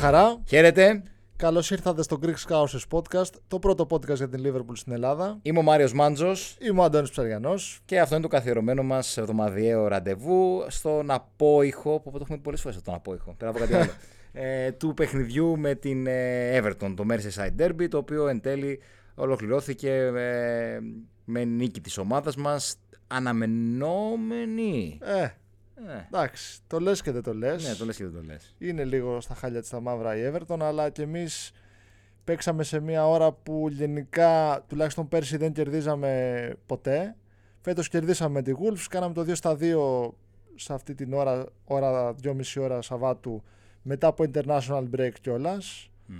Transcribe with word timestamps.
Γεια 0.00 0.08
χαρά. 0.08 0.40
Χαίρετε. 0.46 1.02
Καλώς 1.36 1.70
ήρθατε 1.70 2.02
στο 2.02 2.18
Greek 2.22 2.34
Scouses 2.48 2.80
Podcast, 2.90 3.30
το 3.48 3.58
πρώτο 3.58 3.86
podcast 3.90 4.14
για 4.14 4.28
την 4.28 4.42
Liverpool 4.46 4.72
στην 4.72 4.92
Ελλάδα. 4.92 5.38
Είμαι 5.42 5.58
ο 5.58 5.62
Μάριος 5.62 5.92
Μάντζος 5.92 6.56
Είμαι 6.60 6.80
ο 6.80 6.82
Αντώνης 6.82 7.10
Ψαριανός. 7.10 7.80
και 7.84 8.00
αυτό 8.00 8.14
είναι 8.14 8.22
το 8.22 8.28
καθιερωμένο 8.28 8.82
μας 8.82 9.16
εβδομαδιαίο 9.16 9.88
ραντεβού 9.88 10.64
στον 10.68 11.10
απόϊχο. 11.10 12.00
Που 12.00 12.10
το 12.10 12.18
έχουμε 12.22 12.36
πει 12.36 12.42
πολλές 12.42 12.60
φορές 12.60 12.82
τον 12.82 12.94
απόϊχο. 12.94 13.34
Πέρα 13.38 13.50
από 13.50 13.58
κάτι 13.58 13.74
άλλο. 13.74 13.90
ε, 14.32 14.72
του 14.72 14.94
παιχνιδιού 14.94 15.58
με 15.58 15.74
την 15.74 16.06
ε, 16.06 16.60
Everton, 16.60 16.94
το 16.96 17.04
Merseyside 17.10 17.62
Derby, 17.62 17.88
το 17.88 17.98
οποίο 17.98 18.28
εν 18.28 18.40
τέλει 18.40 18.80
ολοκληρώθηκε 19.14 19.90
ε, 19.92 20.78
με 21.24 21.44
νίκη 21.44 21.80
της 21.80 21.98
ομάδας 21.98 22.36
μας 22.36 22.76
αναμενόμενη. 23.06 24.98
Ε, 25.02 25.28
Ε, 25.88 26.06
εντάξει, 26.06 26.60
το 26.66 26.80
λες 26.80 27.02
και 27.02 27.10
δεν 27.10 27.22
το 27.22 27.34
λες. 27.34 27.68
ναι, 27.68 27.74
το 27.74 27.84
λες 27.84 27.96
και 27.96 28.04
δεν 28.04 28.12
το 28.12 28.22
λες. 28.22 28.54
Είναι 28.58 28.84
λίγο 28.84 29.20
στα 29.20 29.34
χάλια 29.34 29.60
της 29.60 29.70
τα 29.70 29.80
μαύρα 29.80 30.16
η 30.16 30.32
Everton, 30.32 30.58
αλλά 30.60 30.90
και 30.90 31.02
εμείς 31.02 31.52
παίξαμε 32.24 32.62
σε 32.62 32.80
μια 32.80 33.08
ώρα 33.08 33.32
που 33.32 33.68
γενικά 33.70 34.64
τουλάχιστον 34.68 35.08
πέρσι 35.08 35.36
δεν 35.36 35.52
κερδίζαμε 35.52 36.52
ποτέ. 36.66 37.16
Φέτος 37.60 37.88
κερδίσαμε 37.88 38.42
τη 38.42 38.52
Wolves, 38.54 38.84
κάναμε 38.88 39.14
το 39.14 39.20
2 39.20 39.34
στα 39.34 39.56
2 39.60 40.10
σε 40.54 40.72
αυτή 40.72 40.94
την 40.94 41.12
ώρα, 41.12 41.46
ώρα 41.64 42.14
2,5 42.22 42.32
ώρα 42.58 42.82
Σαββάτου 42.82 43.42
μετά 43.82 44.06
από 44.06 44.24
international 44.32 44.84
break 44.96 45.12
κιόλας. 45.20 45.90
Μμ. 46.06 46.16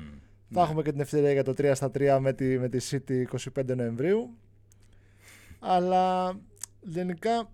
Θα 0.53 0.63
έχουμε 0.63 0.83
και 0.83 0.91
την 0.91 1.01
ευκαιρία 1.01 1.33
για 1.33 1.45
το 1.45 1.55
3 1.59 1.73
στα 1.75 1.91
3 1.95 2.19
με 2.21 2.33
τη, 2.33 2.59
με 2.59 2.69
τη 2.69 2.89
City 2.91 3.39
25 3.57 3.77
Νοεμβρίου. 3.77 4.31
Αλλά 5.59 6.33
γενικά 6.81 7.51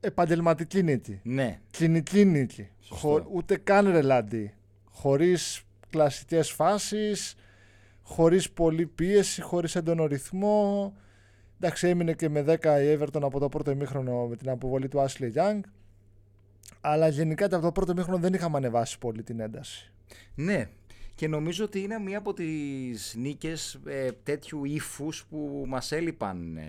επαγγελματική 0.00 0.82
νίκη. 0.82 1.20
Ναι, 1.22 1.60
Κλινική 1.70 2.24
νίκη. 2.24 2.68
Σωστό. 2.80 3.08
Χω- 3.08 3.26
ούτε 3.32 3.56
καν 3.56 3.90
ρελαντί. 3.90 4.54
Χωρίς 4.90 5.62
κλασικές 5.90 6.50
φάσεις, 6.50 7.34
χωρίς 8.02 8.50
πολλή 8.50 8.86
πίεση, 8.86 9.42
χωρίς 9.42 9.76
έντονο 9.76 10.06
ρυθμό. 10.06 10.94
Εντάξει, 11.60 11.88
έμεινε 11.88 12.12
και 12.12 12.28
με 12.28 12.42
10 12.42 12.82
η 12.82 12.98
Everton 12.98 13.20
από 13.22 13.38
το 13.38 13.48
πρώτο 13.48 13.70
ημίχρονο 13.70 14.26
με 14.26 14.36
την 14.36 14.48
αποβολή 14.48 14.88
του 14.88 15.06
Ashley 15.08 15.32
Young. 15.34 15.60
Αλλά 16.80 17.08
γενικά 17.08 17.44
από 17.44 17.60
το 17.60 17.72
πρώτο 17.72 17.92
ημίχρονο 17.92 18.18
δεν 18.18 18.34
είχαμε 18.34 18.56
ανεβάσει 18.56 18.98
πολύ 18.98 19.22
την 19.22 19.40
ένταση. 19.40 19.92
Ναι, 20.34 20.68
και 21.20 21.28
νομίζω 21.28 21.64
ότι 21.64 21.80
είναι 21.80 21.98
μία 21.98 22.18
από 22.18 22.32
τις 22.32 23.14
νίκες 23.18 23.80
ε, 23.84 24.08
τέτοιου 24.22 24.64
ύφους 24.64 25.24
που 25.30 25.64
μας 25.68 25.92
έλειπαν 25.92 26.56
ε, 26.56 26.62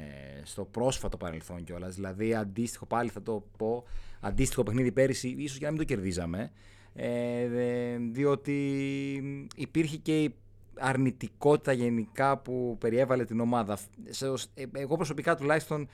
στο 0.43 0.65
πρόσφατο 0.65 1.17
παρελθόν 1.17 1.63
κιόλας. 1.63 1.95
Δηλαδή, 1.95 2.33
αντίστοιχο, 2.35 2.85
πάλι 2.85 3.09
θα 3.09 3.21
το 3.21 3.43
πω, 3.57 3.83
αντίστοιχο 4.19 4.63
παιχνίδι 4.63 4.91
πέρυσι, 4.91 5.35
ίσως 5.37 5.57
για 5.57 5.67
να 5.67 5.73
μην 5.73 5.87
το 5.87 5.93
κερδίζαμε, 5.93 6.51
ε, 6.93 7.47
δε- 7.47 7.97
διότι 8.11 8.57
υπήρχε 9.55 9.97
και 9.97 10.23
η 10.23 10.35
αρνητικότητα 10.79 11.71
γενικά 11.71 12.37
που 12.37 12.77
περιέβαλε 12.79 13.25
την 13.25 13.39
ομάδα. 13.39 13.77
Σε- 14.09 14.27
ε, 14.53 14.63
Εγώ 14.71 14.95
προσωπικά 14.95 15.35
τουλάχιστον 15.35 15.87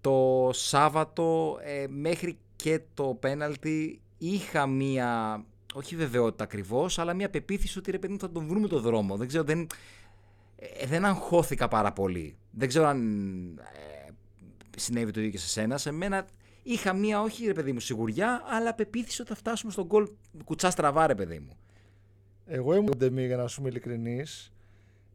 το 0.00 0.50
Σάββατο 0.52 1.58
ε, 1.62 1.86
μέχρι 1.88 2.38
και 2.56 2.80
το 2.94 3.16
πέναλτι 3.20 4.00
είχα 4.18 4.66
μία, 4.66 5.44
όχι 5.74 5.96
βεβαιότητα 5.96 6.44
ακριβώς, 6.44 6.98
αλλά 6.98 7.14
μία 7.14 7.30
πεποίθηση 7.30 7.78
ότι 7.78 7.90
ρε 7.90 7.98
παιδί 7.98 8.12
μου 8.12 8.18
θα 8.18 8.30
τον 8.30 8.46
βρούμε 8.46 8.68
το 8.68 8.80
δρόμο. 8.80 9.16
Δεν 9.16 9.26
ξέρω, 9.28 9.44
δεν, 9.44 9.66
ε, 10.56 10.86
δεν 10.86 11.04
αγχώθηκα 11.04 11.68
πάρα 11.68 11.92
πολύ. 11.92 12.36
Δεν 12.50 12.68
ξέρω 12.68 12.86
αν 12.86 13.00
ε, 13.58 14.10
συνέβη 14.76 15.10
το 15.10 15.18
ίδιο 15.20 15.32
και 15.32 15.38
σε 15.38 15.48
σένα. 15.48 15.78
Σε 15.78 15.90
μένα 15.90 16.26
είχα 16.62 16.92
μία, 16.92 17.20
όχι 17.20 17.46
ρε 17.46 17.52
παιδί 17.52 17.72
μου, 17.72 17.80
σιγουριά, 17.80 18.42
αλλά 18.46 18.74
πεποίθηση 18.74 19.20
ότι 19.20 19.30
θα 19.30 19.36
φτάσουμε 19.36 19.72
στον 19.72 19.84
γκολ 19.86 20.08
κουτσά 20.44 20.70
στραβά, 20.70 21.06
ρε 21.06 21.14
παιδί 21.14 21.38
μου. 21.38 21.56
Εγώ 22.46 22.74
ήμουν 22.74 22.94
ντεμή 22.96 23.26
για 23.26 23.36
να 23.36 23.46
σου 23.46 23.60
είμαι 23.60 23.68
ειλικρινής, 23.68 24.52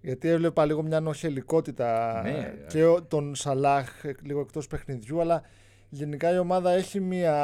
γιατί 0.01 0.27
έβλεπα 0.27 0.65
λίγο 0.65 0.81
μια 0.83 0.99
νοχελικότητα 0.99 2.21
Ναι. 2.23 2.53
και 2.67 2.83
ο- 2.85 3.03
τον 3.03 3.35
Σαλάχ 3.35 4.03
ε, 4.03 4.15
λίγο 4.23 4.39
εκτός 4.39 4.67
παιχνιδιού, 4.67 5.21
αλλά 5.21 5.41
γενικά 5.89 6.33
η 6.33 6.37
ομάδα 6.37 6.71
έχει 6.71 6.99
μια 6.99 7.35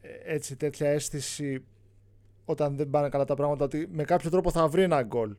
ε, 0.00 0.34
έτσι 0.34 0.56
τέτοια 0.56 0.88
αίσθηση 0.88 1.64
όταν 2.44 2.76
δεν 2.76 2.90
πάνε 2.90 3.08
καλά 3.08 3.24
τα 3.24 3.34
πράγματα 3.34 3.64
ότι 3.64 3.88
με 3.92 4.04
κάποιο 4.04 4.30
τρόπο 4.30 4.50
θα 4.50 4.68
βρει 4.68 4.82
ένα 4.82 5.02
γκολ. 5.02 5.34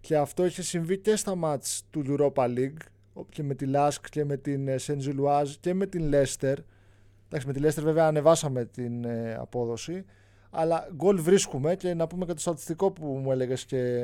Και 0.00 0.16
αυτό 0.16 0.42
έχει 0.42 0.62
συμβεί 0.62 0.98
και 0.98 1.16
στα 1.16 1.34
μάτς 1.34 1.82
του 1.90 2.02
Europa 2.06 2.44
League 2.44 2.76
ο- 3.12 3.24
και 3.24 3.42
με 3.42 3.54
τη 3.54 3.66
Lask 3.74 4.00
και 4.10 4.24
με 4.24 4.36
την 4.36 4.68
Saint 4.68 4.98
Gilloise 5.08 5.54
και 5.60 5.74
με 5.74 5.86
την 5.86 6.10
Leicester. 6.14 6.54
Εντάξει, 7.28 7.46
με 7.46 7.52
τη 7.52 7.60
Leicester 7.62 7.82
βέβαια 7.82 8.06
ανεβάσαμε 8.06 8.64
την 8.64 9.04
ε, 9.04 9.34
απόδοση. 9.34 10.04
Αλλά 10.50 10.88
γκολ 10.94 11.20
βρίσκουμε 11.20 11.76
και 11.76 11.94
να 11.94 12.06
πούμε 12.06 12.24
και 12.26 12.32
το 12.32 12.40
στατιστικό 12.40 12.90
που 12.90 13.06
μου 13.06 13.32
έλεγες 13.32 13.64
και... 13.64 14.02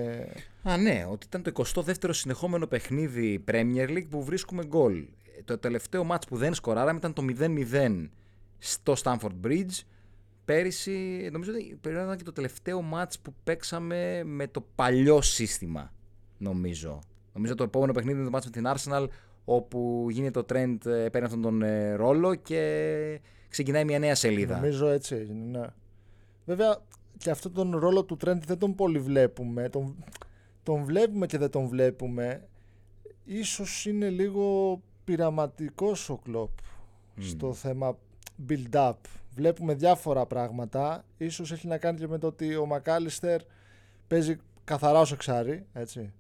Α, 0.63 0.77
ναι, 0.77 1.07
ότι 1.11 1.27
ήταν 1.27 1.43
το 1.43 1.53
22ο 1.75 2.09
συνεχόμενο 2.11 2.67
παιχνίδι 2.67 3.45
Premier 3.51 3.89
League 3.89 4.07
που 4.11 4.23
βρίσκουμε 4.25 4.65
γκολ. 4.65 5.05
Το 5.45 5.59
τελευταίο 5.59 6.05
μάτς 6.05 6.27
που 6.27 6.37
δεν 6.37 6.55
σκοράραμε 6.55 6.99
ήταν 6.99 7.13
το 7.13 7.23
0-0 7.73 8.09
στο 8.59 8.95
Stamford 9.03 9.47
Bridge. 9.47 9.81
Πέρυσι, 10.45 11.29
νομίζω 11.33 11.53
ότι 11.53 11.79
περίμενα 11.81 12.07
ήταν 12.07 12.19
και 12.19 12.25
το 12.25 12.33
τελευταίο 12.33 12.83
μάτς 12.83 13.19
που 13.19 13.35
παίξαμε 13.45 14.23
με 14.25 14.47
το 14.47 14.65
παλιό 14.75 15.21
σύστημα, 15.21 15.93
νομίζω. 16.39 16.99
Νομίζω 17.35 17.55
το 17.55 17.65
επόμενο 17.65 17.93
παιχνίδι 17.93 18.17
είναι 18.17 18.25
το 18.25 18.31
μάτς 18.31 18.45
με 18.45 18.51
την 18.51 18.65
Arsenal, 18.67 19.07
όπου 19.45 20.07
γίνεται 20.11 20.43
το 20.43 20.55
trend, 20.55 20.87
ε, 20.87 21.09
παίρνει 21.09 21.27
αυτόν 21.27 21.43
τον 21.43 21.63
ε, 21.63 21.95
ρόλο 21.95 22.35
και 22.35 23.21
ξεκινάει 23.49 23.85
μια 23.85 23.99
νέα 23.99 24.15
σελίδα. 24.15 24.55
Νομίζω 24.55 24.89
έτσι 24.89 25.15
έγινε, 25.15 25.59
ναι. 25.59 25.67
Βέβαια 26.45 26.79
και 27.19 27.31
αυτόν 27.31 27.53
τον 27.53 27.77
ρόλο 27.77 28.05
του 28.05 28.17
Trent 28.25 28.39
δεν 28.47 28.59
τον 28.59 28.75
πολύ 28.75 28.99
βλέπουμε. 28.99 29.69
Τον, 29.69 30.05
τον 30.63 30.85
βλέπουμε 30.85 31.27
και 31.27 31.39
δεν 31.39 31.51
τον 31.51 31.69
βλέπουμε. 31.69 32.49
Ίσως 33.25 33.87
είναι 33.87 34.09
λίγο 34.09 34.81
πειραματικός 35.05 36.09
ο 36.09 36.17
Κλόπ 36.17 36.51
στο 37.19 37.53
θέμα 37.53 37.99
build-up. 38.49 38.93
Βλέπουμε 39.35 39.75
διάφορα 39.75 40.27
πράγματα. 40.27 41.05
Ίσως 41.17 41.53
έχει 41.53 41.67
να 41.67 41.79
κάνει 41.79 41.99
και 41.99 42.09
με 42.09 42.19
το 42.19 42.27
ότι 42.27 42.57
ο 42.57 42.67
Μακάλιστερ 42.67 43.41
παίζει 44.09 44.37
καθαρά 44.65 45.01
ως 45.01 45.13
εξάρι, 45.13 45.67
έτσι. 45.73 46.13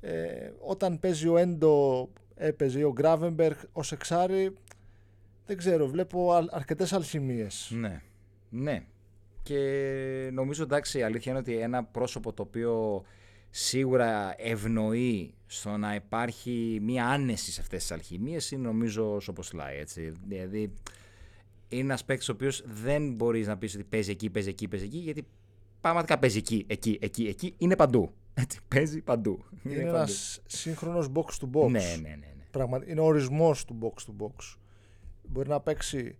Ε, 0.00 0.50
όταν 0.60 0.98
παίζει 1.00 1.28
ο 1.28 1.36
Έντο 1.36 2.08
έπαιζε 2.34 2.78
ή 2.78 2.82
ο 2.82 2.92
Γκράβενμπεργκ 2.92 3.56
ως 3.72 3.92
εξάρι 3.92 4.54
δεν 5.46 5.56
ξέρω, 5.56 5.86
βλέπω 5.86 6.32
αρ- 6.32 6.54
αρκετές 6.54 6.92
αλχημίες. 6.92 7.70
Ναι. 7.74 8.02
Ναι. 8.50 8.84
Και 9.42 10.30
νομίζω 10.32 10.62
εντάξει 10.62 10.98
η 10.98 11.02
αλήθεια 11.02 11.32
είναι 11.32 11.40
ότι 11.40 11.56
ένα 11.56 11.84
πρόσωπο 11.84 12.32
το 12.32 12.42
οποίο 12.42 13.04
σίγουρα 13.50 14.34
ευνοεί 14.36 15.34
στο 15.46 15.76
να 15.76 15.94
υπάρχει 15.94 16.78
μία 16.82 17.06
άνεση 17.06 17.52
σε 17.52 17.60
αυτές 17.60 17.80
τις 17.80 17.92
αλχημίες 17.92 18.50
είναι 18.50 18.62
νομίζω 18.62 19.14
ο 19.14 19.20
Σοποσλάι, 19.20 19.76
έτσι. 19.76 20.12
Δηλαδή 20.26 20.72
είναι 21.74 21.84
ένας 21.84 22.04
παίκτης 22.04 22.28
ο 22.28 22.32
οποίος 22.32 22.64
δεν 22.66 23.14
μπορείς 23.14 23.46
να 23.46 23.58
πεις 23.58 23.74
ότι 23.74 23.84
παίζει 23.84 24.10
εκεί, 24.10 24.30
παίζει 24.30 24.48
εκεί, 24.48 24.68
παίζει 24.68 24.84
εκεί, 24.84 24.98
γιατί 24.98 25.26
πραγματικά 25.80 26.18
παίζει 26.18 26.38
εκεί, 26.38 26.64
εκεί, 26.68 26.98
εκεί, 27.00 27.26
εκεί, 27.26 27.54
είναι 27.58 27.76
παντού. 27.76 28.12
Έτσι, 28.34 28.60
παίζει 28.68 29.00
παντού. 29.00 29.44
Είναι, 29.62 29.74
παντού. 29.74 29.88
ένας 29.88 30.40
σύγχρονος 30.46 31.10
box 31.14 31.24
to 31.24 31.50
box. 31.52 31.70
Ναι, 31.70 31.80
ναι, 31.80 32.08
ναι. 32.08 32.16
ναι. 32.16 32.44
Πραγμα... 32.50 32.80
Είναι 32.86 33.00
ο 33.00 33.04
ορισμός 33.04 33.64
του 33.64 33.78
box 33.82 34.10
to 34.10 34.24
box. 34.24 34.56
Μπορεί 35.22 35.48
να 35.48 35.60
παίξει 35.60 36.16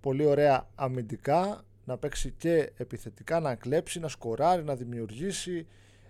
πολύ 0.00 0.24
ωραία 0.24 0.68
αμυντικά, 0.74 1.64
να 1.84 1.98
παίξει 1.98 2.34
και 2.36 2.72
επιθετικά, 2.76 3.40
να 3.40 3.54
κλέψει, 3.54 4.00
να 4.00 4.08
σκοράρει, 4.08 4.64
να 4.64 4.74
δημιουργήσει, 4.74 5.66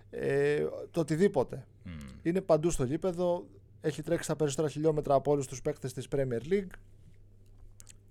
ε, 0.09 0.65
το 0.91 0.99
οτιδήποτε. 0.99 1.67
Μμ. 1.83 1.91
Είναι 2.21 2.41
παντού 2.41 2.69
στο 2.69 2.83
γήπεδο, 2.83 3.47
έχει 3.81 4.01
τρέξει 4.01 4.27
τα 4.27 4.35
περισσότερα 4.35 4.69
χιλιόμετρα 4.69 5.15
από 5.15 5.31
όλους 5.31 5.47
τους 5.47 5.61
παίκτες 5.61 5.93
της 5.93 6.07
Premier 6.15 6.51
League 6.51 6.71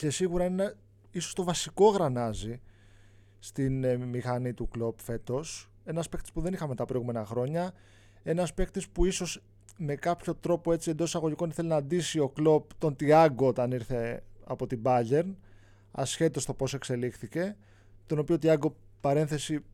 και 0.04 0.10
σίγουρα 0.10 0.44
είναι 0.44 0.74
ίσως 1.10 1.34
το 1.34 1.44
βασικό 1.44 1.88
γρανάζι 1.88 2.60
στην 3.38 3.84
ε, 3.84 3.96
μηχανή 3.96 4.52
του 4.52 4.68
κλοπ 4.68 5.00
φέτος. 5.00 5.70
Ένας 5.84 6.08
παίκτης 6.08 6.32
που 6.32 6.40
δεν 6.40 6.52
είχαμε 6.52 6.74
τα 6.74 6.84
προηγούμενα 6.84 7.24
χρόνια, 7.24 7.72
ένας 8.22 8.54
παίκτης 8.54 8.88
που 8.88 9.04
ίσως 9.04 9.42
με 9.78 9.94
κάποιο 9.94 10.34
τρόπο 10.34 10.72
έτσι 10.72 10.90
εντός 10.90 11.08
εισαγωγικών 11.08 11.50
ήθελε 11.50 11.68
να 11.68 11.76
αντίσει 11.76 12.18
ο 12.18 12.28
κλοπ 12.28 12.74
τον 12.78 12.96
Τιάγκο 12.96 13.46
όταν 13.46 13.70
ήρθε 13.70 14.22
από 14.44 14.66
την 14.66 14.80
Bayern, 14.84 15.34
ασχέτως 15.90 16.44
το 16.44 16.54
πώς 16.54 16.74
εξελίχθηκε, 16.74 17.56
τον 18.06 18.18
οποίο 18.18 18.38
Τιάγκο 18.38 18.76
παρένθεση 19.00 19.64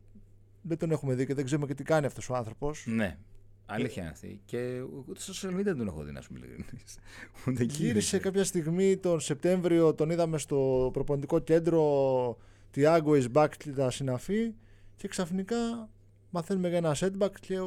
δεν 0.61 0.77
τον 0.77 0.91
έχουμε 0.91 1.13
δει 1.13 1.25
και 1.25 1.33
δεν 1.33 1.45
ξέρουμε 1.45 1.67
και 1.67 1.73
τι 1.73 1.83
κάνει 1.83 2.05
αυτός 2.05 2.29
ο 2.29 2.35
άνθρωπος. 2.35 2.85
Ναι. 2.87 3.17
Αλήθεια 3.65 4.01
είναι 4.01 4.11
αυτή. 4.11 4.41
Και 4.45 4.81
ούτε 5.07 5.19
στο 5.19 5.33
social 5.49 5.53
media 5.59 5.63
δεν 5.63 5.77
τον 5.77 5.87
έχω 5.87 6.03
δει, 6.03 6.11
να 6.11 6.21
σου 6.21 6.33
είμαι 6.35 6.45
ειλικρινής. 6.45 6.97
Ούτε 7.47 7.63
εκεί 7.63 7.83
Γύρισε 7.83 8.11
δεν 8.11 8.21
κάποια 8.21 8.43
στιγμή 8.43 8.97
τον 8.97 9.19
Σεπτέμβριο, 9.19 9.93
τον 9.93 10.09
είδαμε 10.09 10.37
στο 10.37 10.89
προπονητικό 10.93 11.39
κέντρο 11.39 12.37
Tiago 12.75 13.21
is 13.21 13.25
back 13.33 13.49
και 13.57 13.69
τα 13.71 13.91
συναφή 13.91 14.53
και 14.95 15.07
ξαφνικά 15.07 15.89
μαθαίνουμε 16.29 16.67
για 16.67 16.77
ένα 16.77 16.95
setback 16.99 17.31
και 17.39 17.59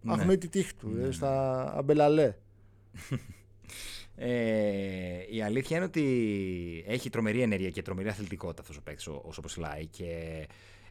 Ναι. 0.00 0.12
αγνοεί 0.12 0.38
τη 0.38 0.48
τύχη 0.48 0.74
του 0.74 0.88
Ναι, 0.88 1.02
ε, 1.02 1.06
ναι. 1.06 1.12
στα 1.12 1.62
αμπελαλέ. 1.76 2.34
Ε, 4.16 5.18
η 5.30 5.42
αλήθεια 5.42 5.76
είναι 5.76 5.86
ότι 5.86 6.84
έχει 6.86 7.10
τρομερή 7.10 7.40
ενέργεια 7.40 7.70
και 7.70 7.82
τρομερή 7.82 8.08
αθλητικότητα 8.08 8.60
αυτός 8.60 8.76
ο 8.76 8.82
παίκτης, 8.82 9.06
ο, 9.06 9.22
ο 9.24 9.32
Σοποσλάι 9.32 9.86
και 9.86 10.42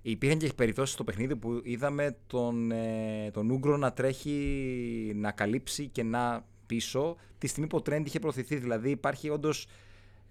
Υπήρχαν 0.02 0.38
και 0.38 0.52
περιπτώσεις 0.56 0.94
στο 0.94 1.04
παιχνίδι 1.04 1.36
που 1.36 1.62
είδαμε 1.64 2.18
τον, 2.28 2.72
ε, 2.72 3.30
τον 3.34 3.50
Ούγκρο 3.50 3.78
να 3.78 3.94
τρέχει, 3.94 5.12
να 5.16 5.32
καλύψει 5.32 5.88
και 5.88 6.04
να 6.04 6.46
πίσω 6.66 7.16
τη 7.38 7.48
στιγμή 7.48 7.70
που 7.70 7.78
ο 7.78 7.82
Τρέντ 7.82 8.08
είχε 8.08 8.20
προωθηθεί. 8.20 8.56
Δηλαδή 8.56 8.90
υπάρχει 8.90 9.30
όντως. 9.30 9.68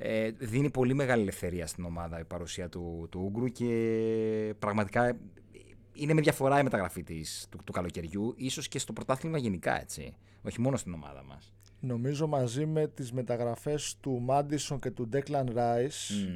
Ε, 0.03 0.31
δίνει 0.31 0.71
πολύ 0.71 0.95
μεγάλη 0.95 1.23
ελευθερία 1.23 1.67
στην 1.67 1.85
ομάδα 1.85 2.21
η 2.21 2.25
παρουσία 2.25 2.69
του, 2.69 3.09
του 3.11 3.21
Ούγκρου 3.25 3.47
και 3.47 4.55
πραγματικά 4.59 5.17
είναι 5.93 6.15
με 6.15 6.21
διαφορά 6.21 6.61
η 6.61 6.63
μεταγραφή 6.63 7.03
της, 7.03 7.47
του, 7.51 7.59
του 7.65 7.73
καλοκαιριού, 7.73 8.35
ίσως 8.37 8.69
και 8.69 8.79
στο 8.79 8.93
πρωτάθλημα 8.93 9.39
γενικά 9.39 9.81
έτσι, 9.81 10.15
όχι 10.43 10.61
μόνο 10.61 10.77
στην 10.77 10.93
ομάδα 10.95 11.25
μας. 11.25 11.53
Νομίζω 11.81 12.27
μαζί 12.27 12.67
με 12.67 12.87
τις 12.87 13.13
μεταγραφές 13.13 13.97
του 14.01 14.21
Μάντισον 14.21 14.81
και 14.81 14.91
του 14.91 15.09
Ντέκλαν 15.09 15.51
Ράις 15.55 16.27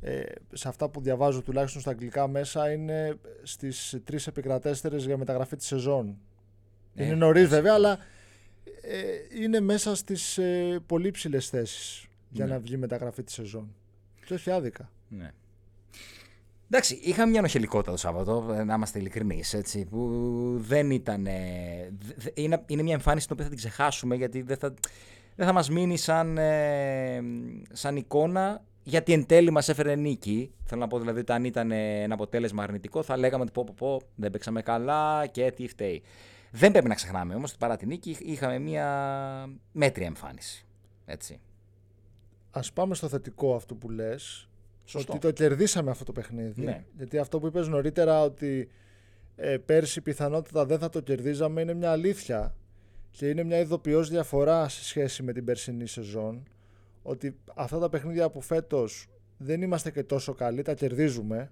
ε, 0.00 0.22
σε 0.52 0.68
αυτά 0.68 0.88
που 0.88 1.00
διαβάζω 1.00 1.42
τουλάχιστον 1.42 1.80
στα 1.80 1.90
αγγλικά 1.90 2.28
μέσα 2.28 2.72
είναι 2.72 3.14
στις 3.42 4.00
τρεις 4.04 4.26
επικρατέστερες 4.26 5.04
για 5.04 5.16
μεταγραφή 5.16 5.56
της 5.56 5.66
σεζόν. 5.66 6.18
Ε, 6.94 7.04
είναι 7.04 7.14
νωρίς 7.14 7.48
βέβαια, 7.48 7.74
αλλά 7.74 7.98
ε, 8.82 9.42
είναι 9.42 9.60
μέσα 9.60 9.94
στις 9.94 10.38
ε, 10.38 10.78
πολύ 10.86 11.10
ψηλές 11.10 11.48
θέσεις 11.48 12.06
για 12.28 12.46
ναι. 12.46 12.52
να 12.52 12.58
βγει 12.58 12.76
μεταγραφή 12.76 13.22
της 13.22 13.34
σεζόν. 13.34 13.74
Και 14.24 14.34
όχι 14.34 14.50
άδικα. 14.50 14.90
Ναι. 15.08 15.30
Εντάξει, 16.66 17.00
είχαμε 17.02 17.30
μια 17.30 17.40
νοχελικότητα 17.40 17.90
το 17.90 17.96
Σάββατο, 17.96 18.54
ε, 18.58 18.64
να 18.64 18.74
είμαστε 18.74 18.98
ειλικρινείς, 18.98 19.54
έτσι, 19.54 19.84
που 19.84 20.08
δεν 20.58 20.90
ήταν. 20.90 21.26
Είναι, 22.34 22.62
είναι 22.66 22.82
μια 22.82 22.94
εμφάνιση 22.94 23.26
την 23.26 23.34
οποία 23.34 23.44
θα 23.44 23.50
την 23.50 23.58
ξεχάσουμε 23.58 24.16
γιατί 24.16 24.42
δεν 24.42 24.56
θα, 24.56 24.74
δεν 25.36 25.46
θα 25.46 25.52
μας 25.52 25.70
μείνει 25.70 25.96
σαν, 25.96 26.38
ε, 26.38 27.20
σαν 27.72 27.96
εικόνα. 27.96 28.64
Γιατί 28.82 29.12
εν 29.12 29.26
τέλει 29.26 29.50
μας 29.50 29.68
έφερε 29.68 29.94
νίκη. 29.94 30.54
Θέλω 30.64 30.80
να 30.80 30.86
πω 30.86 30.98
δηλαδή 30.98 31.20
ότι 31.20 31.32
αν 31.32 31.44
ήταν 31.44 31.70
ένα 31.70 32.14
αποτέλεσμα 32.14 32.62
αρνητικό 32.62 33.02
θα 33.02 33.16
λέγαμε 33.16 33.42
ότι 33.42 33.52
πω, 33.52 33.64
πω, 33.64 33.74
πω 33.76 34.00
δεν 34.14 34.30
παίξαμε 34.30 34.62
καλά 34.62 35.26
και 35.26 35.50
τι 35.50 35.68
φταίει. 35.68 36.02
Δεν 36.50 36.72
πρέπει 36.72 36.88
να 36.88 36.94
ξεχνάμε 36.94 37.34
όμως 37.34 37.50
ότι 37.50 37.58
παρά 37.58 37.76
την 37.76 37.88
νίκη 37.88 38.16
είχαμε 38.20 38.58
μια 38.58 38.88
μέτρια 39.72 40.06
εμφάνιση. 40.06 40.66
Έτσι. 41.04 41.40
Ας 42.50 42.72
πάμε 42.72 42.94
στο 42.94 43.08
θετικό 43.08 43.54
αυτό 43.54 43.74
που 43.74 43.90
λες 43.90 44.50
Σωστό. 44.90 45.12
Ότι 45.12 45.20
το 45.20 45.30
κερδίσαμε 45.30 45.90
αυτό 45.90 46.04
το 46.04 46.12
παιχνίδι. 46.12 46.64
Ναι. 46.64 46.84
Γιατί 46.96 47.18
αυτό 47.18 47.38
που 47.38 47.46
είπες 47.46 47.68
νωρίτερα 47.68 48.22
ότι 48.22 48.70
ε, 49.36 49.56
πέρσι 49.56 50.00
πιθανότητα 50.00 50.66
δεν 50.66 50.78
θα 50.78 50.88
το 50.88 51.00
κερδίζαμε 51.00 51.60
είναι 51.60 51.74
μια 51.74 51.90
αλήθεια. 51.90 52.54
Και 53.10 53.28
είναι 53.28 53.42
μια 53.42 53.58
ειδοποιώς 53.58 54.08
διαφορά 54.08 54.68
σε 54.68 54.84
σχέση 54.84 55.22
με 55.22 55.32
την 55.32 55.44
περσινή 55.44 55.86
σεζόν. 55.86 56.42
Ότι 57.02 57.36
αυτά 57.54 57.78
τα 57.78 57.88
παιχνίδια 57.88 58.24
από 58.24 58.40
φέτος 58.40 59.08
δεν 59.36 59.62
είμαστε 59.62 59.90
και 59.90 60.02
τόσο 60.02 60.34
καλοί, 60.34 60.62
τα 60.62 60.74
κερδίζουμε. 60.74 61.50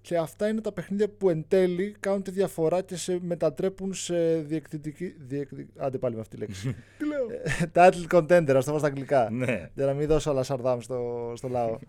Και 0.00 0.16
αυτά 0.16 0.48
είναι 0.48 0.60
τα 0.60 0.72
παιχνίδια 0.72 1.08
που 1.08 1.30
εν 1.30 1.44
τέλει 1.48 1.96
κάνουν 2.00 2.22
τη 2.22 2.30
διαφορά 2.30 2.82
και 2.82 2.96
σε 2.96 3.18
μετατρέπουν 3.22 3.94
σε 3.94 4.34
διεκδικητική. 4.40 5.14
Διεκδικ... 5.18 5.68
Άντε 5.76 5.98
πάλι 5.98 6.14
με 6.14 6.20
αυτή 6.20 6.34
τη 6.34 6.40
λέξη. 6.40 6.76
Τι 6.98 7.06
λέω; 7.06 7.26
Ε, 7.30 7.70
title 7.74 8.06
contender, 8.10 8.54
ας 8.56 8.64
το 8.64 8.72
πω 8.72 8.78
στα 8.78 8.86
αγγλικά. 8.86 9.30
Ναι. 9.30 9.70
Για 9.74 9.86
να 9.86 9.92
μην 9.92 10.06
δώσω 10.06 10.30
όλα 10.30 10.42
σαρδάμ 10.42 10.80
στο, 10.80 11.32
στο 11.36 11.48
λαό. 11.48 11.78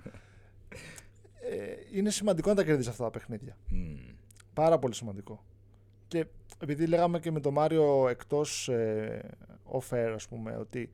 Ε, 1.52 1.98
είναι 1.98 2.10
σημαντικό 2.10 2.50
να 2.50 2.56
τα 2.56 2.64
κερδίσεις 2.64 2.92
αυτά 2.92 3.04
τα 3.04 3.10
παιχνίδια. 3.10 3.58
Mm. 3.72 4.14
Πάρα 4.54 4.80
πολύ 4.80 4.94
σημαντικό. 4.94 5.44
Και 6.08 6.26
επειδή 6.62 6.86
λέγαμε 6.86 7.20
και 7.20 7.32
με 7.32 7.40
τον 7.40 7.54
Μάριο 7.54 8.08
εκτός 8.10 8.70
ε, 8.70 9.22
off-air, 9.72 10.12
ας 10.16 10.28
πούμε, 10.28 10.58
ότι 10.60 10.80
ε, 10.82 10.90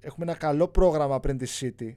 έχουμε 0.00 0.24
ένα 0.24 0.36
καλό 0.36 0.68
πρόγραμμα 0.68 1.20
πριν 1.20 1.38
τη 1.38 1.46
City. 1.60 1.92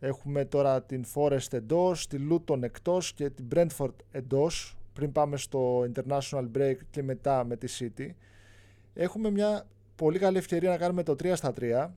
Έχουμε 0.00 0.44
τώρα 0.44 0.82
την 0.82 1.04
Forest 1.14 1.52
εντός, 1.52 2.06
τη 2.06 2.18
Luton 2.30 2.62
εκτός 2.62 3.12
και 3.12 3.30
την 3.30 3.48
Brentford 3.54 3.94
εντός. 4.10 4.76
Πριν 4.92 5.12
πάμε 5.12 5.36
στο 5.36 5.86
International 5.94 6.50
Break 6.54 6.76
και 6.90 7.02
μετά 7.02 7.44
με 7.44 7.56
τη 7.56 7.76
City. 7.78 8.10
Έχουμε 8.94 9.30
μια 9.30 9.66
πολύ 9.96 10.18
καλή 10.18 10.38
ευκαιρία 10.38 10.70
να 10.70 10.76
κάνουμε 10.76 11.02
το 11.02 11.12
3 11.12 11.32
στα 11.34 11.52
3 11.60 11.90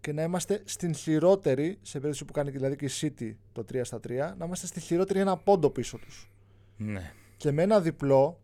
και 0.00 0.12
να 0.12 0.22
είμαστε 0.22 0.62
στην 0.64 0.94
χειρότερη, 0.94 1.78
σε 1.82 1.92
περίπτωση 1.92 2.24
που 2.24 2.32
κάνει 2.32 2.50
δηλαδή 2.50 2.76
και 2.76 2.84
η 2.84 2.90
City 3.00 3.34
το 3.52 3.64
3 3.72 3.80
στα 3.84 4.00
3, 4.08 4.34
να 4.36 4.44
είμαστε 4.44 4.66
στη 4.66 4.80
χειρότερη 4.80 5.18
ένα 5.18 5.36
πόντο 5.36 5.70
πίσω 5.70 5.98
τους. 5.98 6.32
Ναι. 6.76 7.12
Και 7.36 7.50
με 7.50 7.62
ένα 7.62 7.80
διπλό, 7.80 8.40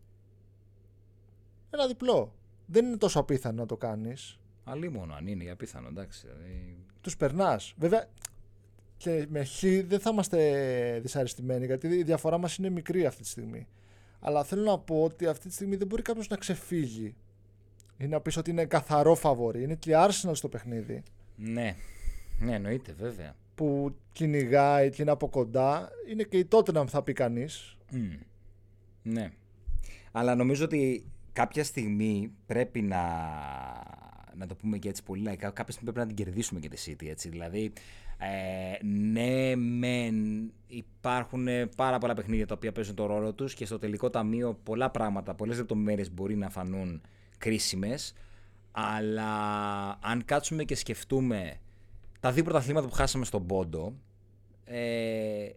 ένα 1.70 1.86
διπλό, 1.86 2.34
δεν 2.66 2.86
είναι 2.86 2.96
τόσο 2.96 3.20
απίθανο 3.20 3.60
να 3.60 3.66
το 3.66 3.76
κάνεις. 3.76 4.38
Αλλή 4.70 4.88
μόνο 4.88 5.14
αν 5.14 5.26
είναι 5.26 5.50
απίθανο, 5.50 5.88
εντάξει. 5.88 6.26
Δηλαδή... 6.26 6.76
Τους 7.00 7.16
περνάς. 7.16 7.74
Βέβαια, 7.76 8.08
και 8.96 9.26
με 9.28 9.44
χ 9.44 9.60
δεν 9.86 10.00
θα 10.00 10.10
είμαστε 10.10 10.98
δυσαρεστημένοι, 11.02 11.66
γιατί 11.66 11.88
η 11.88 12.02
διαφορά 12.02 12.38
μας 12.38 12.56
είναι 12.56 12.70
μικρή 12.70 13.06
αυτή 13.06 13.22
τη 13.22 13.28
στιγμή. 13.28 13.66
Αλλά 14.20 14.44
θέλω 14.44 14.62
να 14.62 14.78
πω 14.78 15.02
ότι 15.02 15.26
αυτή 15.26 15.48
τη 15.48 15.54
στιγμή 15.54 15.76
δεν 15.76 15.86
μπορεί 15.86 16.02
κάποιος 16.02 16.28
να 16.28 16.36
ξεφύγει 16.36 17.14
ή 17.96 18.06
να 18.06 18.20
πεις 18.20 18.36
ότι 18.36 18.50
είναι 18.50 18.64
καθαρό 18.64 19.14
φαβορή. 19.14 19.62
Είναι 19.62 19.74
και 19.74 19.90
η 19.90 19.94
Arsenal 19.96 20.30
στο 20.32 20.48
παιχνίδι. 20.48 21.02
Ναι, 21.36 21.76
ναι 22.38 22.54
εννοείται 22.54 22.92
βέβαια. 22.92 23.36
Που 23.54 23.96
κυνηγάει 24.12 24.90
και 24.90 25.02
είναι 25.02 25.10
από 25.10 25.28
κοντά. 25.28 25.88
Είναι 26.10 26.22
και 26.22 26.38
η 26.38 26.44
τότε 26.44 26.72
να 26.72 26.86
θα 26.86 27.02
πει 27.02 27.12
κανείς. 27.12 27.76
Ναι. 29.02 29.32
Αλλά 30.12 30.34
νομίζω 30.34 30.64
ότι 30.64 31.04
κάποια 31.32 31.64
στιγμή 31.64 32.32
πρέπει 32.46 32.82
να, 32.82 33.02
να 34.38 34.46
το 34.46 34.54
πούμε 34.54 34.78
και 34.78 34.88
έτσι 34.88 35.02
πολύ 35.02 35.22
λαϊκά, 35.22 35.50
κάποια 35.50 35.72
στιγμή 35.72 35.92
πρέπει 35.92 36.08
να 36.08 36.14
την 36.14 36.24
κερδίσουμε 36.24 36.60
και 36.60 36.68
τη 36.68 36.82
City. 36.86 37.06
Έτσι. 37.08 37.28
Δηλαδή, 37.28 37.72
ε, 38.18 38.84
ναι, 38.84 39.56
μεν 39.56 40.16
υπάρχουν 40.66 41.46
πάρα 41.76 41.98
πολλά 41.98 42.14
παιχνίδια 42.14 42.46
τα 42.46 42.54
οποία 42.54 42.72
παίζουν 42.72 42.94
το 42.94 43.06
ρόλο 43.06 43.32
τους 43.32 43.54
και 43.54 43.66
στο 43.66 43.78
τελικό 43.78 44.10
ταμείο 44.10 44.58
πολλά 44.62 44.90
πράγματα, 44.90 45.34
πολλές 45.34 45.56
λεπτομέρειες 45.56 46.12
μπορεί 46.12 46.36
να 46.36 46.50
φανούν 46.50 47.00
κρίσιμες. 47.38 48.14
Αλλά 48.70 49.32
αν 50.00 50.24
κάτσουμε 50.24 50.64
και 50.64 50.74
σκεφτούμε 50.74 51.60
τα 52.20 52.32
δύο 52.32 52.42
πρωταθλήματα 52.42 52.86
που 52.86 52.94
χάσαμε 52.94 53.24
στον 53.24 53.46
Πόντο, 53.46 53.94
ε, 54.64 55.48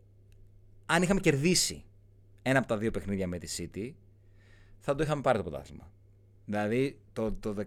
αν 0.86 1.02
είχαμε 1.02 1.20
κερδίσει 1.20 1.84
ένα 2.42 2.60
από 2.60 2.68
τα 2.68 2.78
δύο 2.78 2.92
παιχνίδια 2.92 3.28
με 3.28 3.38
τη 3.38 3.56
City, 3.58 3.92
θα 4.80 4.96
το 4.96 5.04
είχαμε 5.04 5.22
πάρει 5.22 5.38
το 5.38 5.44
πρωτάθλημα. 5.44 5.92
Δηλαδή 6.52 7.00
το, 7.14 7.32
το, 7.32 7.56
19, 7.58 7.66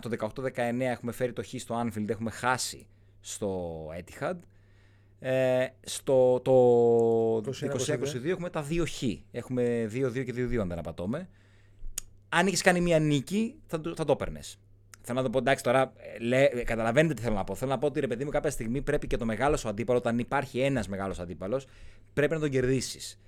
το 0.00 0.32
18-19 0.46 0.80
έχουμε 0.80 1.12
φέρει 1.12 1.32
το 1.32 1.42
Χ 1.42 1.54
στο 1.56 1.82
Anfield, 1.84 2.08
έχουμε 2.08 2.30
χάσει 2.30 2.86
στο 3.20 3.80
Etihad. 3.98 4.36
Ε, 5.18 5.66
στο 5.80 6.40
το 6.40 7.36
2022 7.36 8.24
έχουμε 8.24 8.50
τα 8.50 8.62
δύο 8.62 8.84
Χ. 8.86 9.02
Έχουμε 9.30 9.90
2-2 9.92 10.24
και 10.24 10.32
2-2 10.36 10.56
αν 10.56 10.68
δεν 10.68 10.78
απατώμε. 10.78 11.28
Αν 12.28 12.46
είχες 12.46 12.62
κάνει 12.62 12.80
μια 12.80 12.98
νίκη, 12.98 13.54
θα, 13.66 13.80
θα 13.96 14.04
το 14.04 14.12
έπαιρνες. 14.12 14.58
Θέλω 15.00 15.18
να 15.18 15.24
το 15.24 15.30
πω 15.30 15.38
εντάξει 15.38 15.64
τώρα, 15.64 15.92
ε, 15.96 16.18
λέ, 16.18 16.44
ε, 16.44 16.62
καταλαβαίνετε 16.64 17.14
τι 17.14 17.22
θέλω 17.22 17.34
να 17.34 17.44
πω. 17.44 17.54
Θέλω 17.54 17.70
να 17.70 17.78
πω 17.78 17.86
ότι 17.86 18.00
ρε 18.00 18.06
παιδί 18.06 18.24
μου 18.24 18.30
κάποια 18.30 18.50
στιγμή 18.50 18.82
πρέπει 18.82 19.06
και 19.06 19.16
το 19.16 19.24
μεγάλος 19.24 19.60
σου 19.60 19.68
αντίπαλος, 19.68 20.00
όταν 20.00 20.18
υπάρχει 20.18 20.60
ένας 20.60 20.88
μεγάλος 20.88 21.18
αντίπαλος, 21.18 21.66
πρέπει 22.12 22.32
να 22.32 22.40
τον 22.40 22.50
κερδίσεις. 22.50 23.18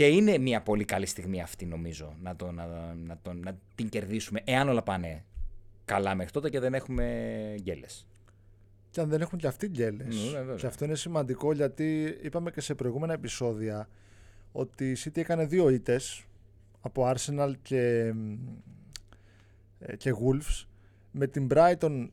Και 0.00 0.08
είναι 0.08 0.38
μια 0.38 0.62
πολύ 0.62 0.84
καλή 0.84 1.06
στιγμή 1.06 1.42
αυτή 1.42 1.66
νομίζω 1.66 2.16
να, 2.22 2.36
το, 2.36 2.50
να, 2.50 2.94
να, 2.94 3.18
το, 3.22 3.32
να 3.32 3.58
την 3.74 3.88
κερδίσουμε, 3.88 4.40
εάν 4.44 4.68
όλα 4.68 4.82
πάνε 4.82 5.24
καλά 5.84 6.14
μέχρι 6.14 6.32
τότε 6.32 6.50
και 6.50 6.60
δεν 6.60 6.74
έχουμε 6.74 7.04
γκέλες. 7.60 8.06
Και 8.90 9.00
αν 9.00 9.08
δεν 9.08 9.20
έχουν 9.20 9.38
και 9.38 9.46
αυτοί 9.46 9.68
γκέλες. 9.68 10.32
Ναι, 10.32 10.54
και 10.54 10.66
αυτό 10.66 10.84
είναι 10.84 10.94
σημαντικό 10.94 11.52
γιατί 11.52 12.18
είπαμε 12.22 12.50
και 12.50 12.60
σε 12.60 12.74
προηγούμενα 12.74 13.12
επεισόδια 13.12 13.88
ότι 14.52 14.90
η 14.90 14.96
City 15.04 15.16
έκανε 15.16 15.46
δύο 15.46 15.68
ήττες 15.68 16.24
από 16.80 17.12
Arsenal 17.14 17.52
και, 17.62 18.14
ε, 19.78 19.96
και 19.96 20.14
Wolves 20.14 20.66
με 21.10 21.26
την 21.26 21.48
Brighton 21.50 22.08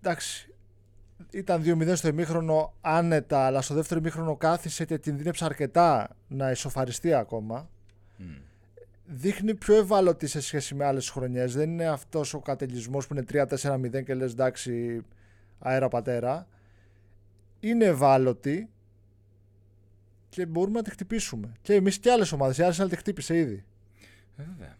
εντάξει 0.00 0.49
ήταν 1.30 1.62
2-0 1.64 1.92
στο 1.96 2.08
ημίχρονο 2.08 2.72
άνετα 2.80 3.46
αλλά 3.46 3.62
στο 3.62 3.74
δεύτερο 3.74 4.00
ημίχρονο 4.00 4.36
κάθισε 4.36 4.84
και 4.84 4.98
κινδύνεψε 4.98 5.44
αρκετά 5.44 6.16
να 6.28 6.50
ισοφαριστεί 6.50 7.14
ακόμα. 7.14 7.68
Δείχνει 9.12 9.54
πιο 9.54 9.74
ευάλωτη 9.74 10.26
σε 10.26 10.40
σχέση 10.40 10.74
με 10.74 10.84
άλλες 10.84 11.10
χρονιές. 11.10 11.54
Δεν 11.54 11.70
είναι 11.70 11.86
αυτός 11.86 12.34
ο 12.34 12.40
κατελισμός 12.40 13.06
που 13.06 13.14
είναι 13.14 13.46
3-4-0 13.62 14.04
και 14.04 14.14
λες 14.14 14.32
εντάξει 14.32 15.04
αέρα 15.58 15.88
πατέρα 15.88 16.46
είναι 17.60 17.84
ευάλωτη 17.84 18.68
και 20.28 20.46
μπορούμε 20.46 20.76
να 20.76 20.82
τη 20.82 20.90
χτυπήσουμε. 20.90 21.52
Και 21.62 21.74
εμείς 21.74 21.98
και 21.98 22.10
άλλες 22.10 22.32
ομάδες. 22.32 22.58
Η 22.58 22.62
Arsenal 22.64 22.88
τη 22.88 22.96
χτύπησε 22.96 23.36
ήδη. 23.36 23.64
Ε, 24.36 24.42
βέβαια. 24.42 24.76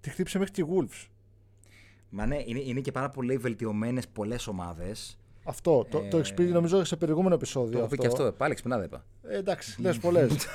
Τη 0.00 0.10
χτύπησε 0.10 0.38
μέχρι 0.38 0.52
και 0.52 0.60
η 0.60 0.66
Wolves. 0.70 1.08
Μα 2.10 2.26
ναι, 2.26 2.42
είναι, 2.46 2.60
είναι 2.60 2.80
και 2.80 2.92
πάρα 2.92 3.10
πολύ 3.10 3.36
βελτιωμένες 3.36 4.08
πολλές 4.08 4.46
ομάδες. 4.46 5.19
Αυτό. 5.44 5.86
Το, 5.90 6.02
το 6.10 6.18
έχεις 6.18 6.34
πει 6.34 6.42
νομίζω 6.42 6.84
σε 6.84 6.96
προηγούμενο 6.96 7.34
επεισόδιο. 7.34 7.72
Το 7.72 7.78
έχω 7.78 7.88
πει 7.88 7.96
και 7.96 8.06
αυτό. 8.06 8.32
Πάλι 8.32 8.54
ξυπνάδε 8.54 8.84
είπα. 8.84 9.04
Ε, 9.22 9.36
εντάξει, 9.36 9.80
λες 9.80 9.98
πολλές. 9.98 10.30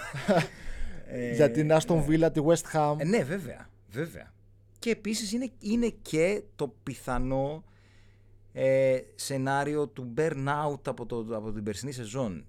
Για 1.36 1.52
την 1.52 1.72
Aston 1.72 2.06
Villa, 2.06 2.30
τη 2.34 2.42
West 2.46 2.74
Ham. 2.74 2.96
Ε, 2.98 3.04
ναι, 3.04 3.24
βέβαια. 3.24 3.70
βέβαια. 3.90 4.34
Και 4.80 4.90
επίσης 4.90 5.32
είναι, 5.32 5.52
είναι 5.60 5.94
και 6.02 6.44
το 6.56 6.74
πιθανό 6.84 7.64
ε, 8.54 9.00
σενάριο 9.16 9.88
του 9.88 10.14
burnout 10.18 10.88
από, 10.88 11.06
το, 11.06 11.28
από 11.32 11.52
την 11.52 11.64
περσινή 11.64 11.92
σεζόν. 11.92 12.46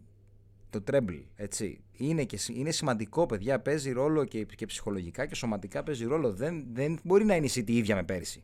Το 0.71 0.83
treble, 0.91 1.23
έτσι. 1.37 1.81
είναι, 1.93 2.25
και, 2.25 2.39
είναι 2.53 2.71
σημαντικό, 2.71 3.27
παιδιά. 3.27 3.61
Παίζει 3.61 3.93
ρόλο 3.93 4.25
και, 4.25 4.45
και 4.45 4.67
ψυχολογικά 4.67 5.27
και 5.27 5.35
σωματικά 5.35 5.83
παίζει 5.83 6.05
ρόλο. 6.05 6.33
Δεν, 6.33 6.65
δεν 6.73 6.99
μπορεί 7.03 7.25
να 7.25 7.35
είναι 7.35 7.47
η 7.47 7.51
City 7.55 7.71
ίδια 7.71 7.95
με 7.95 8.03
πέρυσι. 8.03 8.43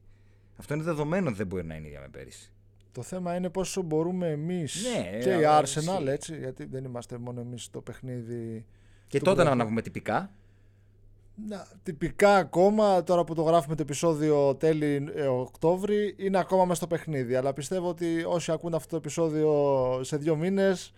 Αυτό 0.56 0.75
είναι 0.75 0.82
δεδομένο 0.82 1.28
ότι 1.28 1.37
δεν 1.37 1.46
μπορεί 1.46 1.64
να 1.64 1.75
είναι 1.75 1.87
ίδια 1.87 2.00
με 2.00 2.08
πέρυσι. 2.08 2.52
Το 2.92 3.02
θέμα 3.02 3.34
είναι 3.37 3.50
πόσο 3.50 3.82
μπορούμε 3.82 4.28
εμείς 4.28 4.84
Ναι, 4.94 5.18
και 5.18 5.30
η 5.30 5.42
ε, 5.42 5.46
Arsenal, 5.61 6.00
εσύ. 6.00 6.04
έτσι, 6.06 6.37
γιατί 6.37 6.64
δεν 6.64 6.84
είμαστε 6.84 7.18
μόνο 7.18 7.40
εμείς 7.40 7.62
στο 7.62 7.80
παιχνίδι. 7.80 8.64
Και 9.06 9.18
του 9.18 9.25
τότε 9.25 9.42
να, 9.42 9.50
πρωταθλήματος. 9.50 9.56
να 9.58 9.64
πούμε 9.64 9.82
τυπικά. 9.82 10.30
Να, 11.49 11.66
τυπικά 11.82 12.37
ακόμα, 12.37 13.02
τώρα 13.02 13.25
που 13.25 13.34
το 13.34 13.42
γράφουμε 13.42 13.75
το 13.75 13.82
επεισόδιο 13.82 14.54
τέλη 14.54 15.08
ε, 15.14 15.26
Οκτώβρη, 15.26 16.14
είναι 16.18 16.38
ακόμα 16.38 16.62
μέσα 16.64 16.75
στο 16.75 16.87
παιχνίδι. 16.87 17.34
Αλλά 17.34 17.52
πιστεύω 17.52 17.88
ότι 17.88 18.25
όσοι 18.26 18.52
ακούν 18.52 18.75
αυτό 18.75 18.88
το 18.88 18.96
επεισόδιο 18.96 20.00
σε 20.02 20.16
δύο 20.16 20.37
μήνες. 20.37 20.92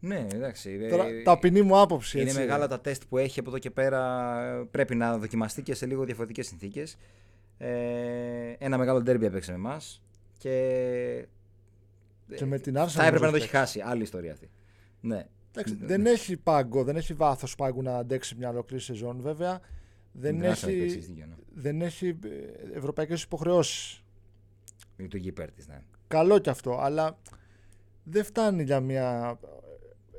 Ναι, 0.00 0.26
εντάξει. 0.32 0.88
Τώρα, 0.90 1.06
ε, 1.06 1.22
ταπεινή 1.22 1.62
μου 1.62 1.80
άποψη. 1.80 2.18
Είναι 2.18 2.28
έτσι. 2.28 2.40
μεγάλα 2.40 2.66
τα 2.68 2.80
τεστ 2.80 3.02
που 3.08 3.18
έχει 3.18 3.40
από 3.40 3.48
εδώ 3.48 3.58
και 3.58 3.70
πέρα. 3.70 4.34
Πρέπει 4.70 4.94
να 4.94 5.18
δοκιμαστεί 5.18 5.62
και 5.62 5.74
σε 5.74 5.86
λίγο 5.86 6.04
διαφορετικές 6.04 6.46
συνθήκες. 6.46 6.96
Ε, 7.58 8.54
ένα 8.58 8.78
μεγάλο 8.78 9.02
ντέρμπι 9.02 9.26
έπαιξε 9.26 9.50
με 9.50 9.56
εμάς. 9.56 10.02
Και. 10.38 11.26
Και 12.36 12.44
με 12.44 12.58
την 12.58 12.76
Arsenal. 12.78 12.88
Θα 12.88 13.04
έπρεπε 13.04 13.24
να 13.24 13.30
νομίζω 13.30 13.30
το 13.30 13.36
έχει 13.36 13.56
χάσει. 13.56 13.80
Άλλη 13.80 14.02
ιστορία 14.02 14.32
αυτή. 14.32 14.50
Ναι. 15.00 15.26
Εντάξει, 15.50 15.78
δεν 15.80 16.06
έχει 16.06 16.36
πάγκο, 16.36 16.84
δεν 16.84 16.96
έχει 16.96 17.14
βάθος 17.14 17.54
πάγκου 17.54 17.82
να 17.82 17.96
αντέξει 17.96 18.34
μια 18.34 18.48
ολόκληρη 18.48 18.82
σεζόν, 18.82 19.20
βέβαια. 19.20 19.60
Δεν 20.12 20.34
Με 20.34 20.40
την 20.40 20.50
Arsenal 20.52 20.68
έχει, 20.68 20.78
παίξεις 20.78 21.06
δίκιο, 21.06 21.26
ναι. 21.26 21.34
δεν 21.54 21.82
έχει 21.82 22.18
ευρωπαϊκές 22.74 23.22
υποχρεώσεις. 23.22 24.02
Είναι 24.96 25.08
το 25.08 25.16
γήπερ 25.16 25.50
της, 25.50 25.66
ναι. 25.66 25.82
Καλό 26.08 26.38
κι 26.38 26.50
αυτό, 26.50 26.78
αλλά 26.80 27.18
δεν 28.02 28.24
φτάνει 28.24 28.62
για, 28.62 28.80
μια, 28.80 29.38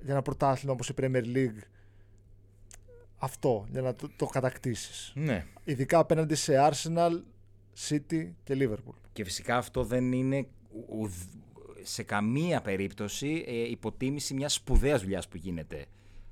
για 0.01 0.13
ένα 0.13 0.21
πρωτάθλημα 0.21 0.73
όπως 0.73 0.89
η 0.89 0.93
Premier 0.97 1.23
League 1.35 1.61
αυτό, 3.17 3.67
για 3.71 3.81
να 3.81 3.95
το, 3.95 4.09
το 4.15 4.25
κατακτήσεις. 4.25 5.11
ναι. 5.15 5.45
Ειδικά 5.63 5.99
απέναντι 5.99 6.35
σε 6.35 6.53
Arsenal, 6.71 7.21
City 7.87 8.29
και 8.43 8.57
Liverpool. 8.59 8.93
Και 9.13 9.23
φυσικά 9.23 9.57
αυτό 9.57 9.83
δεν 9.83 10.11
είναι 10.11 10.47
ουδ- 10.87 11.33
σε 11.83 12.03
καμία 12.03 12.61
περίπτωση 12.61 13.43
ε, 13.47 13.69
υποτίμηση 13.69 14.33
μιας 14.33 14.53
σπουδαίας 14.53 15.01
δουλειάς 15.01 15.27
που 15.27 15.37
γίνεται 15.37 15.85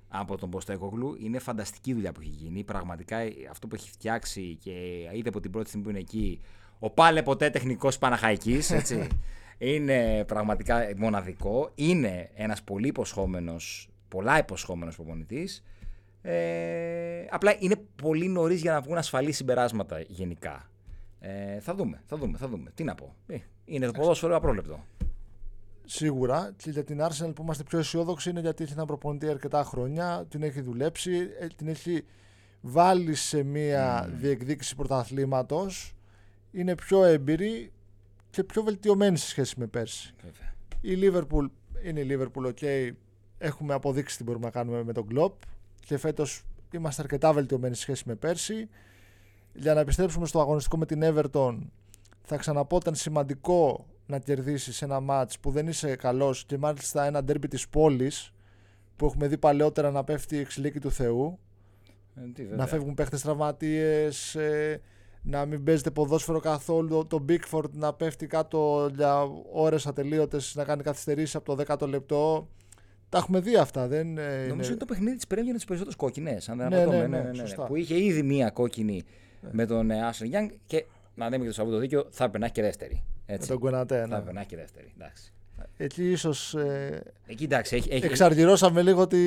από 0.09 0.37
τον 0.37 0.49
Ποστέκογλου. 0.49 1.17
Είναι 1.19 1.39
φανταστική 1.39 1.93
δουλειά 1.93 2.11
που 2.11 2.21
έχει 2.21 2.29
γίνει. 2.29 2.63
Πραγματικά 2.63 3.17
ε, 3.17 3.31
αυτό 3.49 3.67
που 3.67 3.75
έχει 3.75 3.89
φτιάξει 3.89 4.57
και 4.63 4.71
είδε 5.13 5.29
από 5.29 5.39
την 5.39 5.51
πρώτη 5.51 5.67
στιγμή 5.67 5.85
που 5.85 5.91
είναι 5.91 5.99
εκεί 5.99 6.41
ο 6.79 6.89
πάλε 6.89 7.23
ποτέ 7.23 7.49
τεχνικός 7.49 7.97
Παναχαϊκής. 7.97 8.73
είναι 9.57 10.25
πραγματικά 10.25 10.89
μοναδικό. 10.97 11.71
Είναι 11.75 12.29
ένας 12.33 12.63
πολύ 12.63 12.87
υποσχόμενος, 12.87 13.89
πολλά 14.07 14.37
υποσχόμενος 14.37 14.95
προπονητής. 14.95 15.63
Ε, 16.21 17.25
απλά 17.29 17.55
είναι 17.59 17.75
πολύ 18.01 18.27
νωρίς 18.27 18.61
για 18.61 18.71
να 18.71 18.81
βγουν 18.81 18.97
ασφαλή 18.97 19.31
συμπεράσματα 19.31 19.99
γενικά. 20.07 20.69
Ε, 21.19 21.59
θα 21.59 21.75
δούμε, 21.75 22.01
θα 22.05 22.17
δούμε, 22.17 22.37
θα 22.37 22.47
δούμε. 22.47 22.71
Τι 22.73 22.83
να 22.83 22.95
πω. 22.95 23.15
Ε, 23.27 23.37
είναι 23.65 23.85
το 23.85 23.91
ποδόσφαιρο 23.91 24.35
απρόλεπτο. 24.35 24.85
Σίγουρα 25.85 26.53
και 26.57 26.69
για 26.69 26.83
την 26.83 26.99
Arsenal 27.01 27.31
που 27.35 27.41
είμαστε 27.41 27.63
πιο 27.63 27.79
αισιόδοξοι 27.79 28.29
είναι 28.29 28.39
γιατί 28.39 28.63
έχει 28.63 28.73
έναν 28.73 28.85
προπονητή 28.85 29.29
αρκετά 29.29 29.63
χρόνια, 29.63 30.25
την 30.29 30.43
έχει 30.43 30.61
δουλέψει, 30.61 31.29
ε, 31.39 31.47
την 31.47 31.67
έχει 31.67 32.05
βάλει 32.61 33.15
σε 33.15 33.43
μια 33.43 34.09
διεκδίκηση 34.13 34.75
πρωταθλήματος, 34.75 35.95
είναι 36.51 36.75
πιο 36.75 37.03
έμπειρη 37.03 37.71
και 38.29 38.43
πιο 38.43 38.63
βελτιωμένη 38.63 39.17
σε 39.17 39.27
σχέση 39.27 39.59
με 39.59 39.67
πέρσι. 39.67 40.13
Βέβαια. 40.23 40.55
Η 40.81 40.99
Liverpool 41.01 41.45
είναι 41.83 41.99
η 41.99 42.07
Liverpool, 42.09 42.53
ok. 42.53 42.91
Έχουμε 43.37 43.73
αποδείξει 43.73 44.17
τι 44.17 44.23
μπορούμε 44.23 44.45
να 44.45 44.51
κάνουμε 44.51 44.83
με 44.83 44.93
τον 44.93 45.07
Klopp 45.13 45.33
και 45.85 45.97
φέτος 45.97 46.45
είμαστε 46.71 47.01
αρκετά 47.01 47.33
βελτιωμένοι 47.33 47.75
σε 47.75 47.81
σχέση 47.81 48.03
με 48.05 48.15
πέρσι. 48.15 48.69
Για 49.59 49.73
να 49.73 49.79
επιστρέψουμε 49.79 50.25
στο 50.25 50.39
αγωνιστικό 50.39 50.77
με 50.77 50.85
την 50.85 51.01
Everton, 51.03 51.57
θα 52.21 52.37
ξαναπώ 52.37 52.75
ήταν 52.77 52.95
σημαντικό 52.95 53.85
να 54.05 54.19
κερδίσεις 54.19 54.81
ένα 54.81 54.99
μάτς 54.99 55.39
που 55.39 55.51
δεν 55.51 55.67
είσαι 55.67 55.95
καλός 55.95 56.45
και 56.45 56.57
μάλιστα 56.57 57.05
ένα 57.05 57.23
ντέρμπι 57.23 57.47
της 57.47 57.67
πόλης 57.69 58.31
που 58.95 59.05
έχουμε 59.05 59.27
δει 59.27 59.37
παλαιότερα 59.37 59.91
να 59.91 60.03
πέφτει 60.03 60.35
η 60.35 60.39
εξηλίκη 60.39 60.79
του 60.79 60.91
Θεού 60.91 61.39
Ε, 62.15 62.21
τι, 62.33 62.41
βέβαια. 62.41 62.57
να 62.57 62.65
φεύγουν 62.67 62.93
παίχτες 62.93 63.21
τραυματίες, 63.21 64.35
ε, 64.35 64.81
να 65.21 65.45
μην 65.45 65.63
παίζεται 65.63 65.91
ποδόσφαιρο 65.91 66.39
καθόλου, 66.39 66.87
το, 66.89 67.05
το 67.05 67.25
Bigford 67.29 67.69
να 67.71 67.93
πέφτει 67.93 68.27
κάτω 68.27 68.89
για 68.95 69.21
ώρες 69.53 69.87
ατελείωτες, 69.87 70.55
να 70.55 70.63
κάνει 70.63 70.83
καθυστερήσεις 70.83 71.35
από 71.35 71.55
το 71.55 71.63
10ο 71.67 71.87
λεπτό. 71.87 72.47
Τα 73.09 73.17
έχουμε 73.17 73.39
δει 73.39 73.55
αυτά, 73.55 73.87
δεν 73.87 74.17
ε, 74.17 74.21
Νομίζω 74.31 74.53
είναι... 74.53 74.65
είναι 74.65 74.75
το 74.75 74.85
παιχνίδι 74.85 75.15
της 75.15 75.27
Πρέμιερ 75.27 75.51
με 75.51 75.57
τις 75.57 75.65
περισσότερες 75.65 75.97
κόκκινες. 75.97 76.49
Αν 76.49 76.57
δεν 76.57 76.67
Ναι, 76.69 76.75
απατώμε. 76.81 77.07
ναι, 77.07 77.21
ναι, 77.21 77.33
σωστά. 77.33 77.63
Που 77.65 77.75
είχε 77.75 78.03
ήδη 78.03 78.23
μία 78.23 78.49
κόκκινη 78.49 79.03
με 79.51 79.65
τον 79.65 79.91
ε, 79.91 80.05
Άσον 80.05 80.27
Γιάνγκ 80.27 80.49
και 80.67 80.85
να 81.15 81.29
λέμε 81.29 81.43
και 81.43 81.49
το 81.49 81.55
Σαββούτο 81.55 81.77
δίκιο, 81.77 82.07
θα 82.09 82.23
έπρεπε 82.23 82.37
να 82.37 82.45
έχει 82.45 82.53
και 82.53 82.61
δεύτερη. 82.61 83.03
με 83.27 83.33
Έτσι. 83.33 83.47
τον 83.47 83.59
Κονατέ. 83.59 83.99
Θα 83.99 84.07
Ναι. 84.07 84.13
έπρεπε 84.15 84.33
να 84.33 84.39
έχει 84.39 84.49
και 84.49 84.55
δεύτερη. 84.55 84.91
Εντάξει. 84.97 85.31
Εκεί 85.77 86.11
ίσως 86.11 86.55
ε, 86.55 87.03
Εκεί 87.27 87.43
εντάξει, 87.43 87.75
έχει, 87.75 87.89
έχει, 87.93 88.05
εξαργυρώσαμε 88.05 88.81
λίγο 88.81 89.07
τη, 89.07 89.17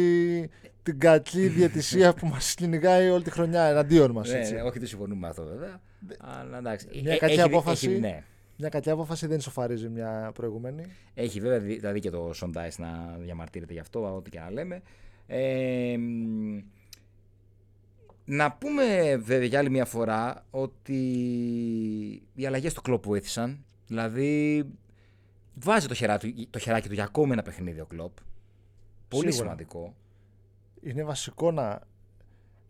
την 0.83 0.99
κακή 0.99 1.47
διαιτησία 1.49 2.15
που 2.15 2.27
μας 2.27 2.55
κυνηγάει 2.55 3.09
όλη 3.11 3.23
τη 3.23 3.31
χρονιά 3.31 3.63
εναντίον 3.63 4.11
μας. 4.11 4.31
Ναι, 4.31 4.39
έτσι. 4.39 4.55
ναι, 4.55 4.63
όχι, 4.63 4.79
δεν 4.79 4.89
συμφωνούμε 4.89 5.21
με 5.21 5.29
αυτό 5.29 5.45
βέβαια. 5.45 5.81
Αλλά 6.19 6.59
εντάξει. 6.59 6.87
Μια 7.03 7.13
Ε, 7.13 7.17
κακή 7.17 7.33
έχει 7.33 7.43
δει- 7.43 7.49
απόφαση. 7.55 7.91
Έχει, 7.91 8.01
ναι. 8.01 8.23
Μια 8.57 8.69
κακή 8.69 8.91
απόφαση 8.91 9.27
δεν 9.27 9.39
ισοφαρίζει 9.39 9.89
μια 9.89 10.31
προηγούμενη. 10.35 10.85
Έχει 11.15 11.41
βέβαια 11.41 11.59
δει- 11.59 11.79
δηλαδή 11.79 12.01
και 12.01 12.11
το 12.11 12.31
Σον 12.33 12.51
Ντάις 12.51 12.79
να 12.79 13.17
διαμαρτύρεται 13.21 13.73
γι' 13.73 13.79
αυτό, 13.79 14.15
ό,τι 14.15 14.31
και 14.31 14.39
να 14.39 14.51
λέμε. 14.51 14.81
Ε, 15.27 15.97
μ, 15.99 16.59
να 18.33 18.53
πούμε 18.53 19.17
βέβαια 19.17 19.45
για 19.47 19.59
άλλη 19.59 19.71
μια 19.71 19.85
φορά 19.85 20.47
ότι 20.51 20.99
οι 22.35 22.47
αλλαγές 22.47 22.75
του 22.75 22.83
κλόπ 22.83 23.05
βοήθησαν. 23.05 23.65
Δηλαδή 23.87 24.65
βάζει 25.55 25.87
το 25.87 25.95
χεράκι, 25.95 26.47
το 26.51 26.59
χεράκι 26.59 26.89
του 26.89 26.95
για 26.95 27.05
ακόμη 27.05 27.33
ένα 27.33 27.43
παιχνίδι 27.43 27.81
ο 27.81 27.87
κλόπ. 27.87 28.13
Πολύ 29.09 29.33
Σίγουρα. 29.33 29.51
σημαντικό. 29.51 29.95
είναι 30.81 31.05
βασικό 31.05 31.51
να 31.51 31.81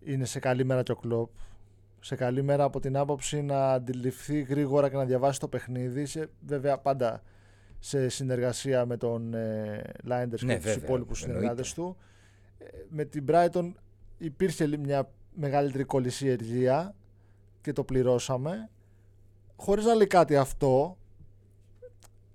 είναι 0.04 0.24
σε 0.24 0.38
καλή 0.38 0.64
μέρα 0.64 0.82
και 0.82 0.92
ο 0.92 0.96
Κλόπ. 0.96 1.30
Σε 2.00 2.14
καλή 2.16 2.42
μέρα 2.42 2.64
από 2.64 2.80
την 2.80 2.96
άποψη 2.96 3.42
να 3.42 3.72
αντιληφθεί 3.72 4.40
γρήγορα 4.42 4.88
και 4.90 4.96
να 4.96 5.04
διαβάσει 5.04 5.40
το 5.40 5.48
παιχνίδι. 5.48 6.06
Σε, 6.06 6.30
βέβαια 6.46 6.78
πάντα 6.78 7.22
σε 7.78 8.08
συνεργασία 8.08 8.86
με 8.86 8.96
τον 8.96 9.34
ε, 9.34 9.82
Λάιντερς 10.04 10.42
Ναι, 10.42 10.52
και 10.52 10.60
τους 10.60 10.68
βέβαια, 10.72 10.84
υπόλοιπους 10.84 11.22
εννοείται. 11.22 11.40
συνεργάτες 11.42 11.74
του. 11.74 11.96
Ε, 12.58 12.64
με 12.88 13.04
την 13.04 13.24
Brighton 13.28 13.72
υπήρχε 14.18 14.66
λι- 14.66 14.78
μια 14.78 15.10
μεγαλύτερη 15.40 15.84
κολυσιεργία 15.84 16.94
και 17.60 17.72
το 17.72 17.84
πληρώσαμε. 17.84 18.70
Χωρίς 19.56 19.84
να 19.84 19.94
λέει 19.94 20.06
κάτι 20.06 20.36
αυτό, 20.36 20.96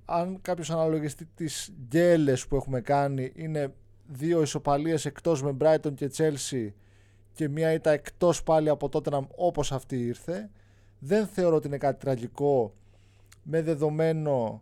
αν 0.05 0.41
κάποιος 0.41 0.69
αναλογιστεί 0.69 1.25
τις 1.35 1.73
γκέλες 1.87 2.47
που 2.47 2.55
έχουμε 2.55 2.81
κάνει 2.81 3.31
είναι 3.35 3.73
δύο 4.07 4.41
ισοπαλίες 4.41 5.05
εκτός 5.05 5.43
με 5.43 5.57
Brighton 5.59 5.93
και 5.95 6.11
Chelsea 6.17 6.69
και 7.33 7.49
μία 7.49 7.71
ήττα 7.73 7.91
εκτός 7.91 8.43
πάλι 8.43 8.69
από 8.69 8.89
Tottenham 8.91 9.27
όπως 9.35 9.71
αυτή 9.71 10.05
ήρθε 10.05 10.49
δεν 10.99 11.27
θεωρώ 11.27 11.55
ότι 11.55 11.67
είναι 11.67 11.77
κάτι 11.77 11.99
τραγικό 11.99 12.73
με 13.43 13.61
δεδομένο 13.61 14.61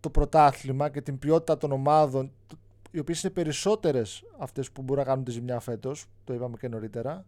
το 0.00 0.10
πρωτάθλημα 0.10 0.90
και 0.90 1.00
την 1.00 1.18
ποιότητα 1.18 1.56
των 1.56 1.72
ομάδων 1.72 2.32
οι 2.90 2.98
οποίες 2.98 3.22
είναι 3.22 3.32
περισσότερες 3.32 4.24
αυτές 4.38 4.70
που 4.70 4.82
μπορούν 4.82 5.02
να 5.02 5.08
κάνουν 5.08 5.24
τη 5.24 5.30
ζημιά 5.30 5.60
φέτος 5.60 6.06
το 6.24 6.34
είπαμε 6.34 6.56
και 6.56 6.68
νωρίτερα 6.68 7.24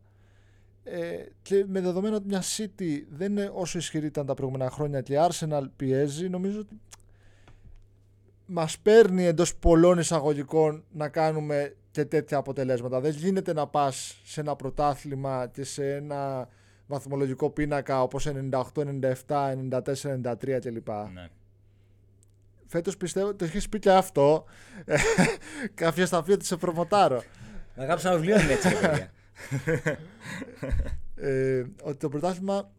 ε, 0.85 1.25
και 1.43 1.65
με 1.69 1.81
δεδομένο 1.81 2.17
ότι 2.17 2.27
μια 2.27 2.43
City 2.43 3.03
δεν 3.09 3.31
είναι 3.31 3.51
όσο 3.55 3.79
ισχυρή 3.79 4.07
ήταν 4.07 4.27
τα 4.27 4.35
προηγούμενα 4.35 4.71
χρόνια 4.71 5.01
και 5.01 5.13
η 5.13 5.17
Arsenal 5.29 5.63
πιέζει 5.77 6.29
νομίζω 6.29 6.59
ότι 6.59 6.81
μας 8.47 8.79
παίρνει 8.79 9.25
εντός 9.25 9.57
πολλών 9.57 9.99
εισαγωγικών 9.99 10.85
να 10.93 11.09
κάνουμε 11.09 11.75
και 11.91 12.05
τέτοια 12.05 12.39
αποτελέσματα. 12.39 13.01
Δεν 13.01 13.11
γίνεται 13.11 13.53
να 13.53 13.67
πας 13.67 14.21
σε 14.25 14.41
ένα 14.41 14.57
πρωτάθλημα 14.57 15.47
και 15.53 15.65
σε 15.65 15.95
ένα 15.95 16.49
βαθμολογικό 16.87 17.51
πίνακα 17.51 18.03
όπως 18.03 18.29
98, 18.51 18.63
97, 18.75 19.55
94, 19.71 20.21
93 20.23 20.59
κλπ. 20.61 20.89
Ναι. 20.89 21.29
Φέτος 22.67 22.97
πιστεύω, 22.97 23.35
το 23.35 23.45
έχεις 23.45 23.69
πει 23.69 23.79
και 23.79 23.91
αυτό, 23.91 24.45
κάποια 25.75 26.07
θα 26.07 26.23
πει 26.23 26.33
ότι 26.33 26.45
σε 26.45 26.57
προμοτάρω. 26.57 27.23
Να 27.75 27.85
γράψω 27.85 28.09
ένα 28.09 28.17
βιβλίο 28.17 28.41
είναι 28.41 28.53
έτσι, 28.53 28.69
ρε 28.69 28.75
παιδιά. 28.75 29.11
Ε, 31.15 31.65
ότι 31.83 31.97
το 31.97 32.09
πρωτάθλημα 32.09 32.71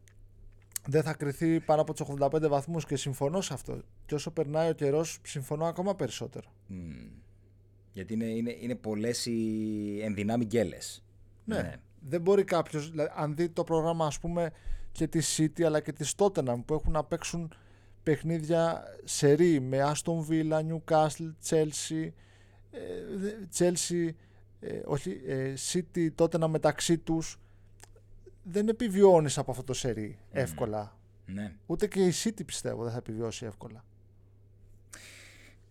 δεν 0.87 1.03
θα 1.03 1.13
κρυθεί 1.13 1.59
πάνω 1.59 1.81
από 1.81 1.93
τους 1.93 2.07
85 2.19 2.47
βαθμούς 2.49 2.85
και 2.85 2.95
συμφωνώ 2.95 3.41
σε 3.41 3.53
αυτό. 3.53 3.81
Και 4.05 4.15
όσο 4.15 4.31
περνάει 4.31 4.69
ο 4.69 4.73
καιρός 4.73 5.19
συμφωνώ 5.23 5.65
ακόμα 5.65 5.95
περισσότερο. 5.95 6.49
Μμ. 6.67 6.91
Γιατί 7.93 8.13
είναι, 8.13 8.25
είναι, 8.25 8.55
είναι 8.59 8.75
πολλές 8.75 9.25
οι 9.25 9.99
ενδυνάμει 10.03 10.45
γκέλες. 10.45 11.03
Ναι. 11.45 11.73
Δεν 11.99 12.21
μπορεί 12.21 12.43
κάποιος, 12.43 12.91
αν 13.15 13.35
δει 13.35 13.49
το 13.49 13.63
πρόγραμμα 13.63 14.05
ας 14.05 14.19
πούμε 14.19 14.51
και 14.91 15.07
τη 15.07 15.19
City 15.37 15.63
αλλά 15.63 15.79
και 15.79 15.91
της 15.91 16.13
Tottenham 16.17 16.57
που 16.65 16.73
έχουν 16.73 16.91
να 16.91 17.03
παίξουν 17.03 17.53
παιχνίδια 18.03 18.83
σερή 19.03 19.59
με 19.59 19.93
Aston 19.93 20.27
Villa, 20.29 20.59
Newcastle, 20.59 21.31
Chelsea, 21.49 22.09
ε, 22.71 22.79
δε- 23.15 23.33
Chelsea, 23.57 24.09
ε, 24.67 24.81
όχι, 24.85 25.21
ε, 25.27 25.53
City 25.71 26.11
τότε 26.15 26.37
να 26.37 26.47
μεταξύ 26.47 26.97
τους 26.97 27.39
δεν 28.43 28.67
επιβιώνεις 28.67 29.37
από 29.37 29.51
αυτό 29.51 29.63
το 29.63 29.73
σερί 29.73 30.17
εύκολα. 30.31 30.97
Ναι. 31.25 31.55
Ούτε 31.65 31.87
και 31.87 32.05
η 32.05 32.13
City 32.23 32.45
πιστεύω 32.45 32.83
δεν 32.83 32.91
θα 32.91 32.97
επιβιώσει 32.97 33.45
εύκολα. 33.45 33.83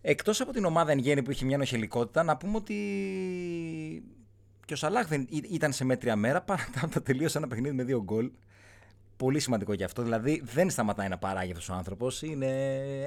Εκτός 0.01 0.41
από 0.41 0.51
την 0.51 0.65
ομάδα 0.65 0.91
εν 0.91 0.97
γέννη 0.97 1.23
που 1.23 1.31
είχε 1.31 1.45
μια 1.45 1.57
νοχελικότητα, 1.57 2.23
να 2.23 2.37
πούμε 2.37 2.57
ότι 2.57 2.75
και 4.65 4.73
ο 4.73 4.75
Σαλάχ 4.75 5.07
δεν 5.07 5.27
ήταν 5.29 5.73
σε 5.73 5.85
μέτρια 5.85 6.15
μέρα 6.15 6.41
παρά 6.41 6.69
τα 6.89 7.01
τελείωσε 7.01 7.37
ένα 7.37 7.47
παιχνίδι 7.47 7.75
με 7.75 7.83
δύο 7.83 8.03
γκολ. 8.03 8.31
Πολύ 9.17 9.39
σημαντικό 9.39 9.75
και 9.75 9.83
αυτό. 9.83 10.01
Δηλαδή 10.01 10.41
δεν 10.45 10.69
σταματάει 10.69 11.07
να 11.07 11.17
παράγει 11.17 11.51
αυτός 11.51 11.69
ο 11.69 11.73
άνθρωπος. 11.73 12.21
Είναι 12.21 12.47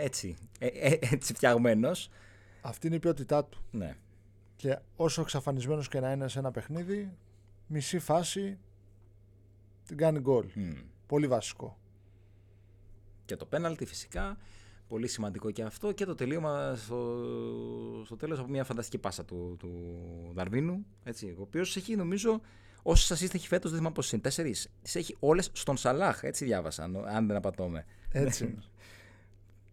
έτσι. 0.00 0.36
Ε, 0.58 0.66
ε, 0.66 0.98
έτσι 1.00 1.34
φτιαγμένος. 1.34 2.10
Αυτή 2.60 2.86
είναι 2.86 2.96
η 2.96 2.98
ποιότητά 2.98 3.44
του. 3.44 3.64
Ναι. 3.70 3.96
Και 4.58 4.78
όσο 4.96 5.20
εξαφανισμένος 5.20 5.88
και 5.88 6.00
να 6.00 6.12
είναι 6.12 6.28
σε 6.28 6.38
ένα 6.38 6.50
παιχνίδι, 6.50 7.16
μισή 7.66 7.98
φάση 7.98 8.58
την 9.86 9.96
κάνει 9.96 10.18
γκολ. 10.18 10.46
Πολύ 11.06 11.26
βασικό. 11.26 11.78
Και 13.24 13.36
το 13.36 13.44
πέναλτι 13.46 13.84
φυσικά. 13.84 14.38
Πολύ 14.88 15.08
σημαντικό 15.08 15.50
και 15.50 15.62
αυτό. 15.62 15.92
Και 15.92 16.04
το 16.04 16.14
τελείωμα 16.14 16.74
στο, 16.74 17.22
στο 18.04 18.16
τέλος 18.16 18.38
από 18.38 18.48
μια 18.48 18.64
φανταστική 18.64 18.98
πάσα 18.98 19.24
του, 19.24 19.56
του 19.58 19.70
Δαρβίνου. 20.34 20.86
Έτσι, 21.04 21.34
ο 21.38 21.42
οποίος 21.42 21.76
έχει 21.76 21.96
νομίζω 21.96 22.40
Όσες 22.82 23.22
assist 23.22 23.34
έχει 23.34 23.46
φέτος, 23.46 23.70
δεν 23.70 23.78
θυμάμαι 23.78 23.94
πώς 23.94 24.12
είναι. 24.12 24.22
Τέσσερις. 24.22 24.70
Τις 24.82 24.96
έχει 24.96 25.16
όλες 25.18 25.50
στον 25.52 25.76
Σαλάχ. 25.76 26.22
Έτσι 26.22 26.44
διάβασα, 26.44 26.82
αν 27.06 27.26
δεν 27.26 27.36
απατώμαι. 27.36 27.84
Έτσι. 28.12 28.54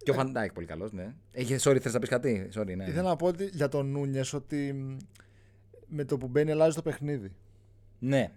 και 0.05 0.11
ο 0.11 0.13
Φαν 0.13 0.31
Ντάικ 0.31 0.53
πολύ 0.53 0.65
καλός, 0.65 0.91
ναι. 0.91 1.13
Έχει, 1.31 1.55
sorry, 1.59 1.77
θες 1.81 1.93
να 1.93 1.99
πεις 1.99 2.09
κάτι; 2.09 2.49
Sorry, 2.55 2.75
ναι. 2.75 2.85
Ήθελα 2.85 3.09
να 3.09 3.15
πω 3.15 3.27
ότι, 3.27 3.45
για 3.45 3.67
τον 3.67 3.91
Νούνιες 3.91 4.33
ότι 4.33 4.75
με 5.87 6.03
το 6.03 6.17
που 6.17 6.27
μπαίνει 6.27 6.51
αλλάζει 6.51 6.75
το 6.75 6.81
παιχνίδι. 6.81 7.31
Ναι. 7.99 8.31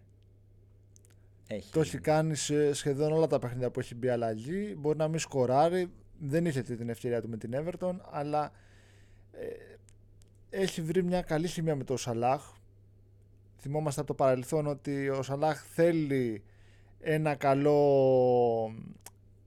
Έχει. 1.47 1.73
Το 1.73 1.81
έχει 1.81 1.99
κάνει 1.99 2.35
σε 2.35 2.73
σχεδόν 2.73 3.13
όλα 3.13 3.27
τα 3.27 3.39
παιχνίδια 3.39 3.71
που 3.71 3.81
έχει 3.81 3.95
μπει 3.95 4.09
αλλαγή. 4.09 4.75
Μπορεί 4.79 4.99
να 4.99 5.09
μην 5.09 5.19
σκοράρει. 5.19 5.91
Δεν 6.19 6.47
είχε 6.47 6.63
την 6.63 6.89
ευκαιρία 6.89 7.21
του 7.21 7.29
με 7.29 7.37
την 7.37 7.51
Everton, 7.55 7.97
αλλά 8.11 8.53
ε, 9.33 9.47
έχει 10.51 10.83
βρει 10.83 11.03
μια 11.03 11.23
καλή 11.23 11.47
χημία 11.47 11.77
με 11.77 11.85
τον 11.85 11.99
Σαλάχ 11.99 12.43
θυμόμαστε 13.61 14.01
από 14.01 14.09
το 14.09 14.15
παρελθόν 14.15 14.67
ότι 14.67 15.09
ο 15.09 15.23
Σαλάχ 15.23 15.63
θέλει 15.75 16.43
ένα 17.01 17.35
καλό 17.35 18.75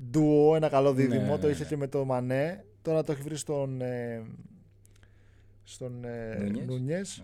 ντουο, 0.10 0.56
ένα 0.56 0.70
καλό 0.70 0.94
ναι, 0.94 1.02
δίδυμο. 1.02 1.38
το 1.38 1.46
ναι, 1.46 1.54
είχε 1.54 1.64
ναι. 1.64 1.70
και 1.70 1.78
με 1.78 1.88
το 1.88 2.06
Μανέ. 2.06 2.66
Τώρα 2.82 3.04
το 3.04 3.12
έχει 3.12 3.22
βρει 3.22 3.36
στον, 3.36 3.82
ε, 3.82 4.24
στον 5.64 6.04
ε, 6.04 6.52
Νούνιες. 6.66 7.24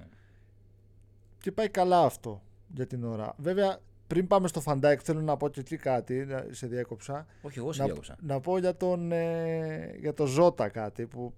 Και 1.40 1.52
πάει 1.52 1.70
καλά 1.70 2.04
αυτό 2.04 2.42
για 2.68 2.88
την 2.88 3.04
ώρα. 3.04 3.34
Βέβαια, 3.38 3.80
πριν 4.08 4.28
πάμε 4.28 4.48
στο 4.48 4.62
Φαντάικ, 4.62 5.00
θέλω 5.04 5.22
να 5.22 5.38
πω 5.38 5.50
και 5.50 5.60
εκεί 5.60 5.78
κάτι. 5.78 6.28
Σε 6.50 6.68
διέκοψα. 6.68 7.26
Όχι, 7.42 7.60
εγώ 7.60 7.72
σε 7.72 7.80
να, 7.80 7.86
διέκοψα. 7.86 8.16
Να 8.22 8.40
πω 8.40 8.58
για 8.58 8.76
τον, 8.76 9.12
ε, 9.12 9.96
για 10.00 10.14
τον 10.14 10.28
Ζώτα 10.28 10.70
κάτι 10.70 11.06
που 11.06 11.34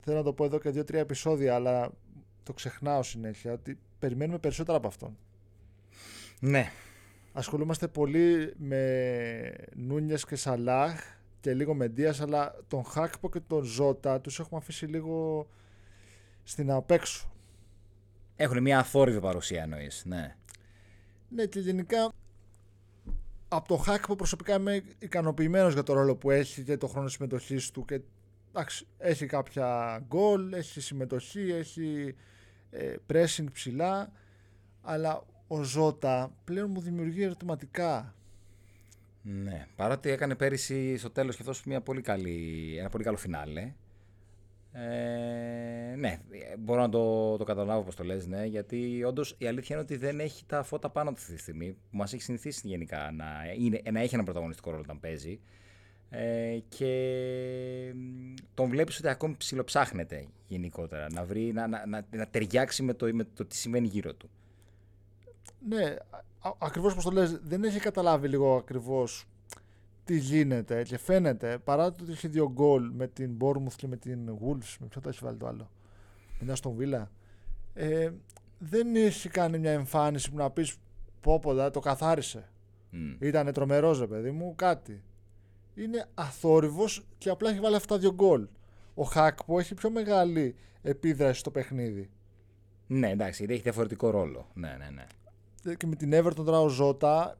θέλω 0.00 0.16
να 0.16 0.22
το 0.22 0.32
πω 0.32 0.44
εδώ 0.44 0.58
και 0.58 0.70
δύο-τρία 0.70 1.00
επεισόδια, 1.00 1.54
αλλά 1.54 1.90
το 2.42 2.52
ξεχνάω 2.52 3.02
συνέχεια. 3.02 3.52
Ότι 3.52 3.78
περιμένουμε 3.98 4.38
περισσότερα 4.38 4.76
από 4.76 4.86
αυτόν. 4.86 5.16
Ναι. 6.40 6.70
Ασχολούμαστε 7.36 7.88
πολύ 7.88 8.54
με 8.56 9.54
Νούνιες 9.74 10.24
και 10.24 10.36
Σαλάχ 10.36 11.00
και 11.40 11.54
λίγο 11.54 11.74
με 11.74 11.88
Ντίας, 11.88 12.20
αλλά 12.20 12.54
τον 12.68 12.84
Χάκπο 12.84 13.30
και 13.30 13.40
τον 13.40 13.62
Ζώτα 13.62 14.20
τους 14.20 14.38
έχουμε 14.38 14.60
αφήσει 14.60 14.86
λίγο 14.86 15.46
στην 16.42 16.70
απέξω. 16.70 17.32
Έχουν 18.36 18.62
μια 18.62 18.78
αθόρυβη 18.78 19.20
παρουσία 19.20 19.62
εννοείς, 19.62 20.02
ναι. 20.06 20.36
Ναι 21.28 21.46
και 21.46 21.60
γενικά 21.60 22.12
από 23.48 23.68
τον 23.68 23.78
Χάκπο 23.78 24.16
προσωπικά 24.16 24.54
είμαι 24.54 24.82
ικανοποιημένος 24.98 25.72
για 25.72 25.82
το 25.82 25.92
ρόλο 25.92 26.16
που 26.16 26.30
έχει 26.30 26.62
και 26.62 26.76
το 26.76 26.86
χρόνο 26.86 27.08
συμμετοχής 27.08 27.70
του 27.70 27.84
και 27.84 28.00
εντάξει, 28.48 28.86
έχει 28.98 29.26
κάποια 29.26 29.98
γκολ, 30.06 30.52
έχει 30.52 30.80
συμμετοχή, 30.80 31.52
έχει 31.52 32.14
ε, 32.70 32.94
pressing 33.12 33.46
ψηλά, 33.52 34.12
αλλά 34.82 35.24
ο 35.46 35.62
Ζώτα 35.62 36.32
πλέον 36.44 36.70
μου 36.70 36.80
δημιουργεί 36.80 37.22
ερωτηματικά. 37.22 38.14
Ναι, 39.22 39.66
παρότι 39.76 40.10
έκανε 40.10 40.34
πέρυσι 40.34 40.96
στο 40.96 41.10
τέλος 41.10 41.36
και 41.36 41.42
αυτός 41.42 41.64
μια 41.64 41.80
πολύ 41.80 42.00
καλή, 42.00 42.76
ένα 42.78 42.88
πολύ 42.88 43.04
καλό 43.04 43.16
φινάλε. 43.16 43.72
Ε, 44.72 45.94
ναι, 45.96 46.20
μπορώ 46.58 46.80
να 46.80 46.88
το, 46.88 47.36
το 47.36 47.44
καταλάβω 47.44 47.80
όπως 47.80 47.94
το 47.94 48.04
λες, 48.04 48.26
ναι, 48.26 48.44
γιατί 48.44 49.04
όντως 49.04 49.34
η 49.38 49.46
αλήθεια 49.46 49.76
είναι 49.76 49.84
ότι 49.84 49.96
δεν 49.96 50.20
έχει 50.20 50.44
τα 50.46 50.62
φώτα 50.62 50.90
πάνω 50.90 51.10
του 51.10 51.16
αυτή 51.18 51.34
τη 51.34 51.40
στιγμή, 51.40 51.76
που 51.90 51.96
μας 51.96 52.12
έχει 52.12 52.22
συνηθίσει 52.22 52.68
γενικά 52.68 53.10
να, 53.12 53.26
είναι, 53.58 53.82
να 53.92 54.00
έχει 54.00 54.14
ένα 54.14 54.24
πρωταγωνιστικό 54.24 54.70
ρόλο 54.70 54.82
όταν 54.82 55.00
παίζει. 55.00 55.40
Ε, 56.10 56.58
και 56.68 57.94
τον 58.54 58.68
βλέπεις 58.68 58.98
ότι 58.98 59.08
ακόμη 59.08 59.34
ψιλοψάχνεται 59.36 60.26
γενικότερα, 60.48 61.06
να, 61.12 61.24
βρει, 61.24 61.52
να, 61.52 61.66
να, 61.66 61.86
να, 61.86 62.06
να 62.10 62.26
ταιριάξει 62.26 62.82
με 62.82 62.94
το, 62.94 63.14
με 63.14 63.24
το 63.24 63.44
τι 63.44 63.56
σημαίνει 63.56 63.86
γύρω 63.86 64.14
του. 64.14 64.30
Ναι, 65.68 65.96
ακριβώς 66.58 66.92
όπως 66.92 67.04
το 67.04 67.10
λες, 67.10 67.40
δεν 67.42 67.64
έχει 67.64 67.80
καταλάβει 67.80 68.28
λίγο 68.28 68.56
ακριβώς 68.56 69.26
τι 70.04 70.18
γίνεται 70.18 70.82
και 70.82 70.98
φαίνεται, 70.98 71.58
παρά 71.58 71.92
το 71.92 72.02
ότι 72.02 72.12
έχει 72.12 72.28
δύο 72.28 72.50
γκολ 72.52 72.90
με 72.92 73.06
την 73.06 73.36
Bournemouth 73.40 73.74
και 73.76 73.86
με 73.86 73.96
την 73.96 74.28
Wolves, 74.28 74.76
με 74.80 74.86
ποιο 74.86 75.00
το 75.00 75.08
έχει 75.08 75.18
βάλει 75.22 75.36
το 75.36 75.46
άλλο, 75.46 75.70
με 76.40 76.54
στον 76.54 76.74
Βίλα, 76.74 77.10
ε, 77.74 78.10
δεν 78.58 78.96
έχει 78.96 79.28
κάνει 79.28 79.58
μια 79.58 79.72
εμφάνιση 79.72 80.30
που 80.30 80.36
να 80.36 80.50
πεις 80.50 80.76
πω 81.20 81.38
πω, 81.38 81.70
το 81.70 81.80
καθάρισε. 81.80 82.48
Mm. 82.92 83.16
Ήτανε 83.18 83.52
τρομερός, 83.52 84.06
παιδί 84.06 84.30
μου, 84.30 84.54
κάτι 84.56 85.02
είναι 85.74 86.06
αθόρυβος 86.14 87.06
και 87.18 87.30
απλά 87.30 87.50
έχει 87.50 87.60
βάλει 87.60 87.76
αυτά 87.76 87.98
δύο 87.98 88.12
γκολ. 88.14 88.46
Ο 88.94 89.02
Χακ 89.02 89.44
που 89.44 89.58
έχει 89.58 89.74
πιο 89.74 89.90
μεγάλη 89.90 90.54
επίδραση 90.82 91.38
στο 91.38 91.50
παιχνίδι. 91.50 92.10
Ναι, 92.86 93.10
εντάξει, 93.10 93.36
γιατί 93.38 93.52
έχει 93.52 93.62
διαφορετικό 93.62 94.10
ρόλο. 94.10 94.50
Ναι, 94.54 94.76
ναι, 94.78 94.90
ναι. 94.90 95.06
Ε, 95.64 95.74
και 95.74 95.86
με 95.86 95.94
την 95.94 96.10
Everton 96.14 96.44
τώρα 96.44 96.60
ο 96.60 96.68
Ζώτα, 96.68 97.38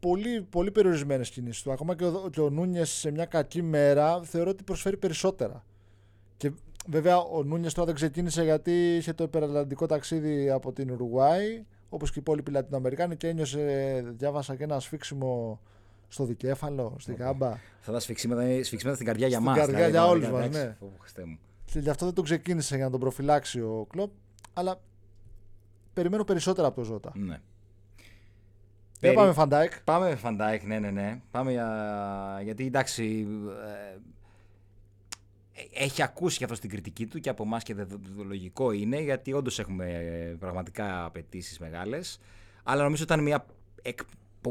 πολύ, 0.00 0.42
πολύ 0.42 0.70
περιορισμένες 0.70 1.30
κινήσεις 1.30 1.62
του. 1.62 1.72
Ακόμα 1.72 1.96
και 1.96 2.04
ο, 2.04 2.28
και 2.32 2.40
ο 2.40 2.50
Νούνιες 2.50 2.90
σε 2.90 3.10
μια 3.10 3.24
κακή 3.24 3.62
μέρα 3.62 4.22
θεωρώ 4.22 4.50
ότι 4.50 4.62
προσφέρει 4.62 4.96
περισσότερα. 4.96 5.64
Και 6.36 6.52
βέβαια 6.86 7.18
ο 7.18 7.42
Νούνιες 7.42 7.72
τώρα 7.74 7.86
δεν 7.86 7.94
ξεκίνησε 7.94 8.44
γιατί 8.44 8.96
είχε 8.96 9.12
το 9.12 9.24
υπερατλαντικό 9.24 9.86
ταξίδι 9.86 10.50
από 10.50 10.72
την 10.72 10.90
Ουρουάη, 10.90 11.64
όπως 11.88 12.10
και 12.10 12.18
οι 12.18 12.22
υπόλοιποι 12.22 12.50
Λατινοαμερικάνοι 12.50 13.16
και 13.16 13.28
ένιωσε, 13.28 14.04
διάβασα 14.16 14.56
και 14.56 14.62
ένα 14.62 14.80
σφίξιμο 14.80 15.60
στο 16.08 16.24
δικέφαλο, 16.24 16.96
στην 16.98 17.16
γάμπα. 17.16 17.58
Θα 17.80 17.92
τα 17.92 18.00
σφιξίματα, 18.00 18.42
σφιξίματα 18.42 18.94
στην 18.94 19.06
καρδιά 19.06 19.26
για 19.26 19.40
μας. 19.40 19.56
Στην 19.56 19.68
καρδιά 19.68 19.88
για 19.88 20.06
όλους 20.06 20.28
μας, 20.28 20.48
ναι. 20.48 20.76
Και 21.64 21.78
γι' 21.78 21.90
αυτό 21.90 22.04
δεν 22.04 22.14
τον 22.14 22.24
ξεκίνησε 22.24 22.76
για 22.76 22.84
να 22.84 22.90
τον 22.90 23.00
προφυλάξει 23.00 23.60
ο 23.60 23.86
Κλοπ. 23.90 24.10
Αλλά 24.52 24.80
περιμένω 25.94 26.24
περισσότερα 26.24 26.66
από 26.66 26.76
το 26.76 26.84
Ζώτα. 26.84 27.12
Ναι. 27.14 27.40
Δεν 29.00 29.14
πάμε 29.14 29.32
Φαντάικ. 29.32 29.82
Πάμε 29.84 30.08
με 30.08 30.16
Φαντάικ, 30.16 30.62
ναι, 30.62 30.78
ναι, 30.78 30.90
ναι. 30.90 31.20
Πάμε 31.30 31.50
για... 31.50 32.40
Γιατί 32.42 32.66
εντάξει. 32.66 33.26
Ε, 35.52 35.84
έχει 35.84 36.02
ακούσει 36.02 36.38
και 36.38 36.44
αυτό 36.44 36.58
την 36.58 36.70
κριτική 36.70 37.06
του 37.06 37.20
και 37.20 37.28
από 37.28 37.42
εμάς 37.42 37.62
και 37.62 37.74
το 37.74 37.86
λογικό 38.16 38.72
είναι 38.72 39.00
γιατί 39.00 39.32
όντως 39.32 39.58
έχουμε 39.58 39.84
ε, 39.84 40.36
πραγματικά 40.38 41.04
απαιτήσεις 41.04 41.58
μεγάλες. 41.58 42.20
Αλλά 42.62 42.82
νομίζω 42.82 43.02
ήταν 43.02 43.22
μια 43.22 43.46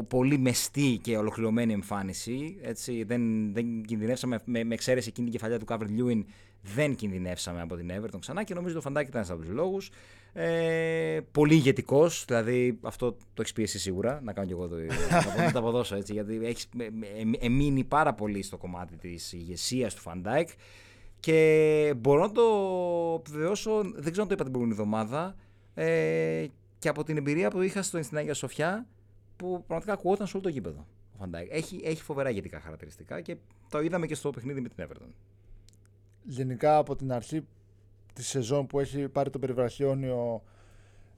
πολύ 0.02 0.38
μεστή 0.38 0.98
και 1.02 1.16
ολοκληρωμένη 1.16 1.72
εμφάνιση. 1.72 2.56
Έτσι, 2.62 3.02
δεν, 3.02 3.52
δεν 3.52 3.82
κινδυνεύσαμε, 3.82 4.40
με, 4.44 4.64
με 4.64 4.74
εξαίρεση 4.74 5.08
εκείνη 5.08 5.30
την 5.30 5.36
κεφαλιά 5.38 5.58
του 5.58 5.64
Κάλβερτ 5.64 5.88
Λιούιν, 5.88 6.26
δεν 6.62 6.94
κινδυνεύσαμε 6.94 7.60
από 7.60 7.76
την 7.76 7.90
Everton 7.90 8.18
ξανά 8.20 8.42
και 8.42 8.54
νομίζω 8.54 8.74
το 8.74 8.80
Φαντάικ 8.80 9.08
ήταν 9.08 9.22
ένα 9.22 9.34
από 9.34 9.44
του 9.44 9.52
λόγους. 9.52 9.90
Ε, 10.32 11.20
πολύ 11.32 11.54
ηγετικός, 11.54 12.24
δηλαδή 12.26 12.78
αυτό 12.82 13.12
το 13.12 13.42
έχεις 13.42 13.52
πει 13.52 13.64
σίγουρα, 13.64 14.20
να 14.24 14.32
κάνω 14.32 14.46
κι 14.46 14.52
εγώ 14.52 14.68
το, 14.68 14.76
να 15.36 15.52
το 15.52 15.58
αποδώσω 15.58 15.96
έτσι, 15.96 16.12
γιατί 16.12 16.40
έχεις 16.42 16.68
εμμείνει 17.38 17.84
πάρα 17.84 18.14
πολύ 18.14 18.42
στο 18.42 18.56
κομμάτι 18.56 18.96
της 18.96 19.32
ηγεσίας 19.32 19.94
του 19.94 20.00
Φαντάικ 20.00 20.48
και 21.20 21.94
μπορώ 21.96 22.20
να 22.20 22.32
το 22.32 22.42
επιβεβαιώσω, 23.18 23.80
δεν 23.82 24.12
ξέρω 24.12 24.22
αν 24.22 24.28
το 24.28 24.34
είπα 24.34 24.42
την 24.44 24.52
προηγούμενη 24.52 24.72
εβδομάδα, 24.72 25.36
ε, 25.74 26.46
και 26.78 26.88
από 26.88 27.04
την 27.04 27.16
εμπειρία 27.16 27.50
που 27.50 27.62
είχα 27.62 27.82
στο, 27.82 28.02
στην 28.02 28.16
Αγία 28.16 28.34
Σοφιά, 28.34 28.86
που 29.36 29.64
πραγματικά 29.66 29.92
ακουγόταν 29.92 30.26
σε 30.26 30.36
όλο 30.36 30.44
το 30.44 30.50
γήπεδο. 30.50 30.86
Ο 31.18 31.24
Έχει, 31.50 31.80
έχει 31.84 32.02
φοβερά 32.02 32.30
ηγετικά 32.30 32.60
χαρακτηριστικά 32.60 33.20
και 33.20 33.36
το 33.68 33.80
είδαμε 33.80 34.06
και 34.06 34.14
στο 34.14 34.30
παιχνίδι 34.30 34.60
με 34.60 34.68
την 34.68 34.86
Everton. 34.86 35.08
Γενικά 36.22 36.76
από 36.76 36.96
την 36.96 37.12
αρχή 37.12 37.46
τη 38.12 38.22
σεζόν 38.22 38.66
που 38.66 38.80
έχει 38.80 39.08
πάρει 39.08 39.30
το 39.30 39.38
περιβραχιόνιο 39.38 40.42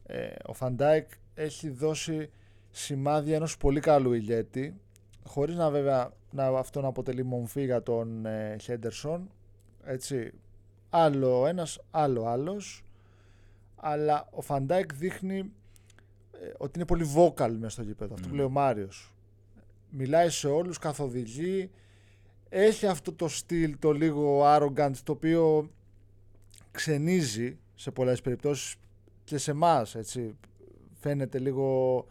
ε, 0.06 0.28
ο 0.46 0.52
Φαντάικ 0.52 1.10
έχει 1.34 1.70
δώσει 1.70 2.30
σημάδια 2.70 3.36
ενός 3.36 3.56
πολύ 3.56 3.80
καλού 3.80 4.12
ηγέτη 4.12 4.80
χωρίς 5.24 5.56
να 5.56 5.70
βέβαια 5.70 6.12
να 6.30 6.46
αυτό 6.46 6.80
να 6.80 6.88
αποτελεί 6.88 7.22
μομφή 7.24 7.64
για 7.64 7.82
τον 7.82 8.26
ε, 8.26 8.56
Χέντερσον 8.60 9.30
έτσι 9.84 10.32
άλλο 10.90 11.46
ένας 11.46 11.80
άλλο 11.90 12.26
άλλος 12.26 12.84
αλλά 13.76 14.28
ο 14.30 14.40
Φαντάικ 14.40 14.94
δείχνει 14.94 15.38
ε, 15.38 15.44
ότι 16.56 16.72
είναι 16.78 16.86
πολύ 16.86 17.10
vocal 17.16 17.50
μέσα 17.58 17.70
στο 17.70 17.82
γήπεδο. 17.82 18.14
Αυτό 18.14 18.28
που 18.28 18.34
λέει 18.34 18.44
ο 18.44 18.50
Μάριος. 18.50 19.14
Μιλάει 19.90 20.30
σε 20.30 20.48
όλους, 20.48 20.78
καθοδηγεί. 20.78 21.70
Έχει 22.48 22.86
αυτό 22.86 23.12
το 23.12 23.28
στυλ 23.28 23.76
το 23.78 23.92
λίγο 23.92 24.42
arrogant 24.44 24.92
το 25.04 25.12
οποίο 25.12 25.70
ξενίζει 26.70 27.58
σε 27.74 27.90
πολλές 27.90 28.20
περιπτώσεις 28.20 28.76
και 29.24 29.38
σε 29.38 29.50
εμάς 29.50 29.94
έτσι 29.94 30.36
φαίνεται 31.00 31.38
λίγο 31.38 32.06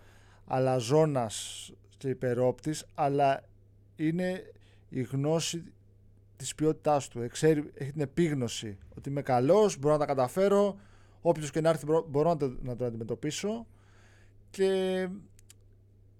αλαζόνας 0.46 1.72
και 1.98 2.10
υπερόπτης 2.10 2.86
αλλά 2.94 3.44
είναι 3.96 4.52
η 4.90 5.02
γνώση 5.02 5.64
της 6.36 6.56
ποιότητάς 6.56 7.08
του. 7.08 7.28
Ξέρει, 7.30 7.72
έχει 7.74 7.92
την 7.92 8.02
επίγνωση 8.02 8.78
ότι 8.98 9.10
είμαι 9.10 9.22
καλός, 9.22 9.78
μπορώ 9.78 9.94
να 9.94 10.00
τα 10.00 10.06
καταφέρω, 10.06 10.76
όποιος 11.22 11.52
και 11.52 11.62
να 11.62 11.70
έρθει 11.70 11.86
μπορώ 12.08 12.30
να, 12.30 12.38
το, 12.38 12.58
να 12.62 12.76
τον 12.76 12.88
αντιμετωπίσω 12.88 13.66
και 14.56 15.08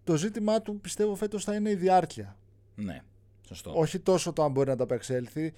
το 0.04 0.16
ζήτημά 0.16 0.62
του 0.62 0.80
πιστεύω 0.80 1.16
φέτος 1.16 1.44
θα 1.44 1.56
είναι 1.56 1.70
η 1.70 1.76
διάρκεια. 1.76 2.38
Ναι, 2.76 3.02
σωστό. 3.48 3.74
Όχι 3.76 4.00
τόσο 4.00 4.34
το 4.34 4.44
αν 4.44 4.52
μπορεί 4.52 4.70
να 4.70 4.76
τα 4.76 4.84
απεξέλθει. 4.84 5.54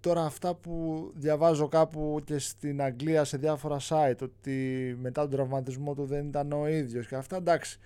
Τώρα 0.00 0.24
αυτά 0.24 0.54
που 0.54 1.06
διαβάζω 1.14 1.68
κάπου 1.68 2.20
και 2.24 2.38
στην 2.38 2.82
Αγγλία 2.82 3.24
σε 3.24 3.36
διάφορα 3.36 3.76
site 3.88 4.18
ότι 4.22 4.96
μετά 5.00 5.20
τον 5.20 5.30
τραυματισμό 5.30 5.94
του 5.94 6.04
δεν 6.04 6.26
ήταν 6.26 6.52
ο 6.52 6.66
ίδιος 6.66 7.06
και 7.06 7.14
αυτά 7.14 7.36
εντάξει 7.36 7.78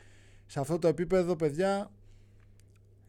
σε 0.47 0.61
αυτό 0.61 0.79
το 0.79 0.89
επίπεδο 0.89 1.37
παιδιά 1.37 1.91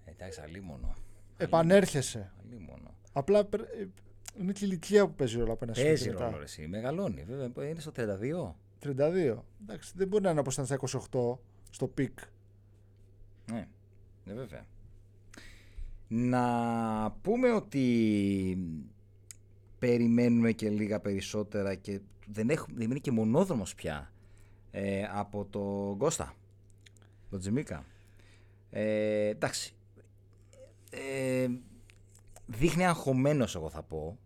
Εντάξει 0.05 0.41
αλίμονο 0.43 0.95
επανέρχεσαι. 1.37 2.31
Αλίμονο. 2.43 2.95
Απλά 3.13 3.39
ε, 3.39 3.85
είναι 4.39 4.51
και 4.51 4.65
η 4.65 4.67
ηλικία 4.71 5.07
που 5.07 5.13
παίζει 5.13 5.37
ρόλο 5.37 5.53
από 5.53 5.63
ένα 5.63 5.73
σημείο. 5.73 5.89
Παίζει 5.89 6.09
ρόλο, 6.09 6.41
εσύ. 6.41 6.67
Μεγαλώνει. 6.67 7.23
Βέβαια, 7.23 7.69
είναι 7.69 7.79
στο 7.79 7.91
32. 7.95 8.53
32. 8.83 9.43
Εντάξει, 9.61 9.93
δεν 9.95 10.07
μπορεί 10.07 10.23
να 10.23 10.29
είναι 10.29 10.39
όπως 10.39 10.53
ήταν 10.53 10.65
στα 10.65 10.99
28 11.11 11.37
στο 11.69 11.87
peak. 11.87 12.19
Ναι, 13.51 13.67
ναι, 14.23 14.33
βέβαια. 14.33 14.65
Να 16.07 17.11
πούμε 17.21 17.51
ότι 17.51 18.57
περιμένουμε 19.79 20.51
και 20.51 20.69
λίγα 20.69 20.99
περισσότερα 20.99 21.75
και 21.75 21.99
δεν, 22.27 22.49
έχουμε, 22.49 22.77
δεν 22.77 22.89
είναι 22.89 22.99
και 22.99 23.11
μονόδρομος 23.11 23.75
πια 23.75 24.11
ε, 24.71 25.03
από 25.11 25.45
το 25.45 25.93
Γκώστα, 25.95 26.33
τον 27.29 27.39
Τζιμίκα. 27.39 27.85
Ε, 28.69 29.27
εντάξει, 29.27 29.73
ε, 30.89 31.47
δείχνει 32.45 32.85
αγχωμένος 32.85 33.55
εγώ 33.55 33.69
θα 33.69 33.83
πω. 33.83 34.17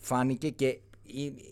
Φάνηκε 0.00 0.50
και 0.50 0.80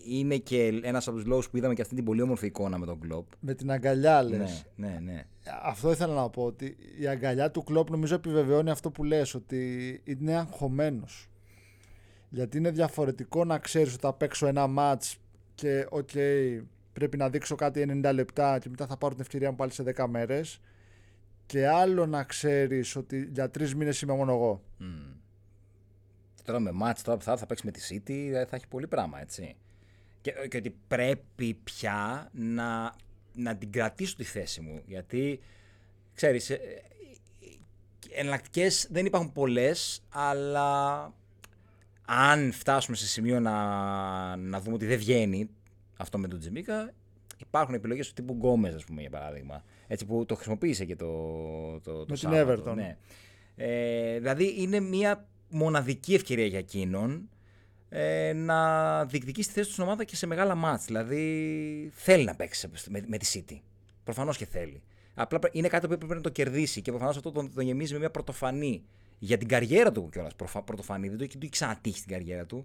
είναι 0.06 0.36
και 0.36 0.80
ένας 0.82 1.08
από 1.08 1.16
τους 1.16 1.26
λόγους 1.26 1.50
που 1.50 1.56
είδαμε 1.56 1.74
και 1.74 1.82
αυτή 1.82 1.94
την 1.94 2.04
πολύ 2.04 2.22
όμορφη 2.22 2.46
εικόνα 2.46 2.78
με 2.78 2.86
τον 2.86 3.00
Κλοπ. 3.00 3.26
Με 3.40 3.54
την 3.54 3.70
αγκαλιά, 3.70 4.22
λες. 4.22 4.66
Ναι, 4.76 4.88
ναι, 4.88 4.98
ναι. 5.00 5.26
Αυτό 5.62 5.90
ήθελα 5.90 6.14
να 6.14 6.30
πω. 6.30 6.44
Ότι 6.44 6.76
η 7.00 7.06
αγκαλιά 7.06 7.50
του 7.50 7.62
Κλοπ 7.62 7.90
νομίζω 7.90 8.14
επιβεβαιώνει 8.14 8.70
αυτό 8.70 8.90
που 8.90 9.04
λες, 9.04 9.34
ότι 9.34 10.00
είναι 10.04 10.36
αγχωμένος. 10.36 11.28
Γιατί 12.28 12.58
είναι 12.58 12.70
διαφορετικό 12.70 13.44
να 13.44 13.58
ξέρεις 13.58 13.92
ότι 13.92 14.02
θα 14.02 14.12
παίξω 14.12 14.46
ένα 14.46 14.66
ματ 14.66 15.02
και, 15.54 15.86
οκ, 15.90 16.10
πρέπει 16.92 17.16
να 17.16 17.28
δείξω 17.28 17.54
κάτι 17.54 18.00
90 18.04 18.10
λεπτά 18.14 18.58
και 18.58 18.68
μετά 18.68 18.86
θα 18.86 18.96
πάρω 18.96 19.12
την 19.12 19.22
ευκαιρία 19.22 19.50
μου 19.50 19.56
πάλι 19.56 19.72
σε 19.72 19.82
10 19.96 20.06
μέρες 20.08 20.60
και 21.46 21.66
άλλο 21.66 22.06
να 22.06 22.24
ξέρεις 22.24 22.96
ότι 22.96 23.28
για 23.32 23.50
τρεις 23.50 23.74
μήνες 23.74 24.00
είμαι 24.00 24.14
μόνο 24.14 24.32
εγώ. 24.32 24.62
Mm. 24.80 25.15
Τώρα 26.46 26.60
με 26.60 26.70
ματς 26.72 27.02
τώρα 27.02 27.18
που 27.18 27.24
θα, 27.24 27.36
θα 27.36 27.46
παίξει 27.46 27.66
με 27.66 27.72
τη 27.72 27.80
City 27.90 28.34
ε, 28.34 28.44
θα 28.44 28.56
έχει 28.56 28.66
πολύ 28.68 28.86
πράγμα 28.86 29.20
έτσι. 29.20 29.56
Και, 30.20 30.32
και 30.48 30.56
ότι 30.56 30.76
πρέπει 30.88 31.54
πια 31.64 32.28
να, 32.32 32.94
να 33.34 33.56
την 33.56 33.72
κρατήσω 33.72 34.16
τη 34.16 34.24
θέση 34.24 34.60
μου 34.60 34.82
γιατί 34.86 35.40
ξέρεις 36.14 36.50
ε, 36.50 36.60
εναλλακτικές 38.10 38.88
δεν 38.90 39.06
υπάρχουν 39.06 39.32
πολλές 39.32 40.02
αλλά 40.08 41.12
αν 42.06 42.52
φτάσουμε 42.52 42.96
σε 42.96 43.06
σημείο 43.06 43.40
να, 43.40 44.36
να 44.36 44.60
δούμε 44.60 44.74
ότι 44.74 44.86
δεν 44.86 44.98
βγαίνει 44.98 45.50
αυτό 45.96 46.18
με 46.18 46.28
τον 46.28 46.38
Τζιμίκα 46.38 46.92
υπάρχουν 47.36 47.74
επιλογές 47.74 48.06
του 48.08 48.12
τύπου 48.12 48.32
Γκόμες 48.32 48.74
ας 48.74 48.84
πούμε 48.84 49.00
για 49.00 49.10
παράδειγμα 49.10 49.64
έτσι 49.86 50.04
που 50.06 50.24
το 50.26 50.34
χρησιμοποίησε 50.34 50.84
και 50.84 50.96
το, 50.96 51.06
το, 51.80 52.04
το 52.04 52.06
Με 52.08 52.16
την 52.16 52.30
Everton. 52.32 52.74
Ναι. 52.74 52.96
Ε, 53.56 54.18
δηλαδή 54.18 54.54
είναι 54.62 54.80
μια 54.80 55.26
μοναδική 55.48 56.14
ευκαιρία 56.14 56.46
για 56.46 56.58
εκείνον 56.58 57.28
ε, 57.88 58.32
να 58.32 59.04
διεκδικήσει 59.04 59.48
τη 59.48 59.54
θέση 59.54 59.66
του 59.66 59.72
στην 59.72 59.84
ομάδα 59.84 60.04
και 60.04 60.16
σε 60.16 60.26
μεγάλα 60.26 60.54
μάτς. 60.54 60.84
Δηλαδή 60.84 61.90
θέλει 61.94 62.24
να 62.24 62.34
παίξει 62.34 62.70
με, 62.88 63.04
με 63.06 63.18
τη 63.18 63.44
City. 63.48 63.60
Προφανώς 64.04 64.36
και 64.36 64.46
θέλει. 64.46 64.82
Απλά 65.14 65.38
είναι 65.52 65.68
κάτι 65.68 65.88
που 65.88 65.96
πρέπει 65.96 66.14
να 66.14 66.20
το 66.20 66.30
κερδίσει 66.30 66.82
και 66.82 66.90
προφανώς 66.90 67.16
αυτό 67.16 67.32
τον, 67.32 67.54
τον 67.54 67.64
γεμίζει 67.64 67.92
με 67.92 67.98
μια 67.98 68.10
πρωτοφανή 68.10 68.84
για 69.18 69.38
την 69.38 69.48
καριέρα 69.48 69.92
του 69.92 70.08
κιόλας. 70.12 70.34
Πρωτοφανή, 70.64 71.08
δεν 71.08 71.18
το 71.18 71.24
έχει 71.24 71.48
ξανατύχει 71.48 71.98
στην 71.98 72.12
καριέρα 72.12 72.46
του. 72.46 72.64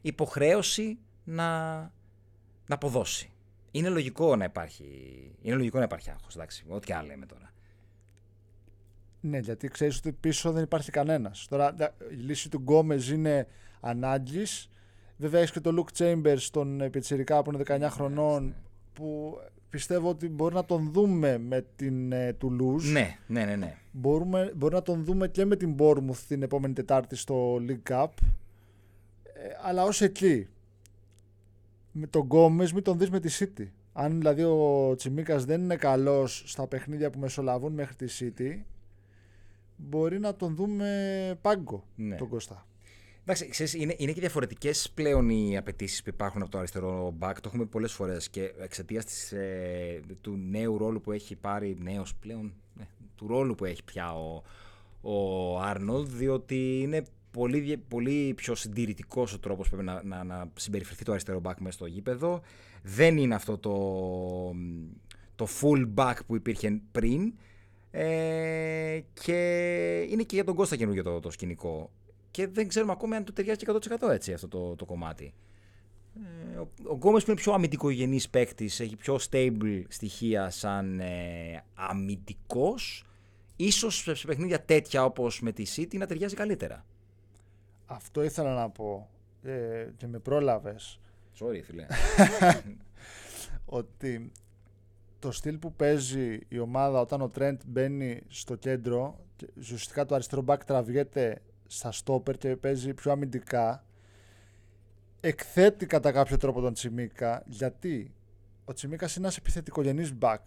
Υποχρέωση 0.00 0.98
να, 1.24 1.78
να 2.66 2.74
αποδώσει 2.74 3.32
είναι 3.72 3.88
λογικό 3.88 4.36
να 4.36 4.44
υπάρχει, 4.44 4.84
είναι 5.42 5.54
λογικό 5.54 5.78
να 5.78 5.84
υπάρχει 5.84 6.10
άγχος, 6.10 6.34
εντάξει, 6.34 6.64
ό,τι 6.68 6.86
και 6.86 6.94
άλλο 6.94 7.06
λέμε 7.06 7.26
τώρα. 7.26 7.52
Ναι, 9.24 9.38
γιατί 9.38 9.68
ξέρεις 9.68 9.96
ότι 9.96 10.12
πίσω 10.12 10.52
δεν 10.52 10.62
υπάρχει 10.62 10.90
κανένας. 10.90 11.46
Τώρα 11.48 11.74
η 12.10 12.14
λύση 12.14 12.48
του 12.48 12.58
Γκόμεζ 12.58 13.10
είναι 13.10 13.46
ανάγκης. 13.80 14.68
Βέβαια 15.16 15.40
έχεις 15.40 15.52
και 15.52 15.60
τον 15.60 15.74
Λουκ 15.74 15.88
Chambers, 15.98 16.48
τον 16.50 16.90
Πιτσιρικά 16.90 17.42
που 17.42 17.52
είναι 17.52 17.62
19 17.66 17.86
χρονών, 17.90 18.44
ναι. 18.44 18.52
που 18.92 19.38
πιστεύω 19.70 20.08
ότι 20.08 20.28
μπορεί 20.28 20.54
να 20.54 20.64
τον 20.64 20.90
δούμε 20.92 21.38
με 21.38 21.66
την 21.76 22.12
ε, 22.12 22.36
Toulouse. 22.42 22.82
Ναι, 22.92 23.18
ναι, 23.26 23.44
ναι. 23.44 23.56
ναι. 23.56 23.76
Μπορούμε, 23.92 24.52
μπορεί 24.56 24.74
να 24.74 24.82
τον 24.82 25.04
δούμε 25.04 25.28
και 25.28 25.44
με 25.44 25.56
την 25.56 25.74
Bournemouth 25.78 26.22
την 26.28 26.42
επόμενη 26.42 26.74
Τετάρτη 26.74 27.16
στο 27.16 27.56
League 27.56 27.90
Cup. 27.90 28.06
Ε, 29.22 29.48
αλλά 29.62 29.82
ως 29.82 30.00
εκεί 30.00 30.48
με 31.92 32.06
τον 32.06 32.22
Γκόμες 32.22 32.72
μην 32.72 32.82
τον 32.82 32.98
δεις 32.98 33.10
με 33.10 33.20
τη 33.20 33.36
City. 33.38 33.66
Αν 33.92 34.18
δηλαδή 34.18 34.42
ο 34.42 34.94
Τσιμίκας 34.96 35.44
δεν 35.44 35.60
είναι 35.60 35.76
καλός 35.76 36.42
στα 36.46 36.66
παιχνίδια 36.66 37.10
που 37.10 37.18
μεσολαβούν 37.18 37.72
μέχρι 37.72 37.94
τη 37.94 38.06
City, 38.18 38.60
μπορεί 39.88 40.18
να 40.18 40.34
τον 40.34 40.54
δούμε 40.54 41.38
πάγκο 41.42 41.84
ναι. 41.96 42.16
τον 42.16 42.28
Κώστα. 42.28 42.66
Εντάξει, 43.22 43.48
ξέρεις, 43.48 43.74
είναι, 43.74 43.94
είναι 43.98 44.12
και 44.12 44.20
διαφορετικές 44.20 44.90
πλέον 44.94 45.30
οι 45.30 45.56
απαιτήσεις 45.56 46.02
που 46.02 46.08
υπάρχουν 46.08 46.42
από 46.42 46.50
το 46.50 46.58
αριστερό 46.58 47.14
μπακ. 47.16 47.40
Το 47.40 47.48
έχουμε 47.48 47.64
πολλές 47.64 47.92
φορές 47.92 48.28
και 48.30 48.52
εξαιτίας 48.60 49.32
ε, 49.32 50.00
του 50.20 50.36
νέου 50.36 50.78
ρόλου 50.78 51.00
που 51.00 51.12
έχει 51.12 51.36
πάρει, 51.36 51.76
νέος 51.80 52.14
πλέον, 52.14 52.52
ναι, 52.74 52.86
του 53.16 53.26
ρόλου 53.26 53.54
που 53.54 53.64
έχει 53.64 53.84
πια 53.84 54.14
ο, 54.14 54.42
ο 55.00 55.58
Άρνολτ, 55.60 56.08
διότι 56.08 56.80
είναι 56.80 57.02
πολύ, 57.30 57.82
πολύ 57.88 58.34
πιο 58.34 58.54
συντηρητικός 58.54 59.32
ο 59.32 59.38
τρόπος 59.38 59.68
που 59.68 59.76
πρέπει 59.76 59.90
να, 59.90 60.02
να, 60.04 60.24
να 60.24 60.50
συμπεριφερθεί 60.54 61.04
το 61.04 61.10
αριστερό 61.12 61.40
back 61.44 61.54
μέσα 61.58 61.76
στο 61.76 61.86
γήπεδο. 61.86 62.40
Δεν 62.82 63.16
είναι 63.16 63.34
αυτό 63.34 63.58
το, 63.58 63.74
το 65.36 65.46
full 65.60 65.94
back 65.94 66.16
που 66.26 66.34
υπήρχε 66.34 66.80
πριν. 66.92 67.32
Ε, 67.94 69.00
και 69.22 69.36
είναι 70.10 70.22
και 70.22 70.34
για 70.34 70.44
τον 70.44 70.54
Κώστα 70.54 70.76
καινούργιο 70.76 71.02
το, 71.02 71.20
το 71.20 71.30
σκηνικό. 71.30 71.90
Και 72.30 72.46
δεν 72.46 72.68
ξέρουμε 72.68 72.92
ακόμη 72.92 73.14
αν 73.14 73.24
του 73.24 73.32
ταιριάζει 73.32 73.64
100% 74.00 74.08
έτσι 74.10 74.32
αυτό 74.32 74.48
το, 74.48 74.74
το 74.76 74.84
κομμάτι. 74.84 75.34
Ε, 76.54 76.58
ο, 76.58 76.68
ο 76.84 76.94
Γκόμες 76.94 77.24
που 77.24 77.30
είναι 77.30 77.40
πιο 77.40 77.52
αμυντικογενής 77.52 78.28
παίκτης, 78.28 78.80
έχει 78.80 78.96
πιο 78.96 79.18
stable 79.30 79.82
στοιχεία 79.88 80.50
σαν 80.50 81.00
ε, 81.00 81.64
αμυντικός, 81.74 83.04
ίσως 83.56 84.08
σε 84.12 84.26
παιχνίδια 84.26 84.64
τέτοια 84.64 85.04
όπως 85.04 85.40
με 85.40 85.52
τη 85.52 85.64
City 85.76 85.96
να 85.96 86.06
ταιριάζει 86.06 86.34
καλύτερα. 86.34 86.84
Αυτό 87.86 88.22
ήθελα 88.22 88.54
να 88.54 88.70
πω 88.70 89.08
ε, 89.42 89.86
και 89.96 90.06
με 90.06 90.18
πρόλαβες. 90.18 91.00
Sorry, 91.38 91.60
φίλε. 91.64 91.86
ότι 93.64 94.32
το 95.22 95.32
στυλ 95.32 95.58
που 95.58 95.72
παίζει 95.72 96.38
η 96.48 96.58
ομάδα 96.58 97.00
όταν 97.00 97.20
ο 97.20 97.28
Τρέντ 97.28 97.60
μπαίνει 97.66 98.22
στο 98.28 98.54
κέντρο 98.54 99.18
και 99.36 99.48
ουσιαστικά 99.58 100.06
το 100.06 100.14
αριστερό 100.14 100.42
μπακ 100.42 100.64
τραβιέται 100.64 101.42
στα 101.66 101.92
στόπερ 101.92 102.38
και 102.38 102.56
παίζει 102.56 102.94
πιο 102.94 103.12
αμυντικά 103.12 103.84
εκθέτει 105.20 105.86
κατά 105.86 106.12
κάποιο 106.12 106.36
τρόπο 106.36 106.60
τον 106.60 106.72
Τσιμίκα 106.72 107.42
γιατί 107.46 108.12
ο 108.64 108.72
Τσιμίκας 108.72 109.16
είναι 109.16 109.24
ένας 109.24 109.36
επιθετικογενής 109.36 110.14
μπακ 110.14 110.42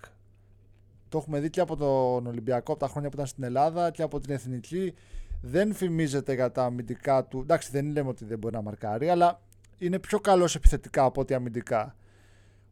το 1.09 1.17
έχουμε 1.17 1.39
δει 1.39 1.49
και 1.49 1.61
από 1.61 1.75
τον 1.75 2.27
Ολυμπιακό 2.27 2.71
από 2.71 2.81
τα 2.81 2.87
χρόνια 2.87 3.09
που 3.09 3.15
ήταν 3.15 3.27
στην 3.27 3.43
Ελλάδα 3.43 3.91
και 3.91 4.01
από 4.01 4.19
την 4.19 4.33
Εθνική 4.33 4.93
δεν 5.41 5.73
φημίζεται 5.73 6.33
για 6.33 6.51
τα 6.51 6.63
αμυντικά 6.63 7.25
του. 7.25 7.39
Εντάξει, 7.39 7.69
δεν 7.71 7.91
λέμε 7.91 8.09
ότι 8.09 8.25
δεν 8.25 8.37
μπορεί 8.37 8.55
να 8.55 8.61
μαρκάρει, 8.61 9.09
αλλά 9.09 9.41
είναι 9.77 9.99
πιο 9.99 10.19
καλός 10.19 10.55
επιθετικά 10.55 11.03
από 11.03 11.21
ότι 11.21 11.33
αμυντικά. 11.33 11.95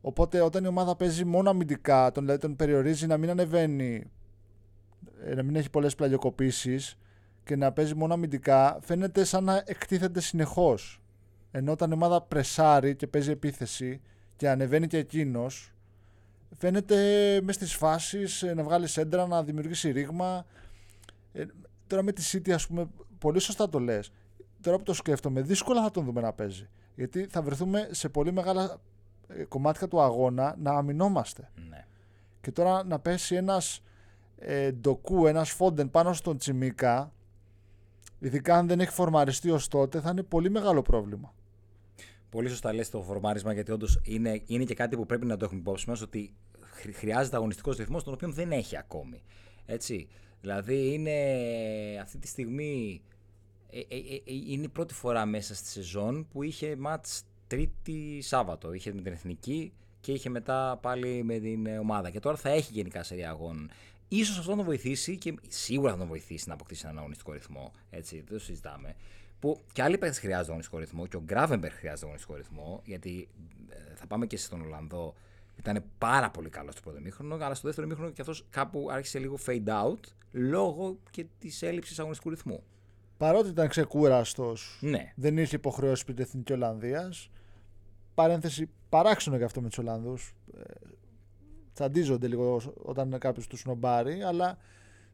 Οπότε 0.05 0.41
όταν 0.41 0.63
η 0.63 0.67
ομάδα 0.67 0.95
παίζει 0.95 1.25
μόνο 1.25 1.49
αμυντικά, 1.49 2.11
τον, 2.11 2.23
δηλαδή 2.23 2.41
τον 2.41 2.55
περιορίζει 2.55 3.07
να 3.07 3.17
μην 3.17 3.29
ανεβαίνει, 3.29 4.11
ε, 5.25 5.35
να 5.35 5.43
μην 5.43 5.55
έχει 5.55 5.69
πολλές 5.69 5.95
πλαγιοκοπήσεις 5.95 6.97
και 7.43 7.55
να 7.55 7.71
παίζει 7.71 7.95
μόνο 7.95 8.13
αμυντικά, 8.13 8.79
φαίνεται 8.81 9.23
σαν 9.23 9.43
να 9.43 9.63
εκτίθεται 9.65 10.21
συνεχώς. 10.21 11.01
Ενώ 11.51 11.71
όταν 11.71 11.91
η 11.91 11.93
ομάδα 11.93 12.21
πρεσάρει 12.21 12.95
και 12.95 13.07
παίζει 13.07 13.31
επίθεση, 13.31 14.01
και 14.35 14.49
ανεβαίνει 14.49 14.87
και 14.87 14.97
εκείνος, 14.97 15.73
φαίνεται 16.57 16.95
μες 17.43 17.55
στις 17.55 17.75
φάσεις 17.75 18.43
ε, 18.43 18.53
να 18.53 18.63
βγάλεις 18.63 18.97
έντρα, 18.97 19.27
να 19.27 19.43
δημιουργήσει 19.43 19.91
ρήγμα. 19.91 20.45
Ε, 21.33 21.45
τώρα 21.87 22.03
με 22.03 22.11
τη 22.11 22.23
City, 22.31 22.51
ας 22.51 22.67
πούμε, 22.67 22.87
πολύ 23.17 23.39
σωστά 23.39 23.69
το 23.69 23.79
λες. 23.79 24.11
Τώρα 24.61 24.77
που 24.77 24.83
το 24.83 24.93
σκέφτομαι, 24.93 25.41
δύσκολα 25.41 25.81
θα 25.81 25.91
τον 25.91 26.05
δούμε 26.05 26.21
να 26.21 26.33
παίζει. 26.33 26.69
Γιατί 26.95 27.25
θα 27.25 27.41
βρεθούμε 27.41 27.87
σε 27.91 28.09
πολύ 28.09 28.31
μεγάλα 28.31 28.63
ε, 28.63 28.75
κομμάτια 29.47 29.87
του 29.87 30.01
αγώνα 30.01 30.55
να 30.59 30.71
αμυνόμαστε. 30.71 31.49
Ναι. 31.69 31.85
Και 32.41 32.51
τώρα 32.51 32.83
να 32.83 32.99
πέσει 32.99 33.35
ένας 33.35 33.83
ε, 34.37 34.71
ντοκού, 34.71 35.27
ένας 35.27 35.49
φόντεν 35.49 35.89
πάνω 35.89 36.13
στον 36.13 36.37
Τσιμίκα, 36.37 37.11
ειδικά 38.19 38.55
αν 38.55 38.67
δεν 38.67 38.79
έχει 38.79 38.91
φορμαριστεί 38.91 39.49
ως 39.49 39.67
τότε, 39.67 39.99
θα 39.99 40.09
είναι 40.09 40.23
πολύ 40.23 40.49
μεγάλο 40.49 40.81
πρόβλημα. 40.81 41.33
Πολύ 42.29 42.49
σωστά 42.49 42.73
λες 42.73 42.89
το 42.89 43.01
φορμάρισμα, 43.01 43.53
γιατί 43.53 43.71
όντως 43.71 44.01
είναι, 44.03 44.41
είναι 44.45 44.63
και 44.63 44.73
κάτι 44.73 44.95
που 44.95 45.05
πρέπει 45.05 45.25
να 45.25 45.37
το 45.37 45.45
έχουμε 45.45 45.59
υπόψη 45.59 45.89
μας 45.89 46.01
ότι 46.01 46.33
χρειάζεται 46.93 47.35
αγωνιστικός 47.35 47.77
ρυθμός, 47.77 48.03
τον 48.03 48.13
οποίο 48.13 48.31
δεν 48.31 48.51
έχει 48.51 48.77
ακόμη. 48.77 49.23
Έτσι. 49.65 50.07
Δηλαδή 50.41 50.93
είναι 50.93 51.13
αυτή 52.01 52.17
τη 52.17 52.27
στιγμή. 52.27 53.01
Ε, 53.69 53.79
ε, 53.79 53.95
ε, 53.95 54.21
είναι 54.25 54.63
η 54.63 54.69
πρώτη 54.69 54.93
φορά 54.93 55.25
μέσα 55.25 55.55
στη 55.55 55.67
σεζόν 55.67 56.27
που 56.31 56.43
είχε 56.43 56.75
μάτς 56.75 57.23
Τρίτη 57.53 58.21
Σάββατο. 58.21 58.73
Είχε 58.73 58.93
με 58.93 59.01
την 59.01 59.11
Εθνική 59.11 59.73
και 59.99 60.11
είχε 60.11 60.29
μετά 60.29 60.79
πάλι 60.81 61.23
με 61.23 61.39
την 61.39 61.67
ομάδα. 61.67 62.09
Και 62.09 62.19
τώρα 62.19 62.35
θα 62.35 62.49
έχει 62.49 62.73
γενικά 62.73 63.03
σερία 63.03 63.29
αγώνων. 63.29 63.69
Ίσως 64.07 64.37
αυτό 64.37 64.49
να 64.51 64.57
τον 64.57 64.65
βοηθήσει 64.65 65.17
και 65.17 65.35
σίγουρα 65.47 65.91
θα 65.91 65.97
τον 65.97 66.07
βοηθήσει 66.07 66.47
να 66.47 66.53
αποκτήσει 66.53 66.81
έναν 66.85 66.97
αγωνιστικό 66.97 67.31
ρυθμό. 67.31 67.71
Έτσι, 67.89 68.15
δεν 68.15 68.37
το 68.37 68.39
συζητάμε. 68.39 68.95
Που 69.39 69.59
και 69.71 69.81
άλλοι 69.81 69.97
παίκτες 69.97 70.19
χρειάζονται 70.19 70.47
αγωνιστικό 70.47 70.77
ρυθμό 70.77 71.07
και 71.07 71.15
ο 71.15 71.21
Γκράβεμπερ 71.25 71.71
χρειάζεται 71.71 72.05
αγωνιστικό 72.05 72.35
ρυθμό. 72.35 72.81
Γιατί 72.85 73.27
θα 73.95 74.07
πάμε 74.07 74.25
και 74.25 74.37
στον 74.37 74.61
Ολλανδό. 74.61 75.13
Ήταν 75.57 75.83
πάρα 75.97 76.29
πολύ 76.29 76.49
καλό 76.49 76.71
στο 76.71 76.81
πρώτο 76.81 76.99
μήχρονο, 76.99 77.35
αλλά 77.35 77.53
στο 77.53 77.67
δεύτερο 77.67 77.87
μήχρονο 77.87 78.11
και 78.11 78.21
αυτός 78.21 78.45
κάπου 78.49 78.87
άρχισε 78.91 79.19
λίγο 79.19 79.37
fade 79.45 79.67
out 79.67 79.99
λόγω 80.31 80.97
και 81.11 81.25
της 81.39 81.61
έλλειψης 81.61 81.99
αγωνιστικού 81.99 82.29
ρυθμού. 82.29 82.63
Παρότι 83.17 83.49
ήταν 83.49 83.67
ξεκούραστος, 83.67 84.77
ναι. 84.81 85.13
δεν 85.15 85.37
είχε 85.37 85.55
υποχρεώσει 85.55 86.03
πριν 86.03 86.15
την 86.15 86.25
Εθνική 86.25 86.53
Ολλανδίας. 86.53 87.29
Παρένθεση, 88.13 88.69
παράξενο 88.89 89.35
για 89.35 89.45
αυτό 89.45 89.61
με 89.61 89.67
τους 89.67 89.77
Ολλανδούς. 89.77 90.35
Ε, 90.57 90.61
τσαντίζονται 91.73 92.27
λίγο 92.27 92.61
όταν 92.83 93.17
κάποιος 93.19 93.47
τους 93.47 93.59
σνομπάρει, 93.59 94.23
αλλά 94.23 94.57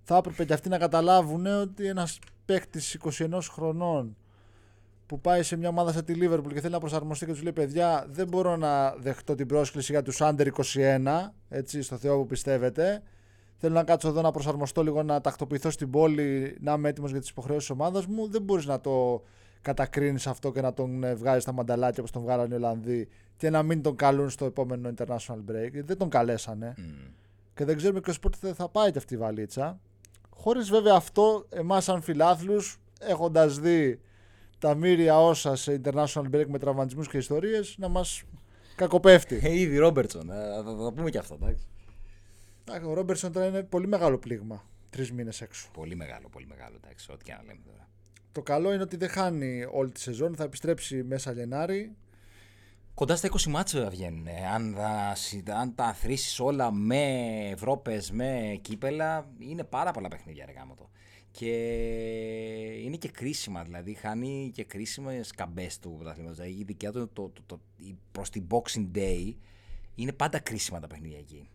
θα 0.02 0.18
έπρεπε 0.18 0.46
και 0.46 0.54
αυτοί 0.54 0.70
να 0.70 0.78
καταλάβουν 0.78 1.46
ότι 1.46 1.88
ένας 1.88 2.20
παίκτης 2.46 2.98
21 3.20 3.40
χρονών 3.52 4.16
που 5.06 5.20
πάει 5.20 5.44
σε 5.44 5.56
μια 5.56 5.70
ομάδα 5.70 5.92
σαν 5.92 6.06
τη 6.06 6.14
Λίβερπουλ 6.14 6.54
και 6.54 6.62
θέλει 6.62 6.74
να 6.74 6.80
προσαρμοστεί 6.80 7.26
και 7.26 7.32
τους 7.32 7.42
λέει: 7.42 7.54
Παιδιά, 7.54 8.06
δεν 8.10 8.28
μπορώ 8.28 8.56
να 8.56 8.96
δεχτώ 8.96 9.36
την 9.36 9.48
πρόσκληση 9.48 9.92
για 9.92 10.02
τους 10.02 10.18
Under 10.22 10.48
21, 10.74 11.30
έτσι, 11.50 11.82
στο 11.82 11.98
Θεό 11.98 12.18
που 12.18 12.26
πιστεύετε. 12.26 13.02
Θέλω 13.56 13.74
να 13.74 13.84
κάτσω 13.84 14.08
εδώ 14.08 14.22
να 14.22 14.32
προσαρμοστώ 14.32 14.84
λίγο, 14.84 15.04
να 15.04 15.22
τακτοποιηθώ 15.22 15.70
στην 15.70 15.90
πόλη, 15.90 16.58
να 16.60 16.74
είμαι 16.74 16.90
έτοιμος 16.90 17.12
για 17.12 17.20
τις 17.20 17.30
υποχρεώσεις 17.30 17.68
της 17.68 17.78
ομάδας 17.80 18.06
μου. 18.06 18.30
Δεν 18.30 18.42
μπορείς 18.42 18.66
να 18.66 18.80
το 18.80 19.24
κατακρίνεις 19.62 20.28
αυτό 20.28 20.52
και 20.52 20.62
να 20.62 20.74
τον 20.74 21.04
ε, 21.04 21.16
βγάζει 21.16 21.40
στα 21.40 21.52
μανταλάκια 21.52 21.98
όπως 22.00 22.12
τον 22.12 22.22
βγάλανε 22.22 22.54
οι 22.54 22.58
Ολλανδοί 22.58 23.08
και 23.38 23.50
να 23.50 23.64
μην 23.64 23.82
τον 23.82 23.96
καλούν 23.96 24.30
στο 24.30 24.46
επόμενο 24.46 24.92
international 24.98 25.40
break. 25.52 25.70
Δεν 25.72 25.98
τον 25.98 26.10
καλέσανε. 26.10 26.74
Mm. 26.78 27.12
Και 27.54 27.66
δεν 27.66 27.78
ξέρουμε 27.78 28.00
και 28.00 28.14
πότε 28.22 28.54
θα 28.54 28.70
πάει 28.70 28.92
και 28.92 28.98
αυτή 28.98 29.14
η 29.14 29.18
βαλίτσα. 29.18 29.80
Χωρίς 30.30 30.70
βέβαια 30.70 30.96
αυτό, 30.96 31.46
εμάς 31.50 31.84
σαν 31.84 32.02
φιλάθλους, 32.02 32.80
έχοντας 33.00 33.60
δει 33.60 34.02
τα 34.60 34.76
μύρια 34.76 35.20
όσα 35.22 35.56
σε 35.56 35.82
international 35.84 36.26
break 36.32 36.46
με 36.48 36.60
τραυματισμούς 36.60 37.08
και 37.08 37.18
ιστορίες, 37.18 37.76
να 37.78 37.88
μας 37.88 38.24
κακοπέφτει. 38.76 39.40
Ε, 39.44 39.60
ήδη 39.60 39.78
Ρόμπερτσον, 39.78 40.28
θα 40.28 40.64
το 40.64 40.92
πούμε 40.96 41.10
και 41.10 41.18
αυτό, 41.18 41.38
εντάξει. 41.42 41.68
Ο 42.86 42.94
Ρόμπερτσον 42.94 43.32
τώρα 43.32 43.48
είναι 43.48 43.64
πολύ 43.64 43.88
μεγάλο 43.88 44.18
πλήγμα. 44.18 44.64
Τρεις 44.90 45.12
μήνες 45.12 45.42
έξω. 45.42 45.70
Πολύ 45.74 45.96
μεγάλο, 45.96 46.30
πολύ 46.30 46.46
μεγάλο, 46.46 46.76
εντάξει, 46.84 47.12
ό,τι 47.12 47.24
και 47.24 47.32
να 47.32 47.42
λέμε 47.42 47.60
τώρα. 47.66 47.88
Το 48.32 48.42
καλό 48.42 48.74
είναι 48.74 48.84
ότι 48.84 48.98
δεν 48.98 49.10
χάνει 49.10 49.66
όλη 49.72 49.92
τη 49.92 50.00
σεζόν, 50.00 50.36
θα 50.36 50.44
επιστρέψει 50.44 51.04
μέσα 51.04 51.32
Γενάρη. 51.32 51.96
Κοντά 52.94 53.16
στα 53.16 53.30
20 53.32 53.44
μάτσα 53.44 53.90
βγαίνουν. 53.90 54.28
Αν, 54.54 54.78
αν 55.60 55.76
τα 55.76 55.94
θρήσει 55.94 56.42
όλα 56.42 56.72
με 56.72 57.04
Ευρώπες, 57.52 58.12
με 58.12 58.60
κύπελα, 58.62 59.30
είναι 59.40 59.64
πάρα 59.64 59.92
πολλά 59.92 60.08
παιχνίδια 60.08 60.46
ρε 60.46 60.54
το. 60.76 60.90
Και 61.32 61.52
είναι 62.84 62.96
και 62.96 63.10
κρίσιμα, 63.10 63.64
δηλαδή 63.64 63.94
χάνει 63.94 64.52
και 64.54 64.64
κρίσιμες 64.64 65.32
καμπές 65.32 65.80
του 65.80 65.96
πρωταθλήματος. 65.96 66.38
Δηλαδή 66.38 66.60
η 66.60 66.64
δικιά 66.64 66.92
του 66.92 67.10
το, 67.14 67.30
το, 67.30 67.42
το, 67.46 67.60
προς 68.12 68.30
την 68.30 68.48
Boxing 68.50 68.88
Day 68.96 69.34
είναι 69.96 70.14
πάντα 70.14 70.40
κρίσιμα 70.40 70.80
τα 70.80 70.88
παιχνίδια 70.88 71.18
εκεί. 71.18 71.50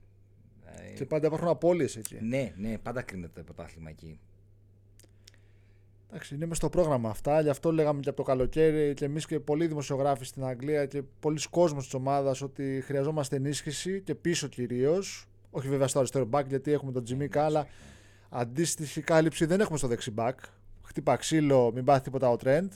Και 0.97 1.05
πάντα 1.05 1.27
υπάρχουν 1.27 1.49
απώλειες 1.49 1.97
εκεί. 1.97 2.19
Ναι, 2.21 2.53
ναι, 2.57 2.79
πάντα 2.79 3.03
κρίνεται 3.03 3.43
το 3.43 3.53
πρωτάθλημα 3.53 3.91
εκεί. 3.91 4.19
Εντάξει, 6.14 6.35
είναι 6.35 6.46
μες 6.46 6.57
στο 6.57 6.68
πρόγραμμα 6.68 7.09
αυτά. 7.09 7.40
Γι' 7.40 7.48
αυτό 7.48 7.72
λέγαμε 7.72 8.00
και 8.00 8.09
από 8.09 8.18
το 8.18 8.22
καλοκαίρι 8.22 8.94
και 8.94 9.05
εμείς 9.05 9.27
και 9.27 9.40
πολλοί 9.40 9.66
δημοσιογράφοι 9.66 10.24
στην 10.24 10.44
Αγγλία 10.44 10.87
και 10.87 11.03
πολλοί 11.20 11.40
κόσμοι 11.50 11.81
της 11.81 11.94
ομάδας 11.94 12.42
ότι 12.42 12.83
χρειαζόμαστε 12.85 13.37
ενίσχυση 13.37 14.00
και 14.00 14.14
πίσω 14.14 14.46
κυρίως. 14.46 15.29
Όχι 15.50 15.68
βέβαια 15.68 15.87
στο 15.87 15.98
αριστερό 15.98 16.24
μπακ 16.24 16.46
γιατί 16.48 16.72
έχουμε 16.72 16.92
τον 16.92 17.05
Τζιμίκα, 17.05 17.44
αλλά 17.44 17.66
αντίστοιχη 18.29 19.00
κάλυψη 19.00 19.44
δεν 19.44 19.61
έχουμε 19.61 19.79
στο 19.79 19.87
δεξιμπακ. 19.87 20.38
Χτύπα 20.83 21.16
ξύλο, 21.16 21.72
μην 21.74 21.85
πάθει 21.85 22.03
τίποτα 22.03 22.31
ο 22.31 22.37
Τρέντ. 22.37 22.72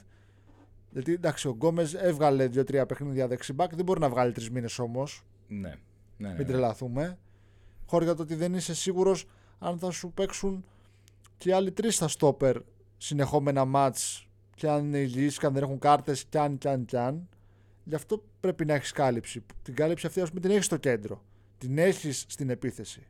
Γιατί 0.90 1.12
εντάξει, 1.12 1.48
ο 1.48 1.50
Γκόμες 1.50 1.94
έβγαλε 1.94 2.46
δύο-τρία 2.46 2.86
παιχνίδια 2.86 3.28
δεξιμπακ, 3.28 3.74
δεν 3.74 3.84
μπορεί 3.84 4.00
να 4.00 4.08
βγάλει 4.08 4.32
τρεις 4.32 4.50
μήνες 4.50 4.78
όμως. 4.78 5.24
Ναι. 5.48 5.58
ναι. 6.16 6.28
Ναι, 6.28 6.34
Μην 6.36 6.46
τρελαθούμε. 6.46 7.18
Χωρί 7.86 8.04
το 8.06 8.22
ότι 8.22 8.34
δεν 8.34 8.54
είσαι 8.54 8.74
σίγουρος 8.74 9.26
αν 9.58 9.78
θα 9.78 9.90
σου 9.90 10.12
παίξουν 10.12 10.64
και 11.36 11.48
οι 11.48 11.52
άλλοι 11.52 11.72
τρεις 11.72 11.94
στα 11.94 12.08
στόπερ 12.08 12.56
συνεχόμενα 12.98 13.64
μάτς 13.64 14.28
και 14.54 14.68
αν 14.68 14.84
είναι 14.84 14.98
υγιείς 14.98 15.38
και 15.38 15.46
αν 15.46 15.52
δεν 15.52 15.62
έχουν 15.62 15.78
κάρτες 15.78 16.24
και 16.24 16.38
αν 16.38 16.58
και 16.58 16.68
αν 16.68 16.84
και 16.84 16.98
αν. 16.98 17.28
Γι' 17.84 17.94
αυτό 17.94 18.24
πρέπει 18.40 18.64
να 18.64 18.74
έχεις 18.74 18.92
κάλυψη. 18.92 19.44
Την 19.62 19.74
κάλυψη 19.74 20.06
αυτή 20.06 20.20
ας 20.20 20.28
πούμε 20.28 20.40
την 20.40 20.50
έχεις 20.50 20.64
στο 20.64 20.76
κέντρο. 20.76 21.22
Την 21.58 21.78
έχεις 21.78 22.24
στην 22.28 22.50
επίθεση. 22.50 23.06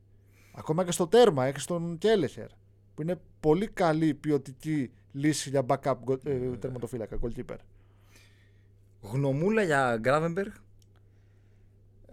Ακόμα 0.52 0.84
και 0.84 0.90
στο 0.90 1.06
τέρμα 1.06 1.46
έχεις 1.46 1.64
τον 1.64 1.98
Κέλεχερ 1.98 2.46
που 2.94 3.02
είναι 3.02 3.20
πολύ 3.40 3.68
καλή 3.68 4.14
ποιοτική 4.14 4.90
λύση 5.12 5.50
για 5.50 5.66
backup 5.66 5.94
ε, 6.24 6.56
τερματοφύλακα, 6.56 7.18
goalkeeper. 7.20 7.56
Γνωμούλα 9.00 9.62
για 9.62 9.96
Γκράβεμπεργκ. 10.00 10.52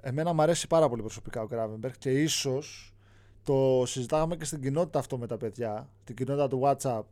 Εμένα 0.01 0.33
μου 0.33 0.41
αρέσει 0.41 0.67
πάρα 0.67 0.89
πολύ 0.89 1.01
προσωπικά 1.01 1.41
ο 1.41 1.47
Γκράβεμπεργκ 1.47 1.93
και 1.99 2.21
ίσως 2.21 2.93
το 3.43 3.83
συζητάγαμε 3.85 4.35
και 4.35 4.45
στην 4.45 4.61
κοινότητα 4.61 4.99
αυτό 4.99 5.17
με 5.17 5.27
τα 5.27 5.37
παιδιά, 5.37 5.89
την 6.03 6.15
κοινότητα 6.15 6.47
του 6.47 6.61
WhatsApp 6.63 7.03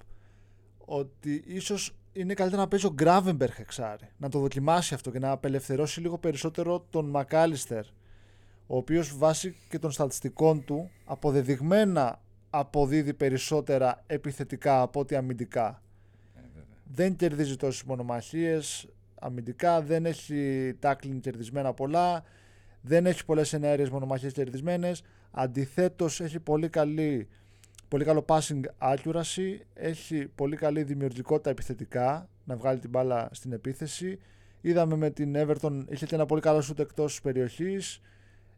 ότι 0.86 1.44
ίσως 1.48 1.96
είναι 2.14 2.34
καλύτερα 2.34 2.62
να 2.62 2.68
παίζει 2.68 2.86
ο 2.86 2.94
Γκράβεμπεργκ 2.94 3.54
εξάρι. 3.58 4.10
Να 4.18 4.30
το 4.30 4.40
δοκιμάσει 4.40 4.94
αυτό 4.94 5.12
και 5.12 5.20
να 5.20 5.32
απελευθερώσει 5.32 6.02
λίγο 6.02 6.18
περισσότερο 6.18 6.86
τον 6.90 7.10
Μακάλιστερ. 7.10 7.86
Ο 8.68 8.78
οποίος 8.78 9.18
βάσει 9.18 9.56
και 9.70 9.80
των 9.80 9.92
στατιστικών 9.92 10.66
του 10.66 10.90
αποδεδειγμένα 11.06 12.22
αποδίδει 12.50 13.14
περισσότερα 13.14 14.04
επιθετικά 14.08 14.82
από 14.82 15.00
ότι 15.00 15.16
αμυντικά. 15.16 15.82
Ε, 16.36 16.40
δεν 16.84 17.16
κερδίζει 17.16 17.56
τόσες 17.56 17.84
μονομαχίες 17.84 18.88
αμυντικά, 19.20 19.82
δεν 19.82 20.06
έχει 20.06 20.74
τάκλιν 20.80 21.20
κερδισμένα 21.20 21.74
πολλά, 21.74 22.24
δεν 22.82 23.06
έχει 23.06 23.26
πολλές 23.26 23.54
ενέργειες 23.54 23.90
μονομαχίες 23.90 24.34
κερδισμένες. 24.34 25.04
Αντιθέτως, 25.32 26.22
έχει 26.22 26.40
πολύ 26.40 26.70
καλή 26.70 27.28
πολύ 27.94 28.06
καλό 28.06 28.26
passing 28.28 28.62
accuracy, 28.80 29.58
έχει 29.74 30.28
πολύ 30.28 30.56
καλή 30.56 30.84
δημιουργικότητα 30.84 31.50
επιθετικά, 31.50 32.30
να 32.44 32.56
βγάλει 32.56 32.80
την 32.80 32.90
μπάλα 32.90 33.30
στην 33.32 33.52
επίθεση. 33.52 34.20
Είδαμε 34.62 34.96
με 34.96 35.10
την 35.10 35.34
Everton, 35.38 35.84
είχε 35.90 36.06
και 36.06 36.16
ένα 36.16 36.26
πολύ 36.26 36.42
καλό 36.42 36.62
σούτ 36.62 36.80
εκτός 36.80 37.22
περιοχής. 37.22 38.02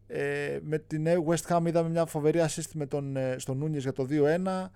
Ε, 0.07 0.59
με 0.61 0.79
την 0.79 1.07
West 1.27 1.47
Ham 1.47 1.63
είδαμε 1.65 1.89
μια 1.89 2.05
φοβερή 2.05 2.39
assist 2.47 2.69
με 2.73 2.85
τον, 2.85 3.15
ε, 3.15 3.35
στον 3.37 3.57
Νούνιες 3.57 3.83
για 3.83 3.93
το 3.93 4.05
2-1. 4.05 4.71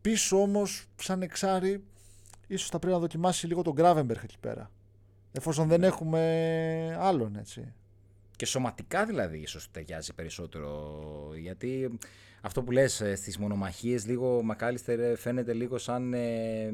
Πίσω 0.00 0.40
όμως, 0.42 0.86
σαν 0.96 1.22
εξάρι, 1.22 1.84
ίσως 2.46 2.68
θα 2.68 2.78
πρέπει 2.78 2.94
να 2.94 3.00
δοκιμάσει 3.00 3.46
λίγο 3.46 3.62
τον 3.62 3.74
Gravenberg 3.76 4.22
εκεί 4.22 4.38
πέρα. 4.40 4.70
Εφόσον 5.32 5.68
δεν 5.68 5.80
ναι. 5.80 5.86
έχουμε 5.86 6.96
άλλον, 7.00 7.36
έτσι. 7.36 7.72
Και 8.36 8.46
σωματικά 8.46 9.06
δηλαδή 9.06 9.38
ίσως 9.38 9.70
ταιριάζει 9.70 10.14
περισσότερο, 10.14 11.00
γιατί 11.40 11.98
αυτό 12.40 12.62
που 12.62 12.70
λες 12.70 13.00
ε, 13.00 13.14
στις 13.14 13.38
μονομαχίες 13.38 14.06
λίγο 14.06 14.36
ο 14.36 14.42
Μακάλιστερ 14.42 15.00
ε, 15.00 15.16
φαίνεται 15.16 15.52
λίγο 15.52 15.78
σαν, 15.78 16.14
ε, 16.14 16.72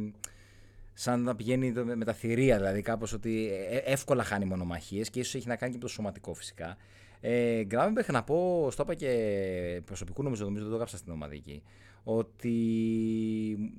σαν 0.94 1.22
να 1.22 1.37
πηγαίνει 1.37 1.72
με 1.72 2.05
τα 2.05 2.12
θηρία 2.12 2.57
δηλαδή 2.57 2.83
κάπως 2.83 3.12
ότι 3.12 3.50
εύκολα 3.85 4.24
χάνει 4.24 4.44
μονομαχίες 4.44 5.11
και 5.11 5.20
ίσως 5.20 5.35
έχει 5.35 5.48
να 5.48 5.57
κάνει 5.57 5.72
και 5.72 5.79
με 5.79 5.85
το 5.85 5.90
σωματικό 5.90 6.35
φυσικά. 6.35 6.77
Ε, 7.20 7.64
Γκράβεμπεχ 7.64 8.09
να 8.09 8.22
πω, 8.22 8.68
στο 8.70 8.83
είπα 8.83 8.94
και 8.94 9.83
προσωπικού 9.85 10.22
νομίζω, 10.22 10.44
νομίζω 10.44 10.61
δεν 10.62 10.70
το 10.70 10.74
έγραψα 10.74 10.96
στην 10.96 11.12
ομαδική, 11.12 11.62
ότι 12.05 12.53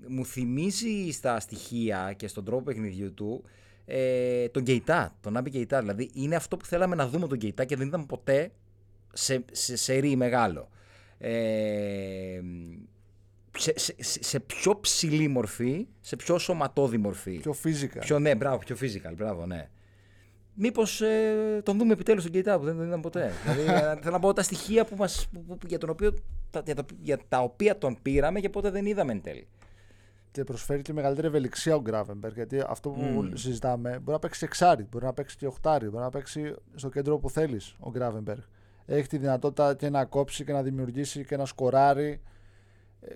μου 0.07 0.25
θυμίζει 0.25 1.11
στα 1.11 1.39
στοιχεία 1.39 2.13
και 2.17 2.27
στον 2.27 2.45
τρόπο 2.45 2.63
παιχνιδιού 2.63 3.13
του 3.13 3.43
ε, 3.85 4.49
τον 4.49 4.63
Κεϊτά, 4.63 5.15
τον 5.21 5.37
Άμπι 5.37 5.49
Κεϊτά. 5.49 5.79
Δηλαδή 5.79 6.09
είναι 6.13 6.35
αυτό 6.35 6.57
που 6.57 6.65
θέλαμε 6.65 6.95
να 6.95 7.07
δούμε 7.07 7.27
τον 7.27 7.37
Κεϊτά 7.37 7.65
και 7.65 7.75
δεν 7.75 7.87
είδαμε 7.87 8.05
ποτέ 8.05 8.51
σε, 9.13 9.45
σε, 9.51 9.75
σε 9.75 9.93
ρί 9.93 10.15
μεγάλο. 10.15 10.69
Ε, 11.27 12.41
σε, 13.57 13.73
σε, 13.75 13.95
σε, 13.99 14.39
πιο 14.39 14.79
ψηλή 14.79 15.27
μορφή, 15.27 15.87
σε 16.01 16.15
πιο 16.15 16.37
σωματώδη 16.37 16.97
μορφή. 16.97 17.39
Πιο 17.39 17.55
physical. 17.63 17.99
Πιο, 17.99 18.19
ναι, 18.19 18.35
μπράβο, 18.35 18.57
πιο 18.57 18.75
physical, 18.81 19.13
μπράβο, 19.15 19.45
ναι. 19.45 19.69
Μήπως 20.53 21.01
ε, 21.01 21.61
τον 21.63 21.77
δούμε 21.77 21.93
επιτέλους 21.93 22.21
στον 22.21 22.33
Κεϊτά 22.33 22.59
που 22.59 22.65
δεν 22.65 22.75
τον 22.75 22.85
είδαμε 22.85 23.01
ποτέ. 23.01 23.31
δηλαδή, 23.43 23.61
ε, 23.61 23.95
θέλω 24.01 24.11
να 24.11 24.19
πω 24.19 24.33
τα 24.33 24.43
στοιχεία 24.43 24.85
που 24.85 24.95
μας, 24.95 25.27
που, 25.33 25.57
που, 25.57 25.67
για, 25.67 25.77
τον 25.77 25.89
οποίο, 25.89 26.13
τα, 26.49 26.61
για, 26.65 26.75
τα, 26.75 26.85
για 27.01 27.19
τα 27.27 27.39
οποία 27.39 27.77
τον 27.77 27.97
πήραμε 28.01 28.39
και 28.39 28.49
ποτέ 28.49 28.69
δεν 28.69 28.85
είδαμε 28.85 29.11
εν 29.11 29.21
τέλει. 29.21 29.47
Και 30.31 30.43
προσφέρει 30.43 30.81
και 30.81 30.93
μεγαλύτερη 30.93 31.27
ευελιξία 31.27 31.75
ο 31.75 31.81
Γκράβενμπεργκ. 31.81 32.35
Γιατί 32.35 32.63
αυτό 32.67 32.89
που 32.89 33.31
συζητάμε 33.33 33.89
μπορεί 33.89 34.11
να 34.11 34.19
παίξει 34.19 34.45
εξάρι, 34.45 34.87
μπορεί 34.91 35.05
να 35.05 35.13
παίξει 35.13 35.37
και 35.37 35.47
οχτάρι, 35.47 35.89
μπορεί 35.89 36.03
να 36.03 36.09
παίξει 36.09 36.55
στο 36.75 36.89
κέντρο 36.89 37.17
που 37.17 37.29
θέλεις 37.29 37.75
ο 37.79 37.89
Γκράβενμπεργκ. 37.89 38.41
Έχει 38.85 39.07
τη 39.07 39.17
δυνατότητα 39.17 39.75
και 39.75 39.89
να 39.89 40.05
κόψει 40.05 40.43
και 40.43 40.51
να 40.51 40.63
δημιουργήσει 40.63 41.25
και 41.25 41.37
να 41.37 41.45
σκοράρει. 41.45 42.21
Ε, 43.01 43.13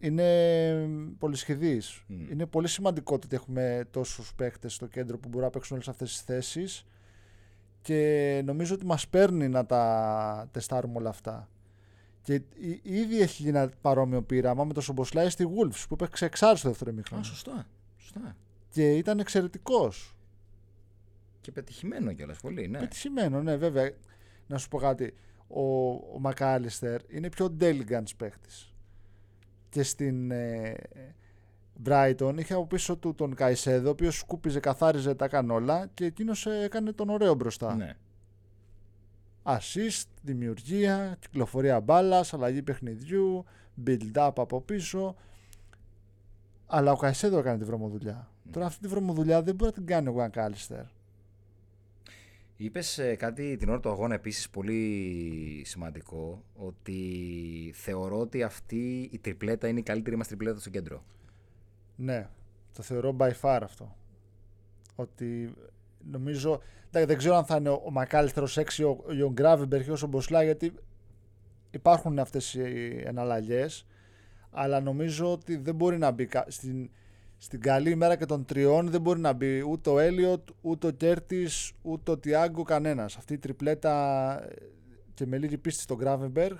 είναι 0.00 0.88
πολυσχηδής. 1.18 2.04
Είναι 2.30 2.46
πολύ 2.46 2.68
σημαντικό 2.68 3.14
ότι 3.14 3.28
έχουμε 3.30 3.84
τόσους 3.90 4.34
παίχτε 4.34 4.68
στο 4.68 4.86
κέντρο 4.86 5.18
που 5.18 5.28
μπορούν 5.28 5.44
να 5.44 5.50
παίξουν 5.50 5.76
όλες 5.76 5.88
αυτές 5.88 6.12
τις 6.12 6.20
θέσεις. 6.20 6.86
Και 7.82 8.42
νομίζω 8.44 8.74
ότι 8.74 8.86
μας 8.86 9.08
παίρνει 9.08 9.48
να 9.48 9.66
τα 9.66 10.48
τεστάρουμε 10.50 10.98
όλα 10.98 11.08
αυτά. 11.08 11.48
Και 12.22 12.42
ήδη 12.82 13.20
έχει 13.20 13.42
γίνει 13.42 13.58
ένα 13.58 13.70
παρόμοιο 13.80 14.22
πείραμα 14.22 14.64
με 14.64 14.72
το 14.72 14.80
Σομποσλάι 14.80 15.28
στη 15.28 15.48
Wolves 15.48 15.84
που 15.88 15.94
έπαιξε 15.94 16.24
εξάρι 16.24 16.58
στο 16.58 16.68
δεύτερο 16.68 16.92
μήχρονο. 16.92 17.22
Α, 17.22 17.24
σωστά. 17.24 17.66
σωστά. 17.96 18.36
Και 18.68 18.96
ήταν 18.96 19.18
εξαιρετικός. 19.18 20.16
Και 21.40 21.52
πετυχημένο 21.52 22.12
κιόλας 22.12 22.40
πολύ, 22.40 22.68
ναι. 22.68 22.78
Πετυχημένο, 22.78 23.42
ναι, 23.42 23.56
βέβαια. 23.56 23.90
Να 24.48 24.58
σου 24.58 24.68
πω 24.68 24.78
κάτι. 24.78 25.14
Ο, 25.48 25.88
ο 25.90 26.18
Μακάλιστερ 26.18 27.00
είναι 27.08 27.28
πιο 27.28 27.50
Ντέλιγκαντ 27.50 28.08
παίχτη. 28.16 28.48
Και 29.68 29.82
στην 29.82 30.30
ε, 30.30 30.74
Brighton 31.84 32.34
είχε 32.38 32.54
από 32.54 32.66
πίσω 32.66 32.96
του 32.96 33.14
τον 33.14 33.34
Καϊσέδο, 33.34 33.88
ο 33.88 33.90
οποίος 33.90 34.18
σκούπιζε, 34.18 34.60
καθάριζε 34.60 35.14
τα 35.14 35.28
κανόλα 35.28 35.86
και 35.94 36.04
εκείνος 36.04 36.46
έκανε 36.46 36.92
τον 36.92 37.08
ωραίο 37.08 37.34
μπροστά. 37.34 37.74
ναι. 37.74 37.94
Assist, 39.42 40.04
δημιουργία, 40.22 41.16
κυκλοφορία 41.20 41.80
μπάλας, 41.80 42.34
αλλαγή 42.34 42.62
παιχνιδιού, 42.62 43.44
build-up 43.86 44.32
από 44.36 44.60
πίσω. 44.60 45.16
Αλλά 46.66 46.92
ο 46.92 46.96
Καϊσέδο 46.96 47.38
έκανε 47.38 47.58
τη 47.58 47.64
βρωμοδουλειά. 47.64 48.28
Τώρα 48.50 48.66
αυτή 48.66 48.80
τη 48.80 48.88
βρωμοδουλειά 48.88 49.42
δεν 49.42 49.54
μπορεί 49.54 49.70
να 49.70 49.76
την 49.76 49.86
κάνει 49.86 50.08
ο 50.08 50.10
Γουάν 50.10 50.30
Κάλιστερ. 50.30 50.84
Είπες 52.60 53.00
κάτι 53.16 53.56
την 53.56 53.68
ώρα 53.68 53.80
του 53.80 53.90
αγώνα 53.90 54.14
επίσης 54.14 54.50
πολύ 54.50 55.62
σημαντικό, 55.64 56.44
ότι 56.54 57.72
θεωρώ 57.74 58.18
ότι 58.18 58.42
αυτή 58.42 59.08
η 59.12 59.18
τριπλέτα 59.18 59.68
είναι 59.68 59.78
η 59.78 59.82
καλύτερη 59.82 60.16
μας 60.16 60.26
τριπλέτα 60.26 60.58
στο 60.60 60.70
κέντρο. 60.70 61.04
Ναι, 61.96 62.28
το 62.72 62.82
θεωρώ 62.82 63.16
by 63.18 63.30
far 63.40 63.60
αυτό. 63.62 63.96
Ότι 64.94 65.54
νομίζω. 66.10 66.60
Δεν 66.90 67.16
ξέρω 67.16 67.34
αν 67.36 67.44
θα 67.44 67.56
είναι 67.56 67.68
ο 67.68 67.90
Μακάλιστερ 67.90 68.42
ω 68.42 68.48
6 68.54 68.62
ή 69.16 69.22
ο 69.22 69.30
Γκράβιμπεργκ 69.32 69.86
ή 69.86 69.90
ο 69.90 70.06
Μποσλά, 70.08 70.42
γιατί 70.42 70.72
υπάρχουν 71.70 72.18
αυτές 72.18 72.54
οι 72.54 73.02
εναλλαγές. 73.04 73.86
Αλλά 74.50 74.80
νομίζω 74.80 75.32
ότι 75.32 75.56
δεν 75.56 75.74
μπορεί 75.74 75.98
να 75.98 76.10
μπει 76.10 76.26
κα- 76.26 76.46
στην, 76.48 76.90
στην 77.38 77.60
καλή 77.60 77.90
ημέρα 77.90 78.16
και 78.16 78.26
των 78.26 78.44
τριών 78.44 78.90
δεν 78.90 79.00
μπορεί 79.00 79.20
να 79.20 79.32
μπει 79.32 79.62
ούτε 79.62 79.90
ο 79.90 79.98
Έλιοτ, 79.98 80.48
ούτε 80.60 80.86
ο 80.86 80.90
Κέρτης, 80.90 81.72
ούτε 81.82 82.10
ο 82.10 82.18
Τιάγκο, 82.18 82.62
κανένας. 82.62 83.16
Αυτή 83.16 83.32
η 83.32 83.38
τριπλέτα 83.38 83.94
ε, 84.44 84.54
και 85.14 85.26
με 85.26 85.38
λίγη 85.38 85.58
πίστη 85.58 85.82
στον 85.82 85.96
Γκράβενμπεργκ 85.96 86.56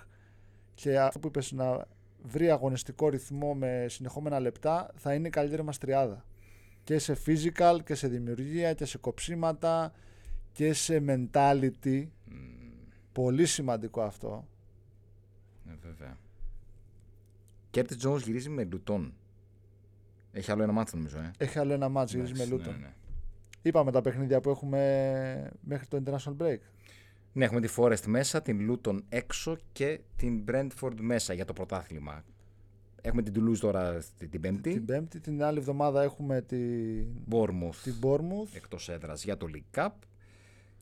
και 0.75 0.99
αυτό 0.99 1.19
που 1.19 1.27
είπες 1.27 1.53
να 1.53 1.87
βρει 2.23 2.51
αγωνιστικό 2.51 3.09
ρυθμό 3.09 3.55
με 3.55 3.87
συνεχόμενα 3.88 4.41
λεπτά 4.41 4.91
θα 4.97 5.14
είναι 5.14 5.27
η 5.27 5.31
καλύτερη 5.31 5.62
μας 5.62 5.79
τριάδα. 5.79 6.25
Και 6.85 6.99
σε 6.99 7.17
physical 7.27 7.79
και 7.85 7.95
σε 7.95 8.09
δημιουργία 8.09 8.75
και 8.75 8.85
σε 8.85 8.99
κοψίματα 8.99 9.93
και 10.53 10.73
σε 10.73 11.05
mentality. 11.07 12.07
Πολύ 13.12 13.47
σημαντικό 13.47 14.03
αυτό. 14.03 14.49
Ναι, 15.64 15.75
βέβαια. 15.83 16.17
Κέρτης 17.71 17.97
Τζόουν 17.97 18.19
γυρίζει 18.19 18.49
με 18.49 18.64
Λουτόν. 18.64 19.14
Έχει 20.33 20.51
άλλο 20.51 20.62
ένα 20.62 20.73
μάτσο 20.73 20.97
νομίζω, 20.97 21.19
ε. 21.19 21.31
Έχει 21.38 21.59
άλλο 21.59 21.73
ένα 21.73 21.88
μάτς 21.88 22.14
γυρίζει 22.14 22.33
με 22.33 22.43
Εντάξει, 22.43 22.64
Luton. 22.69 22.73
Ναι, 22.73 22.79
ναι. 22.79 22.93
Είπαμε 23.62 23.91
τα 23.91 24.01
παιχνίδια 24.01 24.41
που 24.41 24.51
έχουμε 24.51 25.51
μέχρι 25.61 25.87
το 25.87 26.03
international 26.05 26.37
break. 26.43 26.59
Ναι, 27.33 27.45
έχουμε 27.45 27.61
τη 27.61 27.73
Forest 27.77 28.07
μέσα, 28.07 28.43
την 28.43 28.71
Luton 28.71 28.99
έξω 29.09 29.57
και 29.73 30.01
την 30.17 30.45
Brentford 30.49 30.95
μέσα 31.01 31.33
για 31.33 31.45
το 31.45 31.53
πρωτάθλημα. 31.53 32.25
Έχουμε 33.01 33.23
την 33.23 33.35
Toulouse 33.37 33.59
τώρα 33.59 34.03
την, 34.19 34.31
την 34.31 34.41
Πέμπτη. 34.41 34.73
Την 34.73 34.85
Πέμπτη, 34.85 35.21
την 35.21 35.43
άλλη 35.43 35.59
εβδομάδα 35.59 36.03
έχουμε 36.03 36.43
την, 36.43 37.07
Bournemouth 37.31 37.77
την 37.83 37.95
Bournemouth 38.03 38.49
εκτός 38.53 38.88
έδρας 38.88 39.25
για 39.25 39.37
το 39.37 39.47
League 39.55 39.79
Cup. 39.79 39.91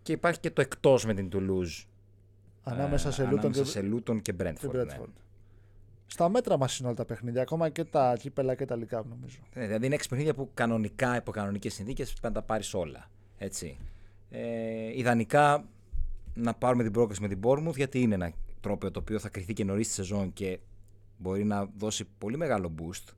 Και 0.02 0.12
υπάρχει 0.12 0.40
και 0.40 0.50
το 0.50 0.60
εκτός 0.60 1.04
με 1.04 1.14
την 1.14 1.28
Toulouse. 1.32 1.84
ανάμεσα 2.62 3.08
ε, 3.08 3.12
σε 3.12 3.22
Luton 3.22 3.38
ανάμεσα 3.38 3.62
και, 3.62 3.68
σε 3.68 3.80
Luton 3.92 4.22
και 4.22 4.32
και 4.32 4.34
Brentford. 4.38 4.86
ναι. 4.86 4.96
Bradford. 6.06 6.12
Στα 6.12 6.28
μέτρα 6.28 6.58
μας 6.58 6.78
είναι 6.78 6.88
όλα 6.88 6.96
τα 6.96 7.04
παιχνίδια, 7.04 7.42
ακόμα 7.42 7.68
και 7.68 7.84
τα 7.84 8.16
κύπελα 8.16 8.54
και 8.54 8.64
τα 8.64 8.76
λικά 8.76 9.04
νομίζω. 9.08 9.38
Ναι, 9.54 9.66
δηλαδή 9.66 9.86
είναι 9.86 9.94
έξι 9.94 10.08
παιχνίδια 10.08 10.34
που 10.34 10.50
κανονικά, 10.54 11.16
υπό 11.16 11.30
κανονικές 11.30 11.74
συνθήκες, 11.74 12.10
πρέπει 12.10 12.34
να 12.34 12.40
τα 12.40 12.42
πάρεις 12.42 12.74
όλα. 12.74 13.10
Έτσι. 13.38 13.76
Ε, 14.30 14.98
ιδανικά 14.98 15.64
να 16.34 16.54
πάρουμε 16.54 16.82
την 16.82 16.92
πρόκληση 16.92 17.20
με 17.22 17.28
την 17.28 17.40
Bournemouth 17.42 17.76
γιατί 17.76 18.00
είναι 18.00 18.14
ένα 18.14 18.32
τρόπο 18.60 18.90
το 18.90 19.00
οποίο 19.00 19.18
θα 19.18 19.28
κρυθεί 19.28 19.52
και 19.52 19.64
νωρίς 19.64 19.86
στη 19.86 19.94
σεζόν 19.94 20.32
και 20.32 20.58
μπορεί 21.18 21.44
να 21.44 21.66
δώσει 21.76 22.04
πολύ 22.18 22.36
μεγάλο 22.36 22.74
boost 22.78 23.12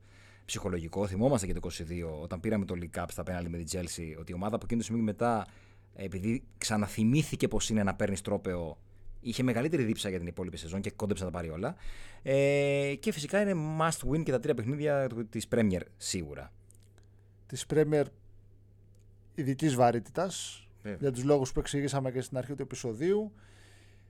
ψυχολογικό. 0.45 1.07
Θυμόμαστε 1.07 1.47
και 1.47 1.53
το 1.53 1.59
22 1.63 2.21
όταν 2.21 2.39
πήραμε 2.39 2.65
το 2.65 2.75
League 2.77 2.99
Cup 2.99 3.05
στα 3.07 3.23
πέναλτι 3.23 3.49
με 3.49 3.57
την 3.57 3.67
Chelsea 3.71 4.19
ότι 4.19 4.31
η 4.31 4.35
ομάδα 4.35 4.55
από 4.55 4.65
εκείνο 4.65 4.79
το 4.79 4.85
σημείο 4.85 4.99
και 4.99 5.05
μετά 5.05 5.47
επειδή 5.95 6.43
ξαναθυμήθηκε 6.57 7.47
πως 7.47 7.69
είναι 7.69 7.83
να 7.83 7.95
παίρνεις 7.95 8.21
τρόπεο 8.21 8.77
είχε 9.21 9.43
μεγαλύτερη 9.43 9.83
δίψα 9.83 10.09
για 10.09 10.17
την 10.17 10.27
υπόλοιπη 10.27 10.57
σεζόν 10.57 10.81
και 10.81 10.91
κόντεψε 10.91 11.23
να 11.23 11.31
τα 11.31 11.37
πάρει 11.37 11.49
όλα. 11.49 11.75
Ε, 12.23 12.95
και 12.99 13.11
φυσικά 13.11 13.41
είναι 13.41 13.53
must 13.79 14.09
win 14.09 14.23
και 14.23 14.31
τα 14.31 14.39
τρία 14.39 14.53
παιχνίδια 14.53 15.07
της 15.29 15.47
Premier 15.51 15.81
σίγουρα. 15.97 16.51
Της 17.45 17.65
Premier 17.73 18.03
ειδικής 19.35 19.75
βαρύτητας, 19.75 20.67
Βέβαια. 20.81 20.97
για 21.01 21.11
τους 21.11 21.23
λόγους 21.23 21.51
που 21.51 21.59
εξήγησαμε 21.59 22.11
και 22.11 22.21
στην 22.21 22.37
αρχή 22.37 22.53
του 22.53 22.61
επεισοδίου. 22.61 23.31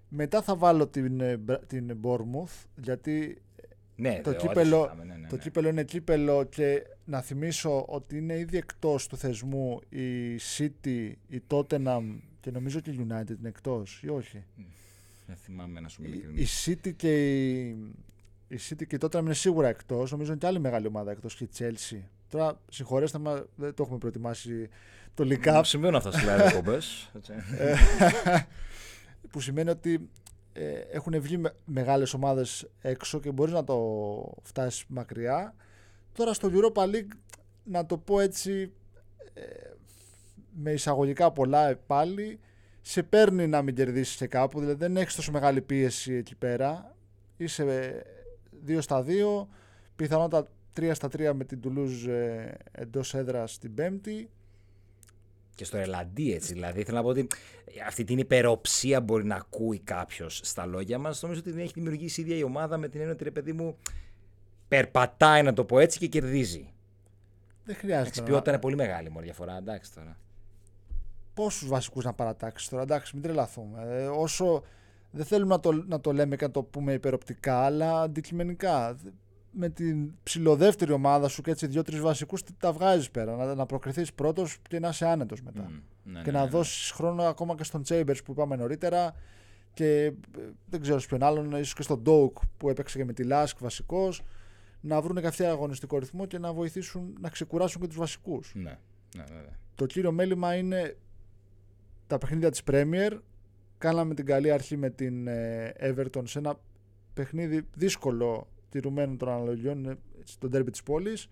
Μετά 0.10 0.41
θα 0.41 0.56
βάλω 0.56 0.88
την, 0.88 1.19
ε, 1.22 1.38
Μπρα- 1.38 1.60
την 1.60 1.98
Bournemouth, 2.04 2.65
γιατί 2.76 3.41
Ναι, 3.95 4.22
το, 4.24 4.32
δε, 4.32 4.38
κύπελο, 4.38 4.82
ό,τι 4.82 4.89
συζητάμε, 4.89 5.13
ναι, 5.13 5.19
ναι, 5.19 5.28
το 5.28 5.36
ναι. 5.36 5.41
κύπελο 5.41 5.67
είναι 5.69 5.84
κύπελο 5.84 6.43
και 6.43 6.84
να 7.06 7.22
θυμίσω 7.22 7.86
ότι 7.88 8.17
είναι 8.17 8.38
ήδη 8.38 8.58
εκτός 8.58 9.08
του 9.08 9.17
θεσμού 9.17 9.80
η 9.89 10.36
City, 10.58 11.12
η 11.28 11.41
Tottenham 11.48 12.04
και 12.39 12.52
νομίζω 12.52 12.80
και 12.80 12.89
η 12.91 12.98
United 13.00 13.38
είναι 13.39 13.48
εκτός 13.48 14.02
ή 14.04 14.10
όχι; 14.10 14.43
Δεν 15.29 15.37
θυμάμαι 15.37 15.79
να 15.79 15.87
σου 15.87 16.01
Η, 16.03 16.05
είμαι 16.05 16.15
η 16.15 16.19
ειλικρινής. 16.19 16.67
City 16.69 16.93
και 16.95 17.39
η, 17.59 17.67
η 18.47 18.59
City 18.69 18.87
και 18.87 18.95
η 18.95 18.99
Tottenham 19.01 19.19
είναι 19.19 19.33
σίγουρα 19.33 19.67
εκτός. 19.67 20.11
Νομίζω 20.11 20.31
είναι 20.31 20.39
και 20.39 20.47
άλλη 20.47 20.59
μεγάλη 20.59 20.87
ομάδα 20.87 21.11
εκτός 21.11 21.35
και 21.35 21.43
η 21.43 21.49
Chelsea. 21.57 21.99
Τώρα 22.29 22.59
συγχωρέστε 22.69 23.19
με, 23.19 23.45
δεν 23.55 23.73
το 23.73 23.83
έχουμε 23.83 23.97
προετοιμάσει 23.97 24.69
το 25.13 25.27
League 25.27 25.45
Cup. 25.45 25.61
Συμβαίνουν 25.63 25.95
αυτά 25.95 26.11
στις 26.11 26.23
live 26.27 26.45
εκπομπές, 26.45 27.11
έτσι. 27.15 27.34
Ε, 27.57 27.75
που 29.32 29.41
σημαίνει 29.41 29.69
ότι 29.69 30.09
ε, 30.53 30.80
έχουν 30.91 31.21
βγει 31.21 31.38
με, 31.38 31.55
μεγάλες 31.65 32.13
ομάδες 32.13 32.69
έξω 32.82 33.19
και 33.19 33.32
μπορείς 33.32 33.53
να 33.53 33.63
το 33.63 33.77
φτάσεις 34.41 34.86
μακριά. 34.88 35.55
Τώρα 36.13 36.34
στο 36.34 36.49
Europa 36.53 36.84
League, 36.84 37.17
να 37.63 37.86
το 37.86 37.97
πω 37.97 38.19
έτσι, 38.19 38.71
ε, 39.34 39.41
με 40.53 40.71
εισαγωγικά 40.71 41.32
πολλά 41.32 41.75
πάλι, 41.75 42.39
σε 42.82 43.03
παίρνει 43.03 43.47
να 43.47 43.61
μην 43.61 43.75
κερδίσεις 43.75 44.15
και 44.15 44.27
κάπου, 44.27 44.59
δηλαδή 44.59 44.77
δεν 44.80 44.97
έχεις 44.97 45.15
τόσο 45.15 45.32
μεγάλη 45.32 45.61
πίεση 45.61 46.13
εκεί 46.13 46.36
πέρα. 46.36 46.95
Είσαι 47.38 48.03
2 48.67 48.77
στα 48.82 49.05
2, 49.07 49.47
πιθανότατα 49.95 50.49
3 50.80 50.91
στα 50.93 51.07
3 51.07 51.32
με 51.34 51.43
την 51.43 51.59
Toulouse 51.63 52.07
ε, 52.09 52.51
εντός 52.71 53.13
έδρας 53.13 53.57
την 53.57 53.73
Πέμπτη. 53.73 54.30
και 55.55 55.65
στο 55.65 55.77
ρελαντί 55.77 56.34
έτσι. 56.34 56.53
Δηλαδή 56.53 56.84
θέλω 56.84 56.97
να 56.97 57.03
πω 57.03 57.09
ότι 57.09 57.27
αυτή 57.88 58.03
την 58.03 58.17
υπεροψία 58.17 59.01
μπορεί 59.01 59.25
να 59.25 59.36
ακούει 59.36 59.80
κάποιος 59.80 60.41
στα 60.43 60.65
λόγια 60.65 60.97
μας. 60.97 61.21
Νομίζω 61.21 61.39
ότι 61.41 61.51
την 61.51 61.59
έχει 61.59 61.71
δημιουργήσει 61.73 62.21
η 62.21 62.23
ίδια 62.23 62.38
η 62.38 62.43
ομάδα 62.43 62.77
με 62.77 62.88
την 62.88 62.99
έννοια 62.99 63.13
ότι 63.13 63.23
ρε 63.23 63.32
παιδί 63.32 63.53
μου 63.53 63.77
περπατάει 64.67 65.43
να 65.43 65.53
το 65.53 65.65
πω 65.65 65.80
έτσι 65.80 65.99
και 65.99 66.07
κερδίζει. 66.07 66.73
Δεν 67.63 67.75
Η 67.75 67.77
χρειάζεται 67.77 68.19
να, 68.19 68.25
ποιότητα 68.25 68.51
είναι 68.51 68.59
πολύ 68.59 68.75
μεγάλη 68.75 69.09
μόνο 69.09 69.23
διαφορά. 69.23 69.57
Εντάξει 69.57 69.93
τώρα. 69.93 70.17
Πόσους 71.39 71.67
βασικούς 71.67 72.03
να 72.03 72.13
παρατάξεις 72.13 72.69
τώρα. 72.69 72.83
Εντάξει, 72.83 73.11
μην 73.13 73.23
τρελαθούμε. 73.23 73.83
Ε, 73.87 74.05
όσο 74.05 74.63
δεν 75.11 75.25
θέλουμε 75.25 75.53
να 75.53 75.59
το, 75.59 75.71
να 75.87 75.99
το 75.99 76.13
λέμε 76.13 76.35
και 76.35 76.45
να 76.45 76.51
το 76.51 76.63
πούμε 76.63 76.93
υπεροπτικά, 76.93 77.59
αλλά 77.59 78.01
αντικειμενικά. 78.01 78.93
Δε- 78.93 79.09
με 79.51 79.69
την 79.69 80.13
ψηλοδεύτερη 80.23 80.91
ομάδα 80.91 81.27
σου 81.27 81.41
και 81.41 81.51
έτσι 81.51 81.67
δύο-τρεις 81.67 81.99
βασικούς 81.99 82.43
τα 82.59 82.71
βγάζεις 82.71 83.11
πέρα; 83.11 83.35
Να, 83.35 83.55
να 83.55 83.65
προκριθείς 83.65 84.13
πρώτος 84.13 84.57
και 84.69 84.79
να 84.79 84.89
είσαι 84.89 85.05
άνετος 85.05 85.41
μετά. 85.41 85.61
Μμ, 85.61 86.11
ναι, 86.11 86.21
και 86.21 86.31
ναι, 86.31 86.37
να 86.37 86.43
ναι. 86.43 86.49
δώσεις 86.49 86.91
χρόνο 86.91 87.23
ακόμα 87.23 87.55
και 87.55 87.63
στον 87.63 87.83
Chambers 87.87 88.23
που 88.25 88.31
είπαμε 88.31 88.55
νωρίτερα. 88.55 89.13
Και 89.73 90.03
ε, 90.05 90.13
δεν 90.65 90.81
ξέρω 90.81 90.99
σε 90.99 91.07
ποιον 91.07 91.23
άλλον, 91.23 91.51
ίσως 91.51 91.73
και 91.73 91.81
στον 91.81 92.03
Doak 92.05 92.41
που 92.57 92.69
έπαιξε 92.69 92.97
και 92.97 93.05
με 93.05 93.13
τη 93.13 93.27
Lask 93.31 93.53
βασικός. 93.59 94.21
Να 94.81 95.01
βρουν 95.01 95.21
και 95.21 95.27
αυτοί 95.27 95.45
αγωνιστικό 95.45 95.97
ρυθμό 95.97 96.25
και 96.25 96.37
να 96.37 96.53
βοηθήσουν 96.53 97.17
να 97.19 97.29
ξεκουράσουν 97.29 97.81
και 97.81 97.87
τους 97.87 97.97
βασικούς. 97.97 98.51
Ναι, 98.55 98.77
ναι, 99.15 99.23
βέβαια. 99.27 99.57
Το 99.75 99.85
κύριο 99.85 100.11
μέλημα 100.11 100.55
είναι 100.55 100.97
τα 102.10 102.18
παιχνίδια 102.18 102.51
της 102.51 102.62
Premier. 102.72 103.18
Κάναμε 103.78 104.14
την 104.14 104.26
καλή 104.26 104.51
αρχή 104.51 104.78
με 104.78 104.89
την 104.89 105.28
ε, 105.28 105.74
Everton 105.80 106.22
σε 106.24 106.39
ένα 106.39 106.60
παιχνίδι 107.14 107.68
δύσκολο 107.74 108.47
τηρουμένων 108.70 109.18
των 109.18 109.30
αναλογιών 109.30 109.78
είναι 109.78 109.97
στο 110.24 110.47
ντέρμπι 110.47 110.72
της 110.72 110.84
πόλης. 110.84 111.28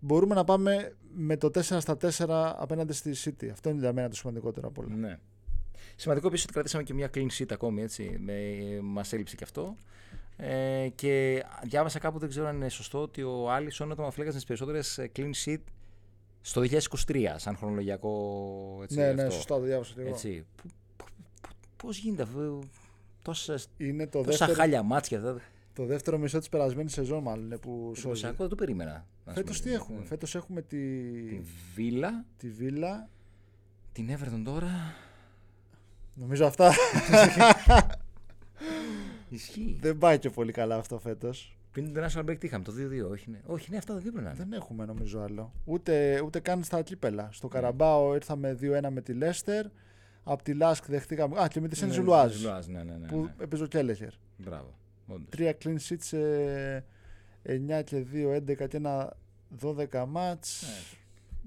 Μπορούμε 0.00 0.34
να 0.34 0.44
πάμε 0.44 0.94
με 1.14 1.36
το 1.36 1.50
4 1.54 1.60
στα 1.60 1.96
4 2.00 2.54
απέναντι 2.56 2.92
στη 2.92 3.14
City. 3.24 3.48
Αυτό 3.52 3.70
είναι 3.70 3.78
για 3.78 3.92
μένα 3.92 4.08
το 4.08 4.14
σημαντικότερο 4.16 4.68
από 4.68 4.82
όλα. 4.82 4.94
Ναι. 4.94 5.18
Σημαντικό 5.96 6.26
επίσης 6.26 6.44
ότι 6.44 6.54
κρατήσαμε 6.54 6.82
και 6.82 6.94
μια 6.94 7.10
clean 7.14 7.26
sheet 7.38 7.50
ακόμη, 7.50 7.82
έτσι. 7.82 8.16
Με, 8.20 8.34
μας 8.82 9.12
έλειψε 9.12 9.36
και 9.36 9.44
αυτό. 9.44 9.76
Ε, 10.36 10.88
και 10.94 11.44
διάβασα 11.64 11.98
κάπου, 11.98 12.18
δεν 12.18 12.28
ξέρω 12.28 12.46
αν 12.46 12.56
είναι 12.56 12.68
σωστό, 12.68 13.02
ότι 13.02 13.22
ο 13.22 13.50
Άλισον 13.50 13.90
όταν 13.90 14.10
φλέγαζε 14.10 14.36
τις 14.36 14.46
περισσότερες 14.46 15.00
clean 15.16 15.30
sheet 15.44 15.62
στο 16.46 16.62
2023, 17.06 17.34
σαν 17.36 17.56
χρονολογιακό 17.56 18.80
έτσι, 18.82 18.96
ναι, 18.98 19.12
ναι, 19.12 19.22
αυτό. 19.22 19.34
σωστά 19.34 19.54
το 19.54 19.60
διάβασα 19.60 19.92
και 19.94 20.00
εγώ. 20.00 20.08
Έτσι. 20.10 20.46
Πώς 21.76 21.98
γίνεται 21.98 22.22
αυτό, 22.22 22.58
τόσες, 23.22 23.68
Είναι 23.76 24.06
το 24.06 24.18
τόσα 24.22 24.28
δεύτερο, 24.38 24.54
χάλια 24.54 24.82
μάτια. 24.82 25.18
αυτά. 25.18 25.40
το 25.74 25.84
δεύτερο 25.84 26.18
μισό 26.18 26.38
της 26.38 26.48
περασμένης 26.48 26.92
σεζόν 26.92 27.22
μάλλον 27.22 27.44
είναι 27.44 27.56
που 27.58 27.70
σώζει. 27.86 27.98
Εντυπωσιακό, 28.00 28.36
δεν 28.36 28.48
το 28.48 28.54
περίμενα. 28.54 29.06
να 29.24 29.32
σου 29.32 29.38
Φέτος 29.38 29.58
πω. 29.58 29.64
τι 29.64 29.72
έχουμε. 29.72 29.98
Ναι. 29.98 30.04
Φέτος 30.04 30.34
έχουμε 30.34 30.62
τη, 30.62 30.76
Τη 31.28 31.40
Βίλα, 31.74 32.24
τη 32.36 32.48
Βίλα. 32.50 33.08
την 33.92 34.08
Everton 34.16 34.42
τώρα. 34.44 34.94
Νομίζω 36.14 36.46
αυτά 36.46 36.72
Ισχύει. 39.28 39.78
δεν 39.80 39.98
πάει 39.98 40.18
και 40.18 40.30
πολύ 40.30 40.52
καλά 40.52 40.76
αυτό 40.76 40.98
φέτος. 40.98 41.56
Πριν 41.76 41.92
την 41.92 42.04
National 42.04 42.30
Break 42.30 42.38
τι 42.38 42.46
είχαμε, 42.46 42.64
το 42.64 42.72
2-2, 43.06 43.10
όχι, 43.10 43.30
ναι. 43.30 43.40
Όχι, 43.46 43.70
ναι, 43.70 43.76
αυτά 43.76 43.94
τα 43.94 44.00
δύο 44.00 44.10
πρέπει 44.10 44.26
να 44.26 44.32
είναι. 44.32 44.44
Δεν 44.44 44.52
έχουμε 44.52 44.84
νομίζω 44.84 45.20
άλλο. 45.20 45.52
Ούτε, 45.64 46.20
ούτε 46.24 46.40
καν 46.40 46.64
στα 46.64 46.82
κύπελα. 46.82 47.28
Στο 47.32 47.48
Καραμπάο 47.48 48.14
ήρθαμε 48.14 48.58
2-1 48.60 48.88
με 48.90 49.00
τη 49.00 49.12
Λέστερ. 49.12 49.66
Από 50.24 50.42
τη 50.42 50.54
Λάσκ 50.54 50.84
δεχτήκαμε. 50.86 51.40
Α, 51.40 51.48
και 51.48 51.60
με 51.60 51.68
τη 51.68 51.76
Σεν 51.76 51.92
Ζιλουάζ. 51.92 52.34
Ζιλουάζ, 52.34 52.66
ναι, 52.66 52.82
ναι, 52.82 52.96
ναι. 52.96 53.06
Που 53.06 53.20
ναι. 53.20 53.34
έπαιζε 53.38 53.62
ο 53.62 53.66
Κέλεχερ. 53.66 54.12
Μπράβο. 54.36 54.78
όντως. 55.06 55.28
Τρία 55.28 55.56
clean 55.64 55.76
sheets 55.88 55.96
σε 55.98 56.18
9 57.42 57.82
και 57.84 58.06
2, 58.12 58.36
11 58.36 58.68
και 58.68 58.76
ένα 58.76 59.16
12 59.62 60.04
μάτς. 60.08 60.62
Ναι. 60.62 60.96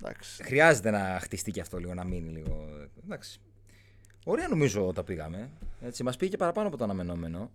Εντάξει. 0.02 0.44
Χρειάζεται 0.44 0.92
να 0.92 1.20
χτιστεί 1.22 1.52
και 1.52 1.62
αυτό 1.62 1.78
λίγο, 1.78 1.94
να 1.94 2.04
μείνει 2.04 2.30
λίγο. 2.30 2.68
Εντάξει. 3.04 3.40
Ωραία 4.26 4.48
νομίζω 4.48 4.92
τα 4.94 5.04
πήγαμε. 5.04 5.50
Έτσι, 5.82 6.04
μας 6.04 6.18
πήγε 6.18 6.32
και 6.32 6.38
παραπάνω 6.38 6.68
από 6.68 6.78
το 6.78 6.84
αναμενόμενο. 6.84 7.52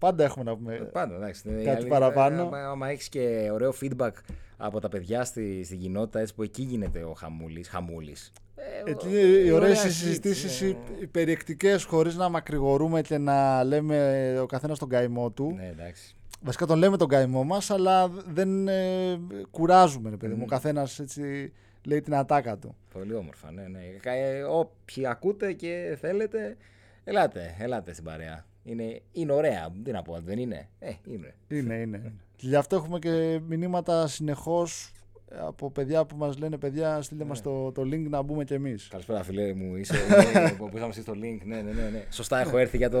Πάντα 0.00 0.24
έχουμε 0.24 0.44
να 0.44 0.56
πούμε. 0.56 0.74
Ε, 0.74 0.78
Πάντα, 0.78 1.14
εντάξει. 1.14 1.48
η 1.48 1.52
κάτι 1.52 1.68
αλήθεια, 1.68 1.88
παραπάνω. 1.88 2.42
Άμα, 2.42 2.58
άμα 2.70 2.88
έχεις 2.88 3.08
και 3.08 3.48
ωραίο 3.52 3.72
feedback 3.80 4.10
από 4.56 4.80
τα 4.80 4.88
παιδιά 4.88 5.24
στη, 5.24 5.64
στην 5.64 5.78
κοινότητα, 5.80 6.20
έτσι, 6.20 6.34
που 6.34 6.42
εκεί 6.42 6.62
γίνεται 6.62 7.02
ο 7.04 7.12
χαμούλης, 7.12 7.68
χαμούλης. 7.68 8.32
Ε, 8.56 8.90
Εκεί 8.90 9.06
ο- 9.06 9.10
είναι 9.10 9.18
οι 9.18 9.50
ωραίες 9.50 9.78
ωραία 9.78 9.90
συζητήσεις, 9.92 10.60
hits, 10.62 10.64
οι, 10.64 11.02
οι 11.02 11.06
περιεκτικές, 11.06 11.84
χωρίς 11.84 12.16
να 12.16 12.28
μακρηγορούμε 12.28 13.00
και 13.02 13.18
να 13.18 13.64
λέμε 13.64 14.38
ο 14.42 14.46
καθένας 14.46 14.78
τον 14.78 14.88
καημό 14.88 15.30
του. 15.30 15.52
Ναι, 15.56 15.66
εντάξει. 15.68 16.14
Βασικά 16.42 16.66
τον 16.66 16.78
λέμε 16.78 16.96
τον 16.96 17.08
καημό 17.08 17.44
μας, 17.44 17.70
αλλά 17.70 18.08
δεν 18.08 18.68
ε, 18.68 19.18
κουράζουμε, 19.50 20.10
ρε 20.10 20.16
παιδί 20.16 20.32
μου. 20.32 20.38
Μμμ. 20.38 20.44
Ο 20.44 20.46
καθένας 20.46 20.98
έτσι 20.98 21.52
λέει 21.84 22.00
την 22.00 22.14
ατάκα 22.14 22.56
του. 22.58 22.76
Πολύ 22.92 23.14
όμορφα, 23.14 23.50
ναι, 23.52 23.62
ναι. 23.68 23.80
Ε, 24.02 24.42
όποιοι 24.42 25.06
ακούτε 25.06 25.52
και 25.52 25.96
θέλετε, 26.00 26.56
ελάτε, 27.04 27.56
ελάτε 27.58 27.92
στην 27.92 28.04
παρέα. 28.04 28.44
Είναι, 28.64 29.00
είναι 29.12 29.32
ωραία, 29.32 29.68
τι 29.84 29.90
να 29.90 30.02
πω, 30.02 30.20
δεν 30.24 30.38
είναι. 30.38 30.68
Ε, 30.78 30.92
είναι. 31.04 31.34
Είναι, 31.48 31.74
είναι. 31.74 32.12
και 32.36 32.46
γι' 32.46 32.56
αυτό 32.56 32.76
έχουμε 32.76 32.98
και 32.98 33.40
μηνύματα 33.48 34.06
συνεχώς 34.06 34.92
από 35.38 35.70
παιδιά 35.70 36.04
που 36.04 36.16
μας 36.16 36.38
λένε: 36.38 36.58
Παιδιά, 36.58 37.02
στείλτε 37.02 37.24
μας 37.24 37.42
το, 37.42 37.72
το 37.72 37.82
link 37.82 38.06
να 38.08 38.22
μπούμε 38.22 38.44
κι 38.44 38.54
εμείς. 38.54 38.88
Καλησπέρα, 38.88 39.22
φιλέ 39.22 39.54
μου. 39.54 39.76
Είσαι 39.76 39.94
ναι, 40.34 40.52
που 40.52 40.70
είχαμε 40.76 40.92
στείλει 40.92 41.06
το 41.06 41.12
link. 41.12 41.38
Ναι, 41.44 41.56
ναι, 41.60 41.72
ναι, 41.72 41.88
ναι. 41.88 42.04
Σωστά, 42.10 42.40
έχω 42.40 42.58
έρθει 42.58 42.76
για 42.76 42.90
το 42.90 43.00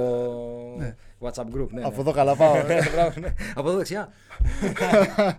WhatsApp 1.20 1.46
group. 1.54 1.68
Ναι, 1.70 1.80
ναι. 1.80 1.86
Από 1.86 2.00
εδώ 2.00 2.12
καλά 2.12 2.36
πάω. 2.36 2.54
Ναι, 2.66 2.78
μπράβο, 2.92 3.20
ναι. 3.20 3.34
Από 3.54 3.68
εδώ 3.68 3.76
δεξιά. 3.76 4.08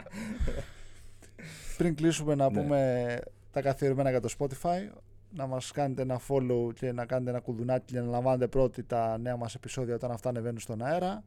Πριν 1.78 1.95
κλείσουμε 1.95 2.36
να 2.36 2.51
Ναι. 2.51 2.61
πούμε 2.61 3.19
τα 3.51 3.61
καθιερωμένα 3.61 4.09
για 4.09 4.19
το 4.19 4.30
Spotify, 4.39 4.93
να 5.34 5.47
μας 5.47 5.71
κάνετε 5.71 6.01
ένα 6.01 6.19
follow 6.27 6.73
και 6.73 6.91
να 6.91 7.05
κάνετε 7.05 7.29
ένα 7.29 7.39
κουδουνάκι 7.39 7.93
για 7.93 8.01
να 8.01 8.09
λαμβάνετε 8.09 8.47
πρώτοι 8.47 8.84
τα 8.84 9.17
νέα 9.17 9.36
μας 9.36 9.55
επεισόδια 9.55 9.95
όταν 9.95 10.11
αυτά 10.11 10.29
ανεβαίνουν 10.29 10.59
στον 10.59 10.82
αέρα. 10.82 11.23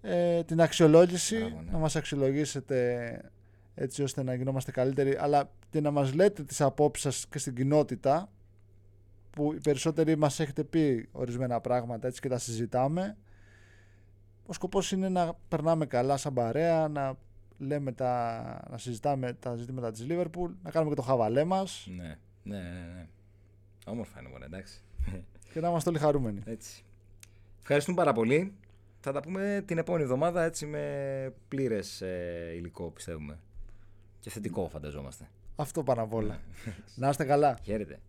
Ε, 0.00 0.42
την 0.42 0.60
αξιολόγηση, 0.60 1.38
Μπράβο, 1.38 1.62
ναι. 1.62 1.70
να 1.70 1.78
μας 1.78 1.96
αξιολογήσετε 1.96 3.30
έτσι 3.74 4.02
ώστε 4.02 4.22
να 4.22 4.34
γινόμαστε 4.34 4.70
καλύτεροι, 4.70 5.16
αλλά 5.16 5.50
και 5.70 5.80
να 5.80 5.90
μας 5.90 6.14
λέτε 6.14 6.42
τις 6.42 6.60
απόψεις 6.60 7.02
σας 7.02 7.26
και 7.28 7.38
στην 7.38 7.54
κοινότητα, 7.54 8.30
που 9.30 9.52
οι 9.52 9.60
περισσότεροι 9.60 10.16
μας 10.16 10.40
έχετε 10.40 10.64
πει 10.64 11.08
ορισμένα 11.12 11.60
πράγματα 11.60 12.06
έτσι 12.06 12.20
και 12.20 12.28
τα 12.28 12.38
συζητάμε. 12.38 13.16
Ο 14.46 14.52
σκοπός 14.52 14.92
είναι 14.92 15.08
να 15.08 15.34
περνάμε 15.48 15.86
καλά 15.86 16.16
σαν 16.16 16.32
παρέα, 16.32 16.88
να 16.88 17.16
λέμε 17.58 17.92
τα, 17.92 18.42
να 18.70 18.78
συζητάμε 18.78 19.32
τα 19.32 19.54
ζητήματα 19.54 19.90
της 19.90 20.06
Liverpool, 20.08 20.50
να 20.62 20.70
κάνουμε 20.70 20.90
και 20.90 21.00
το 21.00 21.02
χαβαλέ 21.02 21.44
μας 21.44 21.86
Ναι, 21.96 22.18
ναι, 22.42 22.58
ναι, 22.58 22.92
ναι. 22.94 23.06
Όμορφα 23.86 24.20
είναι 24.20 24.28
μόνο, 24.28 24.44
εντάξει. 24.44 24.80
και 25.52 25.60
να 25.60 25.68
είμαστε 25.68 25.88
όλοι 25.88 25.98
χαρούμενοι. 25.98 26.42
Έτσι. 26.44 26.84
Ευχαριστούμε 27.60 27.96
πάρα 27.96 28.12
πολύ. 28.12 28.52
Θα 29.00 29.12
τα 29.12 29.20
πούμε 29.20 29.62
την 29.66 29.78
επόμενη 29.78 30.04
εβδομάδα 30.04 30.42
έτσι 30.42 30.66
με 30.66 31.34
πλήρες 31.48 32.00
ε, 32.00 32.52
υλικό 32.56 32.90
πιστεύουμε. 32.90 33.38
Και 34.20 34.30
θετικό 34.30 34.68
φανταζόμαστε. 34.68 35.28
Αυτό 35.56 35.82
πάνω 35.82 36.02
απ' 36.02 36.14
όλα. 36.14 36.40
Ναι. 36.64 36.74
να 36.94 37.08
είστε 37.08 37.24
καλά. 37.24 37.58
Χαίρετε. 37.62 38.00